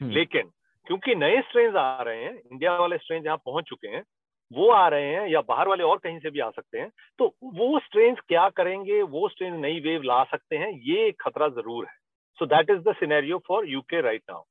हम्म। 0.00 0.10
लेकिन 0.10 0.50
क्योंकि 0.86 1.14
नए 1.16 1.40
स्ट्रेन 1.40 1.76
आ 1.76 2.02
रहे 2.02 2.24
हैं 2.24 2.34
इंडिया 2.34 2.76
वाले 2.76 2.98
स्ट्रेन 2.98 3.22
जहाँ 3.22 3.36
पहुँच 3.46 3.64
चुके 3.64 3.88
हैं 3.88 4.04
वो 4.50 4.70
आ 4.70 4.86
रहे 4.88 5.12
हैं 5.14 5.28
या 5.28 5.40
बाहर 5.42 5.68
वाले 5.68 5.84
और 5.84 5.98
कहीं 5.98 6.18
से 6.20 6.30
भी 6.30 6.40
आ 6.40 6.50
सकते 6.52 6.78
हैं 6.78 6.90
तो 7.18 7.34
वो 7.54 7.78
स्ट्रेन 7.80 8.14
क्या 8.28 8.48
करेंगे 8.56 9.02
वो 9.10 9.28
स्ट्रेन 9.28 9.60
नई 9.60 9.80
वेव 9.80 10.02
ला 10.06 10.22
सकते 10.30 10.56
हैं 10.56 10.72
ये 10.86 11.10
खतरा 11.20 11.48
ज़रूर 11.50 11.84
है। 11.84 11.96
So 12.38 12.46
that 12.46 12.70
is 12.70 12.88
the 12.88 12.94
scenario 12.96 13.42
for 13.48 13.68
UK 13.68 14.00
right 14.00 14.22
now 14.30 14.42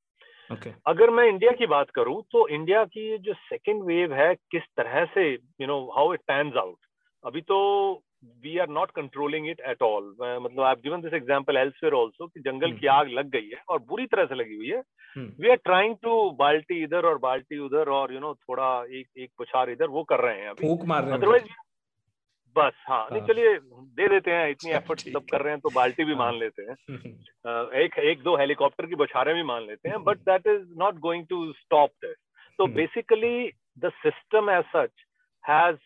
okay. 0.52 0.72
अगर 0.88 1.10
मैं 1.10 1.26
इंडिया 1.26 1.52
की 1.52 1.66
बात 1.66 1.90
करूँ 1.90 2.22
तो 2.32 2.48
इंडिया 2.48 2.84
की 2.86 3.18
जो 3.18 3.34
सेकेंड 3.34 3.84
वेव 3.84 4.14
है 4.14 4.34
किस 4.36 4.64
तरह 4.78 5.06
से 5.06 5.32
you 5.34 5.68
know 5.68 5.80
how 5.96 6.14
it 6.14 6.20
pans 6.20 6.54
out 6.58 6.78
अभी 7.26 7.42
तो 7.42 7.58
we 8.44 8.58
are 8.58 8.70
not 8.70 8.92
controlling 8.92 9.50
it 9.50 9.60
at 9.60 9.82
all 9.82 10.16
मतलब 10.22 10.62
I 10.62 10.76
given 10.76 11.02
this 11.02 11.14
example 11.14 11.58
elsewhere 11.58 11.96
also 11.96 12.28
कि 12.28 12.40
जंगल 12.40 12.72
hmm. 12.72 12.80
की 12.80 12.88
आग 12.88 13.10
लग 13.10 13.30
गई 13.30 13.50
है 13.50 13.62
और 13.70 13.80
बुरी 13.80 14.06
तरह 14.06 14.26
से 14.26 14.36
लगी 14.36 14.56
हुई 14.56 14.70
है। 14.70 14.82
वी 15.18 15.50
आर 15.50 15.56
ट्राइंग 15.56 15.96
टू 16.04 16.30
बाल्टी 16.30 16.84
इधर 16.84 17.06
और 17.06 17.18
बाल्टी 17.18 17.60
उधर 17.60 17.90
और 17.90 18.12
यू 18.12 18.18
you 18.18 18.26
नो 18.26 18.32
know, 18.32 18.42
थोड़ा 18.50 18.84
एक 19.00 19.08
एक 19.18 19.30
पुछार 19.38 19.70
इधर 19.70 19.88
वो 19.88 20.04
कर 20.04 20.20
रहे 20.20 20.42
हैं 20.42 20.50
अभी। 20.50 20.68
अदरवाइज़ 21.14 21.44
बस 22.56 22.74
हाँ। 22.88 23.08
नहीं 23.12 23.22
चलिए 23.22 23.58
दे 23.98 24.08
देते 24.08 24.32
हैं 24.32 24.50
इतनी 24.50 24.72
एफर्ट 24.72 25.00
सब 25.00 25.26
कर 25.32 25.42
रहे 25.42 25.54
हैं 25.54 25.60
तो 25.60 25.70
बाल्टी 25.76 26.04
भी 26.04 26.16
मान 26.16 26.38
लेते 26.40 26.64
हैं। 26.64 26.76
एक 27.84 27.98
एक 28.04 28.22
दो 28.24 28.36
हेलीकॉप्टर 28.38 28.86
की 28.86 28.96
बछारे 28.96 29.34
भी 29.34 29.44
मान 29.44 29.66
लेते 29.68 29.90
हैं 29.90 30.04
but 30.04 30.18
that 30.30 30.48
is 30.48 30.68
not 30.78 31.00
going 31.00 31.26
to 31.28 31.52
stop 31.54 31.92
this 32.06 32.16
तो 32.60 32.68
basically 32.68 33.52
the 33.80 33.92
system 33.96 34.50
as 34.50 34.64
such 34.76 35.06
has 35.44 35.78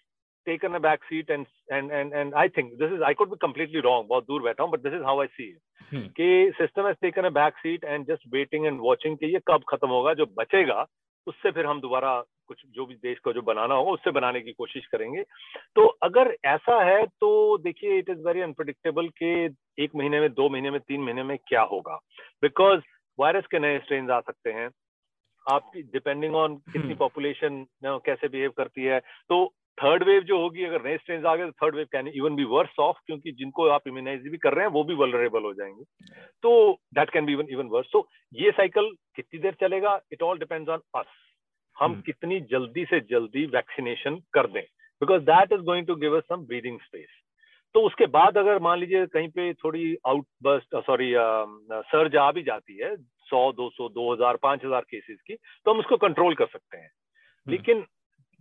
taken 0.48 0.74
a 0.74 0.80
back 0.80 1.04
seat 1.04 1.32
and 1.32 1.46
and 1.72 1.92
and 1.92 2.14
and 2.14 2.34
I 2.34 2.50
think 2.50 2.74
this 2.74 2.92
is 2.92 3.04
I 3.04 3.14
could 3.14 3.30
be 3.30 3.36
completely 3.42 3.80
wrong 3.80 4.08
बहुत 4.10 4.28
दूर 4.28 4.44
बैठा 4.44 4.64
हूँ 4.64 4.72
but 4.72 4.80
this 4.80 4.94
is 4.94 5.04
how 5.04 5.22
I 5.22 5.28
see 5.28 5.52
कि 5.94 6.52
system 6.58 6.88
as 6.88 6.96
taken 7.02 7.24
a 7.24 7.30
back 7.30 7.58
seat 7.58 7.84
and 7.84 8.06
just 8.06 8.24
waiting 8.34 8.66
and 8.66 8.80
watching 8.80 9.18
के 9.18 9.32
ये 9.34 9.40
कब 9.48 9.64
खत्म 9.70 9.90
होगा 9.90 10.14
जो 10.14 10.26
बचेगा 10.38 10.86
उससे 11.28 11.52
फिर 11.52 11.66
हम 11.66 11.82
दोबारा 11.82 12.24
कुछ 12.48 12.62
जो 12.68 12.86
भी 12.86 12.96
देश 12.96 13.20
को 13.20 13.34
जो 13.34 13.42
बनाना 13.42 13.76
हो 13.76 13.92
उससे 13.92 14.12
बनाने 14.12 14.42
की 14.42 14.52
कोशिश 14.52 14.86
करेंगे। 14.86 15.24
तो 15.76 15.88
अगर 15.88 16.38
ऐसा 16.46 16.84
है 16.84 17.06
तो 17.06 17.58
देखिए 17.58 17.98
इट 17.98 18.10
इज़ 18.10 18.20
वेरी 18.20 18.42
अनप्रडिक्टेबल 18.42 19.08
कि 19.08 19.56
एक 19.80 19.96
महीने 19.96 20.20
में 20.20 20.34
दो 20.34 20.50
महीने 20.50 20.72
में 20.72 20.80
तीन 20.80 21.02
महीने 21.02 21.24
में 21.24 21.38
क्या 21.48 21.62
होगा। 21.62 21.96
बिकॉज़ 22.42 22.82
वायरस 23.20 23.46
के 23.48 23.60
नए 23.60 23.80
स्ट्रेन 23.80 24.12
आ 24.12 24.20
सकते 24.20 24.52
हैं। 24.52 24.70
आपकी 25.52 25.82
डिपेंडिंग 25.82 26.36
ऑन 26.36 26.56
कितनी 26.56 26.94
पॉपुलेशन 26.94 27.66
हम्म। 27.86 27.98
कैसे 27.98 28.28
बिहेव 28.28 28.52
करती 28.52 28.84
है। 28.84 29.00
तो 29.00 29.54
थर्ड 29.78 30.04
वेव 30.04 30.24
जो 30.24 30.38
होगी 30.40 30.64
अगर 30.64 30.84
नए 30.84 30.98
स्ट्रेन 30.98 31.26
आ 31.26 31.36
गए 31.36 31.46
तो 31.46 31.52
third 31.64 31.76
wave 31.76 31.86
can 31.92 32.08
even 32.10 32.36
be 32.36 32.44
worse 32.52 32.80
off 32.80 32.98
क्योंकि 33.06 33.32
जिनको 33.34 33.68
आप 33.70 33.88
इम्यूनाइज 33.88 34.22
भी 34.32 34.38
कर 34.38 34.54
रहे 34.54 34.66
हैं 34.66 34.72
वो 34.74 34.84
भी 34.84 34.96
वलरेबल 34.96 35.44
हो 35.44 35.54
जाएँगे। 35.54 35.84
तो 36.44 36.52
that 36.96 37.10
can 37.10 37.26
be 37.26 37.34
even 37.34 37.48
even 37.52 37.68
worse 37.70 37.90
तो 37.94 38.08
ये 38.34 38.52
साइकिल 38.52 38.92
कितनी 39.16 39.40
देर 39.40 39.56
चलेगा? 39.62 40.00
It 40.12 40.22
all 40.24 40.40
depends 40.40 40.70
on 40.70 40.82
us 40.96 41.06
हम 41.76 41.94
hmm. 41.94 42.06
कितनी 42.06 42.40
जल्दी 42.52 42.86
से 42.86 43.00
जल्दी 43.10 43.46
वैक्सीनेशन 43.56 44.16
कर 44.34 44.48
दें। 44.48 44.62
Because 45.02 45.22
that 45.24 45.52
is 45.54 45.62
going 45.64 45.88
to 45.88 45.96
give 45.96 46.18
us 46.18 46.24
some 46.30 46.46
breathing 46.46 46.80
space 46.82 47.10
तो 47.76 47.82
उसके 47.82 48.06
बाद 48.08 48.38
अगर 48.38 48.60
मान 48.62 48.80
लीजिए 48.80 49.06
कहीं 49.08 49.28
पे 49.30 49.54
थोड़ी 49.56 49.96
आउटबर्स्ट 50.08 50.76
सॉरी 50.86 51.12
सर्ज 51.86 52.16
आ 52.16 52.32
भी 52.32 52.44
जाती 52.44 52.78
है 52.78 52.96
सौ 53.30 53.52
दो 53.52 53.70
सौ 53.70 53.90
दो 53.90 54.12
हज़ार 54.14 54.38
पाँच 54.44 54.66
हज़ार 54.66 54.86
केसेस 54.92 55.18
की 55.28 55.36
तो 55.36 55.72
हम 55.72 55.80
उसको 55.80 55.98
कंट्रोल 55.98 56.36
कर 56.36 56.48
सकते 56.48 56.78
हैं। 56.78 56.90
hmm. 56.90 57.52
लेकिन 57.52 57.86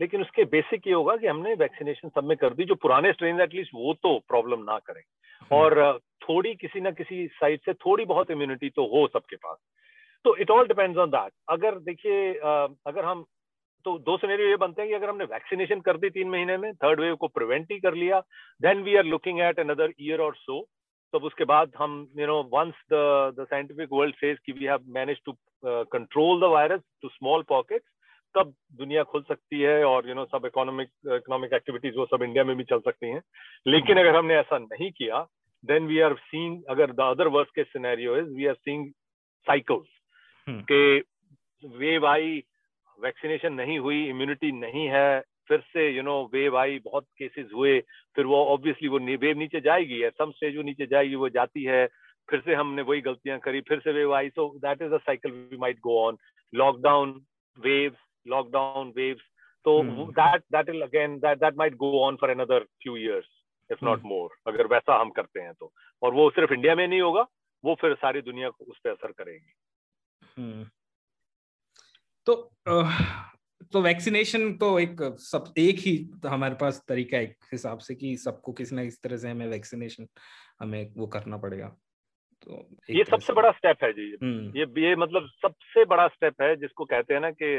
लेकिन 0.00 0.20
उसके 0.20 0.44
बेसिक 0.46 0.86
ये 0.86 0.92
होगा 0.92 1.16
कि 1.16 1.26
हमने 1.26 1.54
वैक्सीनेशन 1.60 2.08
सब 2.08 2.24
में 2.24 2.36
कर 2.36 2.54
दी 2.54 2.64
जो 2.64 2.74
पुराने 2.82 3.12
स्ट्रेन 3.12 3.40
एटलीस्ट 3.40 3.70
वो 3.74 3.94
तो 4.02 4.18
प्रॉब्लम 4.28 4.64
ना 4.64 4.78
करें। 4.78 5.00
हम्म। 5.00 5.56
और 5.56 5.98
थोड़ी 6.22 6.54
किसी 6.54 6.80
ना 6.80 6.90
किसी 6.90 7.26
साइड 7.34 7.60
से 7.64 7.74
थोड़ी 7.86 8.04
बहुत 8.04 8.30
इम्यूनिटी 8.30 8.70
तो 8.70 8.86
हो 8.92 9.06
सबके 9.08 9.36
पास। 9.36 9.56
तो 10.24 10.36
it 10.36 10.50
all 10.50 10.66
depends 10.68 10.98
on 10.98 11.10
that 11.10 11.32
अगर 11.50 11.78
देखिए 11.80 12.32
अगर 12.34 13.04
हम 13.04 13.24
तो 13.86 13.98
दो 13.98 14.16
सिनेरियो 14.16 14.48
ये 14.48 14.56
बनते 14.56 14.82
हैं 14.82 14.88
कि 14.90 14.94
अगर 14.94 15.08
हमने 15.08 15.24
वैक्सीनेशन 15.24 15.80
कर 15.80 15.96
दी 15.96 16.08
तीन 16.10 16.28
महीने 16.28 16.56
में 16.58 16.72
थर्ड 16.74 17.00
वेव 17.00 17.16
को 17.16 17.28
प्रिवेंट 17.28 17.72
ही 17.72 17.78
कर 17.80 17.94
लिया 17.94 18.20
then 18.60 18.82
we 18.82 18.96
are 18.96 19.04
looking 19.04 19.40
at 19.40 19.60
another 19.60 19.92
year 20.00 20.20
और 20.20 20.34
सो 20.36 20.60
तब 21.14 21.24
उसके 21.24 21.44
बाद 21.50 21.72
हम 21.78 21.92
you 22.18 22.26
know 22.26 22.38
once 22.52 22.80
the 22.92 23.34
the 23.38 23.46
scientific 23.50 23.88
world 23.92 24.14
says 24.14 24.38
कि 24.46 24.52
we 24.52 24.64
have 24.64 24.84
manage 24.96 25.20
to 25.26 25.34
control 25.92 26.40
the 26.40 26.50
virus 26.52 26.80
to 27.02 27.08
small 27.08 27.42
pockets 27.48 27.86
तब 28.36 28.52
दुनिया 28.78 29.02
खुल 29.02 29.22
सकती 29.22 29.60
है 29.60 29.84
और 29.84 30.08
यू 30.08 30.14
नो 30.14 30.24
सब 30.24 30.46
इकोनॉमिक 30.46 30.88
इकोनॉमिक 31.06 31.52
एक्टिविटीज़ 31.52 31.96
वो 31.96 32.06
सब 32.06 32.22
इंडिया 32.22 32.44
में 32.44 32.56
भी 32.56 32.64
चल 32.64 32.80
सकती 32.80 33.10
हैं। 33.10 33.20
लेकिन 33.66 33.98
अगर 33.98 34.16
हमने 34.16 34.34
ऐसा 34.34 34.58
नहीं 34.58 34.90
किया 34.90 35.26
देन 35.64 35.86
वी 35.86 36.00
आर 36.00 36.14
सीन 36.24 36.62
अगर 36.70 36.92
द 36.92 37.00
अदर 37.10 37.28
वर्स 37.36 37.50
के 37.54 37.64
scenario 37.64 38.16
is 38.16 38.34
we 38.36 38.46
are 38.46 38.54
seeing 38.54 38.90
cycles 39.46 39.88
के 40.70 40.98
वेव 41.62 42.06
आई 42.06 42.42
वैक्सीनेशन 42.98 43.52
नहीं 43.52 43.78
हुई 43.78 44.04
इम्यूनिटी 44.08 44.52
नहीं 44.52 44.86
है 44.88 45.20
फिर 45.48 45.60
से 45.72 45.88
यू 45.90 46.02
नो 46.02 46.22
वेव 46.32 46.56
आई 46.58 46.78
बहुत 46.84 47.04
केसेस 47.18 47.46
हुए 47.54 47.78
फिर 48.16 48.26
वो 48.26 48.44
ऑब्वियसली 48.44 48.88
वो 48.88 48.98
वेव 48.98 49.38
नीचे 49.38 49.60
जाएगी 49.60 50.02
या 50.02 50.10
सम 50.10 50.30
स्टेज 50.30 50.56
वो 50.56 50.62
नीचे 50.62 50.86
जाएगी 50.86 51.14
वो 51.14 51.28
जाती 51.28 51.64
है 51.64 51.86
फिर 52.28 52.40
से 52.40 52.54
हमने 52.54 52.82
वही 52.82 53.00
गलतियाँ 53.00 53.38
करी 53.38 53.60
फिर 53.68 53.78
से 53.78 53.92
wave 53.92 54.14
I 54.14 54.28
so 54.28 54.48
that 54.58 54.82
is 54.82 54.92
a 54.92 54.98
cycle 54.98 55.32
we 55.50 55.56
might 55.56 55.78
go 55.80 56.00
on 56.06 56.16
lockdown 56.52 57.20
waves 57.58 58.05
lockdown 58.26 58.94
waves. 58.94 59.24
So 59.66 59.82
hmm. 59.82 60.10
that 60.16 60.42
that 60.50 60.66
will 60.66 60.82
again 60.82 61.18
that 61.22 61.40
that 61.40 61.56
might 61.56 61.76
go 61.78 62.02
on 62.02 62.18
for 62.18 62.30
another 62.30 62.60
few 62.82 62.96
years, 62.96 63.26
if 63.70 63.82
not 63.82 64.00
hmm. 64.00 64.08
more. 64.08 64.30
अगर 64.46 64.66
वैसा 64.66 65.00
हम 65.00 65.10
करते 65.10 65.40
हैं 65.40 65.54
तो 65.54 65.72
और 66.02 66.14
वो 66.14 66.30
सिर्फ़ 66.30 66.52
India 66.52 66.74
में 66.74 66.86
नहीं 66.86 67.00
होगा 67.00 67.26
वो 67.64 67.74
फिर 67.80 67.94
सारी 67.94 68.22
दुनिया 68.22 68.50
को 68.50 68.64
उस 68.64 68.78
पर 68.84 68.90
असर 68.90 69.12
करेगी 69.12 69.52
hmm. 70.36 70.64
तो 72.26 72.34
तो 73.72 73.80
वैक्सीनेशन 73.82 74.52
तो 74.52 74.78
एक 74.78 75.02
सब 75.20 75.52
एक 75.58 75.78
ही 75.78 75.96
तो 76.22 76.28
हमारे 76.28 76.54
पास 76.54 76.82
तरीका 76.88 77.18
एक 77.18 77.36
हिसाब 77.52 77.78
से 77.78 77.94
कि 77.94 78.16
सबको 78.16 78.52
किसी 78.52 78.76
ना 78.76 78.84
किसी 78.84 78.98
तरह 79.04 79.16
से 79.16 79.30
हमें 79.30 79.46
वैक्सीनेशन 79.46 80.06
हमें 80.60 80.92
वो 80.96 81.06
करना 81.06 81.36
पड़ेगा 81.36 81.68
तो 82.42 82.68
ये 82.90 83.04
सबसे 83.04 83.32
बड़ा 83.32 83.50
स्टेप 83.50 83.84
है 83.84 83.92
जी 83.92 84.08
ये 84.60 84.66
ये 84.86 84.96
मतलब 84.96 85.28
सबसे 85.42 85.84
बड़ा 85.84 86.06
स्टेप 86.08 86.42
है 86.42 86.54
जिसको 86.56 86.84
कहते 86.84 87.14
हैं 87.14 87.20
ना 87.20 87.30
कि 87.30 87.52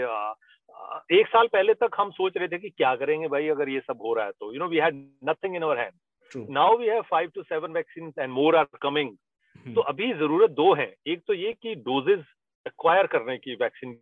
एक 1.12 1.28
साल 1.28 1.48
पहले 1.48 1.74
तक 1.74 1.96
हम 1.98 2.12
सोच 2.12 2.38
रहे 2.38 2.48
थे 2.48 2.58
कि 2.58 2.70
क्या 2.70 2.96
करेंगे 2.96 3.28
भाई 3.28 3.48
अगर 3.48 3.70
ये 3.70 3.80
सब 3.80 4.02
हो 4.02 4.14
रहा 4.14 4.26
है 4.26 4.32
तो। 4.32 4.54
You 4.54 4.60
know 4.60 4.68
we 4.68 4.78
had 4.78 4.96
nothing 5.24 5.56
in 5.56 5.62
our 5.62 5.80
hand 5.80 6.50
now 6.52 6.78
we 6.78 6.88
have 6.88 7.02
five 7.02 7.30
to 7.36 7.44
seven 7.44 7.72
vaccine 7.72 8.12
and 8.20 8.32
more 8.32 8.56
are 8.56 8.66
coming 8.82 9.16
तो 9.66 9.82
अभी 9.84 10.12
ज़रूरत 10.14 10.52
दो 10.52 10.74
है। 10.74 10.94
एक 11.08 11.22
तो 11.28 11.34
ये 11.34 11.54
कि 11.54 11.76
डोजेज 11.84 12.24
एक्वायर 12.66 13.08
करने 13.08 13.38
की 13.38 13.56
वैक्सीन 13.62 13.94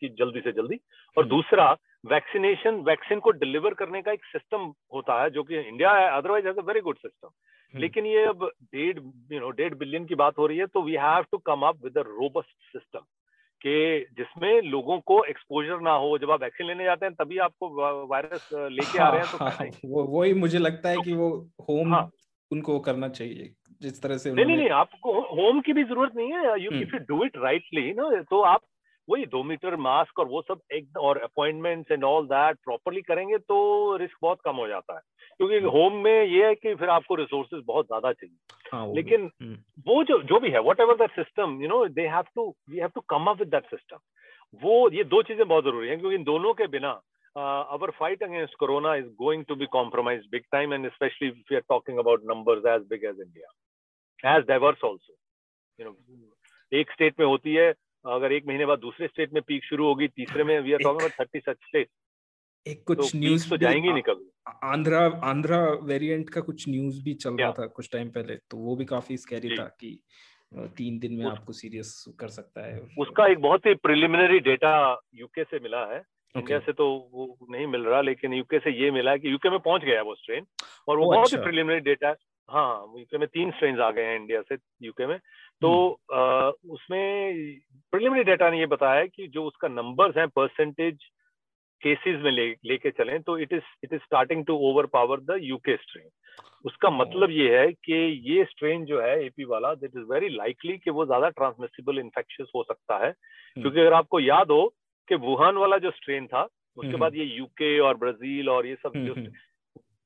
की 0.00 0.08
जल्दी 0.18 0.40
से 0.40 0.52
जल्दी 0.52 0.76
और 1.16 1.22
हम्म। 1.24 1.28
दूसरा 1.30 1.70
वैक्सीनेशन 2.06 2.80
वैक्सीन 2.82 3.20
को 3.20 3.30
डिलीवर 3.32 3.74
करने 3.74 4.02
का 4.02 4.12
एक 4.12 4.24
सिस्टम 4.24 4.72
होता 4.94 5.22
है 5.22 5.30
जो 5.30 5.42
कि 5.42 5.58
इंडिया 5.58 5.92
है 5.92 6.08
otherwise 6.10 6.46
has 6.46 6.58
a 6.58 6.62
very 6.62 6.80
good 6.80 6.98
system 6.98 7.80
लेकिन 7.80 8.06
ये 8.06 8.24
अब 8.24 8.44
डेढ़ 8.74 8.98
यू 9.32 9.40
नो 9.40 9.50
डेढ़ 9.52 9.74
बिलियन 9.74 10.04
की 10.06 10.14
बात 10.14 10.38
हो 10.38 10.46
रही 10.46 10.58
है 10.58 10.66
तो 10.66 10.82
we 10.82 10.96
have 10.96 11.24
to 11.32 11.38
come 11.46 11.66
up 11.66 11.84
with 11.84 11.98
a 11.98 12.02
robust 12.08 12.72
system 12.72 13.04
कि 13.66 14.06
जिसमें 14.18 14.62
लोगों 14.62 15.00
को 15.00 15.24
एक्सपोजर 15.24 15.80
ना 15.80 15.90
हो 15.90 16.18
जब 16.18 16.30
आप 16.30 16.42
वैक्सीन 16.42 16.66
लेने 16.66 16.84
जाते 16.84 17.06
हैं 17.06 17.14
तभी 17.14 17.38
आपको 17.38 17.68
वायरस 18.06 18.48
लेके 18.52 18.98
हाँ, 18.98 19.06
आ 19.06 19.10
रहे 19.10 19.20
हैं 19.20 19.30
तो 19.30 19.44
हाँ, 19.44 19.66
वो 19.84 20.04
वही 20.04 20.34
मुझे 20.34 20.58
लगता 20.58 20.88
है 20.88 20.96
कि 20.96 21.12
वो 21.12 21.50
होम 21.68 21.94
हाँ, 21.94 22.10
उनको 22.50 22.78
करना 22.78 23.08
चाहिए 23.08 23.54
जिस 23.82 24.02
तरह 24.02 24.16
से 24.16 24.32
नहीं 24.32 24.46
नहीं 24.46 24.56
नहीं 24.56 24.70
आपको 24.70 25.20
होम 25.20 25.60
की 25.60 25.72
भी 25.72 25.84
ज़रूरत 25.84 26.12
नहीं 26.16 26.32
है। 26.32 26.60
You 26.60 26.70
if 26.70 26.96
you 26.96 26.98
do 26.98 27.24
it 27.24 27.32
rightly 27.36 27.92
ना 27.92 28.22
तो 28.22 28.40
आप 28.40 28.60
वही 29.08 29.24
दो 29.26 29.42
मीटर 29.42 29.76
मास्क 29.76 30.18
और 30.18 30.26
वो 30.26 30.42
सब 30.42 30.60
एक 30.72 30.96
और 30.98 31.18
appointments 31.18 31.90
and 31.92 32.04
all 32.04 32.26
that 32.26 32.56
properly 32.64 33.02
करेंगे 33.02 33.38
तो 33.38 33.96
रिस्क 33.96 34.16
बहुत 34.22 34.40
कम 34.44 34.56
हो 34.56 34.66
जाता 34.68 34.94
है। 34.94 35.00
क्योंकि 35.40 35.58
होम 35.58 35.92
हम्म। 35.92 36.02
में 36.02 36.24
ये 36.24 36.46
है 36.46 36.54
कि 36.54 36.74
फिर 36.74 36.88
आपको 36.88 37.14
रिसोर्सेज 37.14 37.62
बहुत 37.66 37.86
ज़्यादा 37.86 38.12
चाहिए। 38.12 38.36
हाँ, 38.72 38.84
वो 38.86 38.94
लेकिन 38.94 39.30
हम्म। 39.42 39.56
वो 39.86 40.02
जो 40.04 40.22
जो 40.22 40.40
भी 40.40 40.50
है 40.50 40.60
whatever 40.80 40.96
that 40.96 41.14
system 41.14 41.60
you 41.62 41.68
know 41.68 41.86
they 41.90 42.06
have 42.08 42.24
to 42.34 42.48
we 42.70 42.78
have 42.78 42.90
to 42.94 43.00
come 43.08 43.26
up 43.26 43.38
with 43.38 43.48
that 43.48 43.70
system 43.70 43.98
वो 44.62 44.90
ये 44.90 45.04
दो 45.04 45.22
चीज़ें 45.22 45.46
बहुत 45.48 45.64
ज़रूरी 45.64 45.88
है 45.88 45.96
क्योंकि 45.96 46.16
इन 46.16 46.24
दोनों 46.24 46.52
के 46.54 46.66
बिना 46.68 47.00
our 47.36 47.90
fight 47.90 48.22
against 48.22 48.54
corona 48.54 48.94
is 48.94 49.06
going 49.18 49.44
to 49.44 49.54
be 49.54 49.66
compromise 49.68 50.26
big 50.30 50.42
time 50.52 50.74
and 50.74 50.90
specially 50.90 51.28
we 51.30 51.54
are 51.54 51.62
talking 51.68 51.98
about 51.98 52.22
numbers 52.26 52.66
as 52.74 52.86
big 52.88 53.04
as 53.04 53.20
India 53.20 54.36
as 54.36 54.44
diverse 54.44 54.84
also 54.84 55.14
you 55.78 55.86
know 55.86 55.96
एक 56.72 56.92
स्टेट 56.92 57.20
में 57.20 57.26
होती 57.26 57.54
है 57.54 57.72
अगर 58.04 58.32
एक 58.32 58.46
महीने 58.46 58.66
बाद 58.66 58.78
दूसरे 58.78 59.06
स्टेट 59.06 59.32
में 59.32 59.42
पीक 59.42 59.64
शुरू 59.64 59.86
होगी 59.86 60.08
तीसरे 60.08 60.44
में 60.44 60.60
we 60.60 60.72
are 60.72 60.78
talking 60.78 60.98
about 60.98 61.12
thirty 61.20 61.40
such 61.40 61.56
state 61.56 61.88
एक 62.66 62.82
कुछ 62.86 62.98
तो 62.98 63.18
न्यूज़ 63.18 63.48
तो 63.50 63.56
जाएँगे 63.56 63.92
नहीं 63.92 64.02
कभी 64.02 64.30
आंध्रा 64.64 65.00
आंध्रा 65.24 65.58
वेरिएंट 65.82 66.30
का 66.30 66.40
कुछ 66.40 66.68
न्यूज़ 66.68 67.02
भी 67.04 67.14
चल 67.14 67.34
रहा 67.34 67.50
था 67.52 67.66
कुछ 67.66 67.88
टाइम 67.92 68.10
पहले 68.10 68.36
तो 68.50 68.56
वो 68.56 68.76
भी 68.76 68.84
काफ़ी 68.84 69.16
स्कैरी 69.16 69.50
था 69.50 69.64
कि 69.80 69.98
तीन 70.54 70.98
दिन 70.98 71.12
में 71.12 71.24
आपको 71.26 71.52
सीरियस 71.52 72.04
कर 72.20 72.28
सकता 72.28 72.66
है। 72.66 72.80
उसका 72.98 73.26
एक 73.26 73.38
बहुत 73.38 73.66
ही 73.66 73.74
प्रिलिमिनरी 73.74 74.38
डेटा 74.40 74.74
यूके 75.14 75.44
से 75.44 75.58
मिला 75.58 75.84
है। 75.86 76.02
इंडिया 76.34 76.58
से 76.58 76.72
तो 76.72 76.86
वो 77.12 77.36
नहीं 77.50 77.66
मिल 77.66 77.84
रहा 77.84 78.00
लेकिन 78.00 78.34
यूके 78.34 78.58
से 78.58 78.70
ये 78.82 78.90
मिला 78.90 79.10
है 79.10 79.18
कि 79.18 79.32
यूके 79.32 79.50
में 79.50 79.58
पहुँच 79.58 79.84
गया 79.84 80.02
वो 80.02 80.14
स्ट्रेन 80.14 80.46
और 80.88 80.98
वो 80.98 81.06
बहुत 81.06 81.32
ही 81.32 81.38
प्रिलिमिनरी 81.38 81.78
अच्छा। 81.80 81.90
डेटा 81.90 82.08
हाँ। 82.08 82.14
यूके 82.48 83.18
में 83.18 83.26
तीन 83.28 83.50
स्ट्रेन 83.50 83.80
आ 83.80 83.90
गए 83.90 84.04
हैं 84.04 84.16
इंडिया 84.16 84.40
से 84.42 84.56
यूके 84.82 85.06
में 85.06 85.18
तो 85.62 85.70
आ, 86.12 86.18
हम्म। 86.18 86.72
उसमें 86.72 87.60
प्रिलिमिनरी 87.92 88.24
डेटा 88.24 88.50
ने 88.50 88.58
ये 88.58 88.66
बताया 88.66 89.00
है 89.00 89.08
कि 89.08 89.26
जो 89.28 89.44
उसका 89.44 89.68
नंबर्स 89.68 90.16
हैं 90.16 90.28
परसेंटेज 90.28 90.98
केसेस 91.82 92.20
में 92.22 92.30
ले 92.30 92.48
लेके 92.64 92.90
चलें 92.90 93.20
तो 93.22 93.38
it 93.38 93.52
is 93.52 93.62
it 93.84 93.92
is 93.92 94.00
starting 94.00 94.44
to 94.46 94.56
overpower 94.88 95.20
the 95.22 95.38
UK 95.42 95.76
strain 95.76 96.08
उसका 96.64 96.90
मतलब 96.90 97.30
ये 97.30 97.58
है 97.58 97.72
कि 97.72 97.96
ये 98.26 98.44
स्ट्रेन 98.44 98.84
जो 98.84 99.00
है 99.00 99.14
एपी 99.24 99.44
वाला 99.44 99.74
दिट 99.74 99.96
इज़ 99.96 100.04
वेरी 100.12 100.28
लाइकली 100.28 100.76
कि 100.78 100.90
वो 100.90 101.06
ज़्यादा 101.06 101.28
ट्रांसमिसिबल 101.30 101.98
इन्फेक्शियस 101.98 102.48
हो 102.54 102.62
सकता 102.62 102.96
है 102.96 103.08
हम्म। 103.08 103.62
क्योंकि 103.62 103.80
अगर 103.80 103.92
आपको 103.92 104.20
याद 104.20 104.50
हो 104.50 104.66
कि 105.08 105.14
वुहान 105.22 105.56
वाला 105.56 105.78
जो 105.78 105.90
स्ट्रेन 105.92 106.26
था 106.26 106.42
उसके 106.42 106.86
हम्म। 106.86 106.98
बाद 106.98 107.16
ये 107.16 107.24
यूके 107.26 107.78
और 107.80 107.96
ब्राज़ील 107.96 108.48
और 108.48 108.66
ये 108.66 108.74
सब 108.76 108.92
जो 108.96 109.14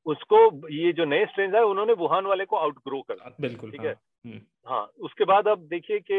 उसको 0.08 0.38
ये 0.72 0.92
जो 0.92 1.04
नए 1.04 1.24
स्ट्रेन 1.26 1.54
है 1.54 1.62
उन्होंने 1.64 1.92
वुहान 1.94 2.26
वाले 2.26 2.44
को 2.44 2.56
आउटग्रो 2.56 3.00
कर। 3.02 3.16
हाँ, 3.22 3.34
बिल्कुल 3.40 3.70
ठीक 3.70 3.80
है 3.80 3.88
हाँ, 3.88 4.00
हम्म। 4.24 4.40
हाँ 4.66 4.84
उसके 5.00 5.24
बाद 5.24 5.48
अब 5.48 5.66
देखिए 5.70 5.98
कि 6.00 6.18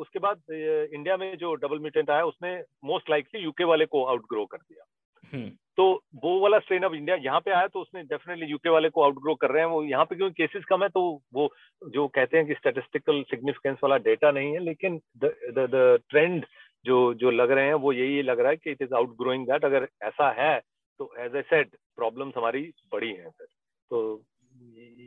उसके 0.00 0.18
बाद 0.18 0.40
इंडिया 0.50 1.16
में 1.16 1.36
जो 1.38 1.54
डबल 1.56 1.78
म्यूटेंट 1.78 2.10
आया 2.10 2.24
उसने 2.24 2.56
मोस्ट 2.84 3.10
लाइकली 3.10 3.42
यूके 3.42 3.64
वाले 3.64 3.86
को 3.86 4.04
आउटग्रो 4.06 4.44
कर 4.46 4.58
दिया। 4.58 4.84
हम्म। 5.32 5.50
तो 5.76 5.84
वो 6.22 6.38
वाला 6.40 6.58
स्ट्रेन 6.58 6.82
अब 6.82 6.94
इंडिया 6.94 7.16
यहाँ 7.22 7.40
पे 7.40 7.50
आया 7.50 7.66
तो 7.66 7.80
उसने 7.80 8.02
डेफिनेटली 8.02 8.46
यूके 8.46 8.68
वाले 8.70 8.88
को 8.88 9.02
आउटग्रो 9.02 9.34
कर 9.34 9.50
रहे 9.50 9.62
हैं। 9.62 9.70
वो 9.70 9.82
यहाँ 9.84 10.04
पे 10.04 10.16
क्योंकि 10.16 10.42
केसेस 10.42 10.64
कम 10.64 10.82
है 10.82 10.88
तो 10.88 11.02
वो 11.34 11.48
जो 11.82 12.06
कहते 12.08 12.36
हैं 12.36 12.46
कि 12.46 12.54
स्टेटिस्टिकल 12.54 13.22
सिग्निफिकेंस 13.30 13.78
वाला 13.82 13.96
डेटा 14.04 14.30
नहीं 14.30 14.52
है 14.52 14.60
लेकिन 14.64 15.00
द 15.24 15.98
ट्रेंड 16.10 16.44
जो 16.84 16.98
जो 17.14 17.30
लग 17.30 17.50
रहे 17.50 17.66
हैं 17.66 17.74
वो 17.82 17.92
यही 17.92 18.22
लग 18.22 18.40
रहा 18.40 18.50
है 18.50 18.56
कि 18.56 18.70
it 18.70 18.82
is 18.82 18.94
out 18.94 19.16
growing 19.20 19.46
that 19.46 19.64
अगर 19.64 19.88
ऐसा 20.02 20.30
है 20.38 20.58
तो 21.00 21.12
एज 21.18 21.36
ए 21.36 21.42
सेड 21.42 21.76
प्रॉब्लम्स 21.98 22.36
हमारी 22.36 22.62
बड़ी 22.92 23.10
हैं 23.10 23.30
सर 23.30 23.46
तो 23.90 24.00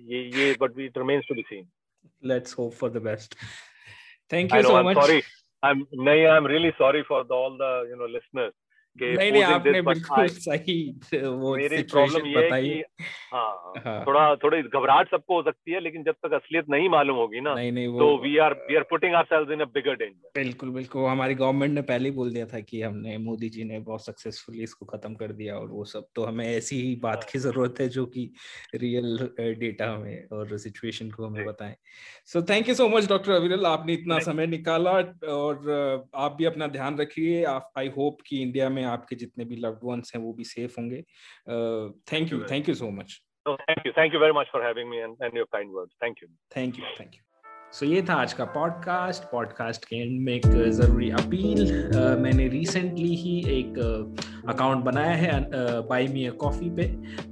ये 0.10 0.22
ये 0.38 0.54
but 0.62 0.80
it 0.80 0.98
remains 0.98 1.26
to 1.30 1.36
be 1.36 1.42
seen 1.50 1.68
let's 2.24 2.58
hope 2.60 2.74
for 2.74 2.90
the 2.90 3.02
best 3.04 3.36
thank 4.32 4.56
you 4.56 4.62
so 4.64 4.82
much 4.84 4.96
sorry 4.98 5.22
I 5.64 5.72
am 5.72 5.86
नहीं 6.02 6.26
I 6.26 6.38
am 6.38 6.48
really 6.48 6.72
sorry 6.78 7.02
for 7.10 7.24
the 7.24 7.32
all 7.40 7.58
the 7.62 7.90
you 7.90 7.96
know 7.96 8.08
listeners 8.14 8.54
नहीं 9.02 9.32
नहीं 9.32 9.44
आपने 9.44 9.82
बिल्कुल 9.82 10.28
सही 10.28 10.92
वो 11.14 11.56
मेरी 11.58 11.82
प्रॉब्लम 11.84 12.26
ये 12.26 12.50
है 12.54 12.62
कि 12.64 12.84
हाँ, 13.34 13.74
हाँ 13.78 14.06
थोड़ा 14.08 14.36
थोड़ी 14.36 14.62
घबराहट 14.62 15.12
सबको 15.12 15.36
हो 15.36 15.44
सकती 15.44 15.72
है 15.72 15.80
लेकिन 15.80 16.04
जब 16.04 16.12
तक 16.12 16.34
असलियत 16.34 16.66
नहीं 16.70 16.90
मालूम 16.90 17.18
होगी 17.18 17.42
ना 17.42 17.54
नहीं 17.54 17.72
नहीं 17.72 17.88
वो 17.88 18.00
तो 18.00 18.18
we 18.18 18.38
are 18.38 18.54
we 18.54 18.76
are 18.76 18.84
putting 18.84 19.16
ourselves 19.16 19.52
in 19.52 19.60
a 19.60 19.66
bigger 19.66 19.96
danger 19.96 20.44
बिल्कुल 20.44 20.70
बिल्कुल 20.70 21.06
हमारी 21.06 21.36
गवर्नमेंट 21.36 21.74
ने 21.74 21.82
पहले 21.82 22.10
ही 22.10 22.16
बोल 22.16 22.34
दिया 22.34 22.46
था 22.46 22.60
कि 22.60 22.82
हमने 22.82 23.18
मोदी 23.18 23.50
जी 23.50 23.64
ने 23.64 23.80
बहुत 23.80 24.06
सक्सेसफुली 24.06 24.64
इसको 24.64 24.86
खत्म 24.86 25.14
कर 25.14 25.32
दिया 25.32 25.56
और 25.56 25.68
वो 25.68 25.86
सब 25.86 26.08
तो 26.16 26.24
हमें 26.24 26.46
ऐसी 26.48 26.82
ही 26.82 26.96
बात 26.96 27.18
हाँ। 27.18 27.30
की 27.32 27.40
ज़रूरत 27.40 27.76
है 27.80 27.90
जो 27.90 28.06
कि 28.06 28.32
रियल 28.76 29.30
डेटा 29.40 29.92
हमें 29.92 30.28
और 30.28 30.58
सिचुएशन 30.58 31.12
को 31.12 31.26
हमें 31.26 31.46
बताएँ। 31.46 31.76
So 32.26 32.42
thank 32.42 32.70
you 32.70 32.76
so 32.76 32.90
much 32.90 33.10
doctor 33.10 33.32
Aviral 33.32 33.66
आपने 33.66 33.94
इतना 33.94 34.20
समय 34.20 34.48
निकाला 34.48 34.92
और 35.30 36.10
आप 36.16 36.36
भी 36.38 36.46
अपना 36.46 36.68
ध्यान 36.68 36.98
रखिए। 36.98 37.44
आई 37.78 37.88
होप 37.88 38.18
कि 38.28 38.42
इंडिया 38.42 38.70
में 38.70 38.84
आपके 38.88 39.16
जितने 39.16 39.46
भी 39.46 39.56
लव्ड 39.56 39.80
वंस 39.84 40.12
हैं 40.16 40.22
वो 40.24 40.34
भी 40.34 40.44
सेफ़ 40.44 40.76
होंगे। 40.80 41.02
Thank 42.14 42.32
you 42.32 42.44
thank 42.52 42.70
you 42.70 42.76
so 42.76 42.90
much 42.92 43.22
thank 43.46 43.86
you 43.86 43.92
thank 43.92 44.14
you 44.14 44.20
very 44.20 44.34
much 44.34 44.50
for 44.54 44.64
having 44.64 44.90
me 44.90 44.98
and 44.98 45.38
your 45.38 45.48
kind 45.52 45.72
words 45.74 45.96
thank 46.04 46.24
you 46.24 46.30
thank 46.58 46.80
you 46.80 46.86
thank 47.00 47.16
you 47.16 47.22
so 47.74 47.86
so, 47.86 47.92
ये 47.92 48.02
था 48.02 48.14
आज 48.14 48.34
का 48.34 48.46
पॉडकास्ट 48.46 49.24
पॉडकास्ट 49.24 49.86
के 49.86 49.96
and 49.96 50.20
में 50.22 50.34
एक 50.34 50.46
ज़रूरी 50.72 51.10
appeal 51.10 51.66
uh, 51.92 52.18
मैंने 52.20 52.48
recently 52.48 53.16
ही 53.16 53.40
एक 53.48 53.80
अकाउंट 54.50 54.80
uh, 54.80 54.86
बनाया 54.86 55.16
है 55.16 55.50
बाई 55.88 56.08
मी 56.08 56.26
कॉफ़ी 56.42 56.70
पे। 56.70 56.84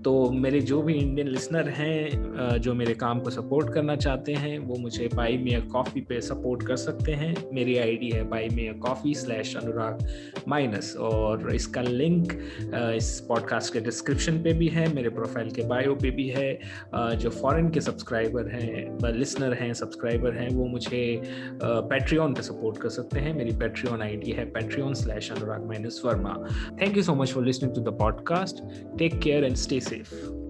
तो 0.01 0.31
मेरे 0.31 0.59
जो 0.61 0.81
भी 0.81 0.93
इंडियन 0.93 1.27
लिसनर 1.27 1.69
हैं 1.69 2.09
uh, 2.49 2.57
जो 2.57 2.73
मेरे 2.73 2.93
काम 2.93 3.19
को 3.19 3.29
सपोर्ट 3.29 3.73
करना 3.73 3.95
चाहते 3.95 4.33
हैं 4.33 4.57
वो 4.59 4.75
मुझे 4.75 5.09
बाई 5.15 5.37
मी 5.37 5.61
कॉफ़ी 5.71 6.01
पे 6.01 6.19
सपोर्ट 6.21 6.67
कर 6.67 6.75
सकते 6.75 7.11
हैं। 7.11 7.33
मेरी 7.53 7.77
आईडी 7.77 8.09
है 8.09 8.23
buy 8.29 8.49
me 8.49 8.67
coffee 8.79 9.13
slash 9.13 9.55
Anurag 9.55 10.05
minus 10.47 10.95
और 10.95 11.55
इसका 11.55 11.81
लिंक 11.81 12.33
इस 12.95 13.19
पॉडकास्ट 13.29 13.73
के 13.73 13.79
डिस्क्रिप्शन 13.79 14.43
पे 14.43 14.53
भी 14.53 14.67
है 14.67 14.93
मेरे 14.95 15.09
प्रोफ़ाइल 15.09 15.49
के 15.49 15.67
बायो 15.67 15.95
पे 15.95 16.11
भी 16.11 16.27
है। 16.27 16.53
जो 17.15 17.29
फॉरेन 17.29 17.69
के 17.69 17.81
सब्सक्राइबर 17.81 18.51
हैं 18.51 19.13
लिसनर 19.13 19.53
हैं 19.53 19.73
सब्सक्राइबर 19.73 20.24
सब्सक्राइबर 20.25 20.37
हैं, 20.37 20.49
वो 20.57 20.65
मुझे 20.65 21.21
पैट्रियन 21.63 22.33
पे 22.33 22.41
सपोर्ट 22.41 22.77
कर 22.77 22.89
सकते 22.89 23.19
हैं। 23.19 23.33
मेरी 23.33 23.51
पैट्रियन 23.51 24.01
आईडी 24.01 24.31
है 24.31 24.45
Patreon 24.45 24.93
slash 24.93 25.31
Anurag 25.31 25.65
minus 25.67 26.01
Verma. 26.05 26.35
Thank 26.81 26.97
you 26.97 27.03
so 27.03 27.15
much 27.15 27.31
for 27.31 27.45
listening 27.45 27.75
to 27.75 27.81
the 27.81 27.97
podcast 27.99 28.63
take 28.97 29.19
care 29.19 29.43
and 29.43 29.55
stay 29.55 29.79
safe 29.79 30.44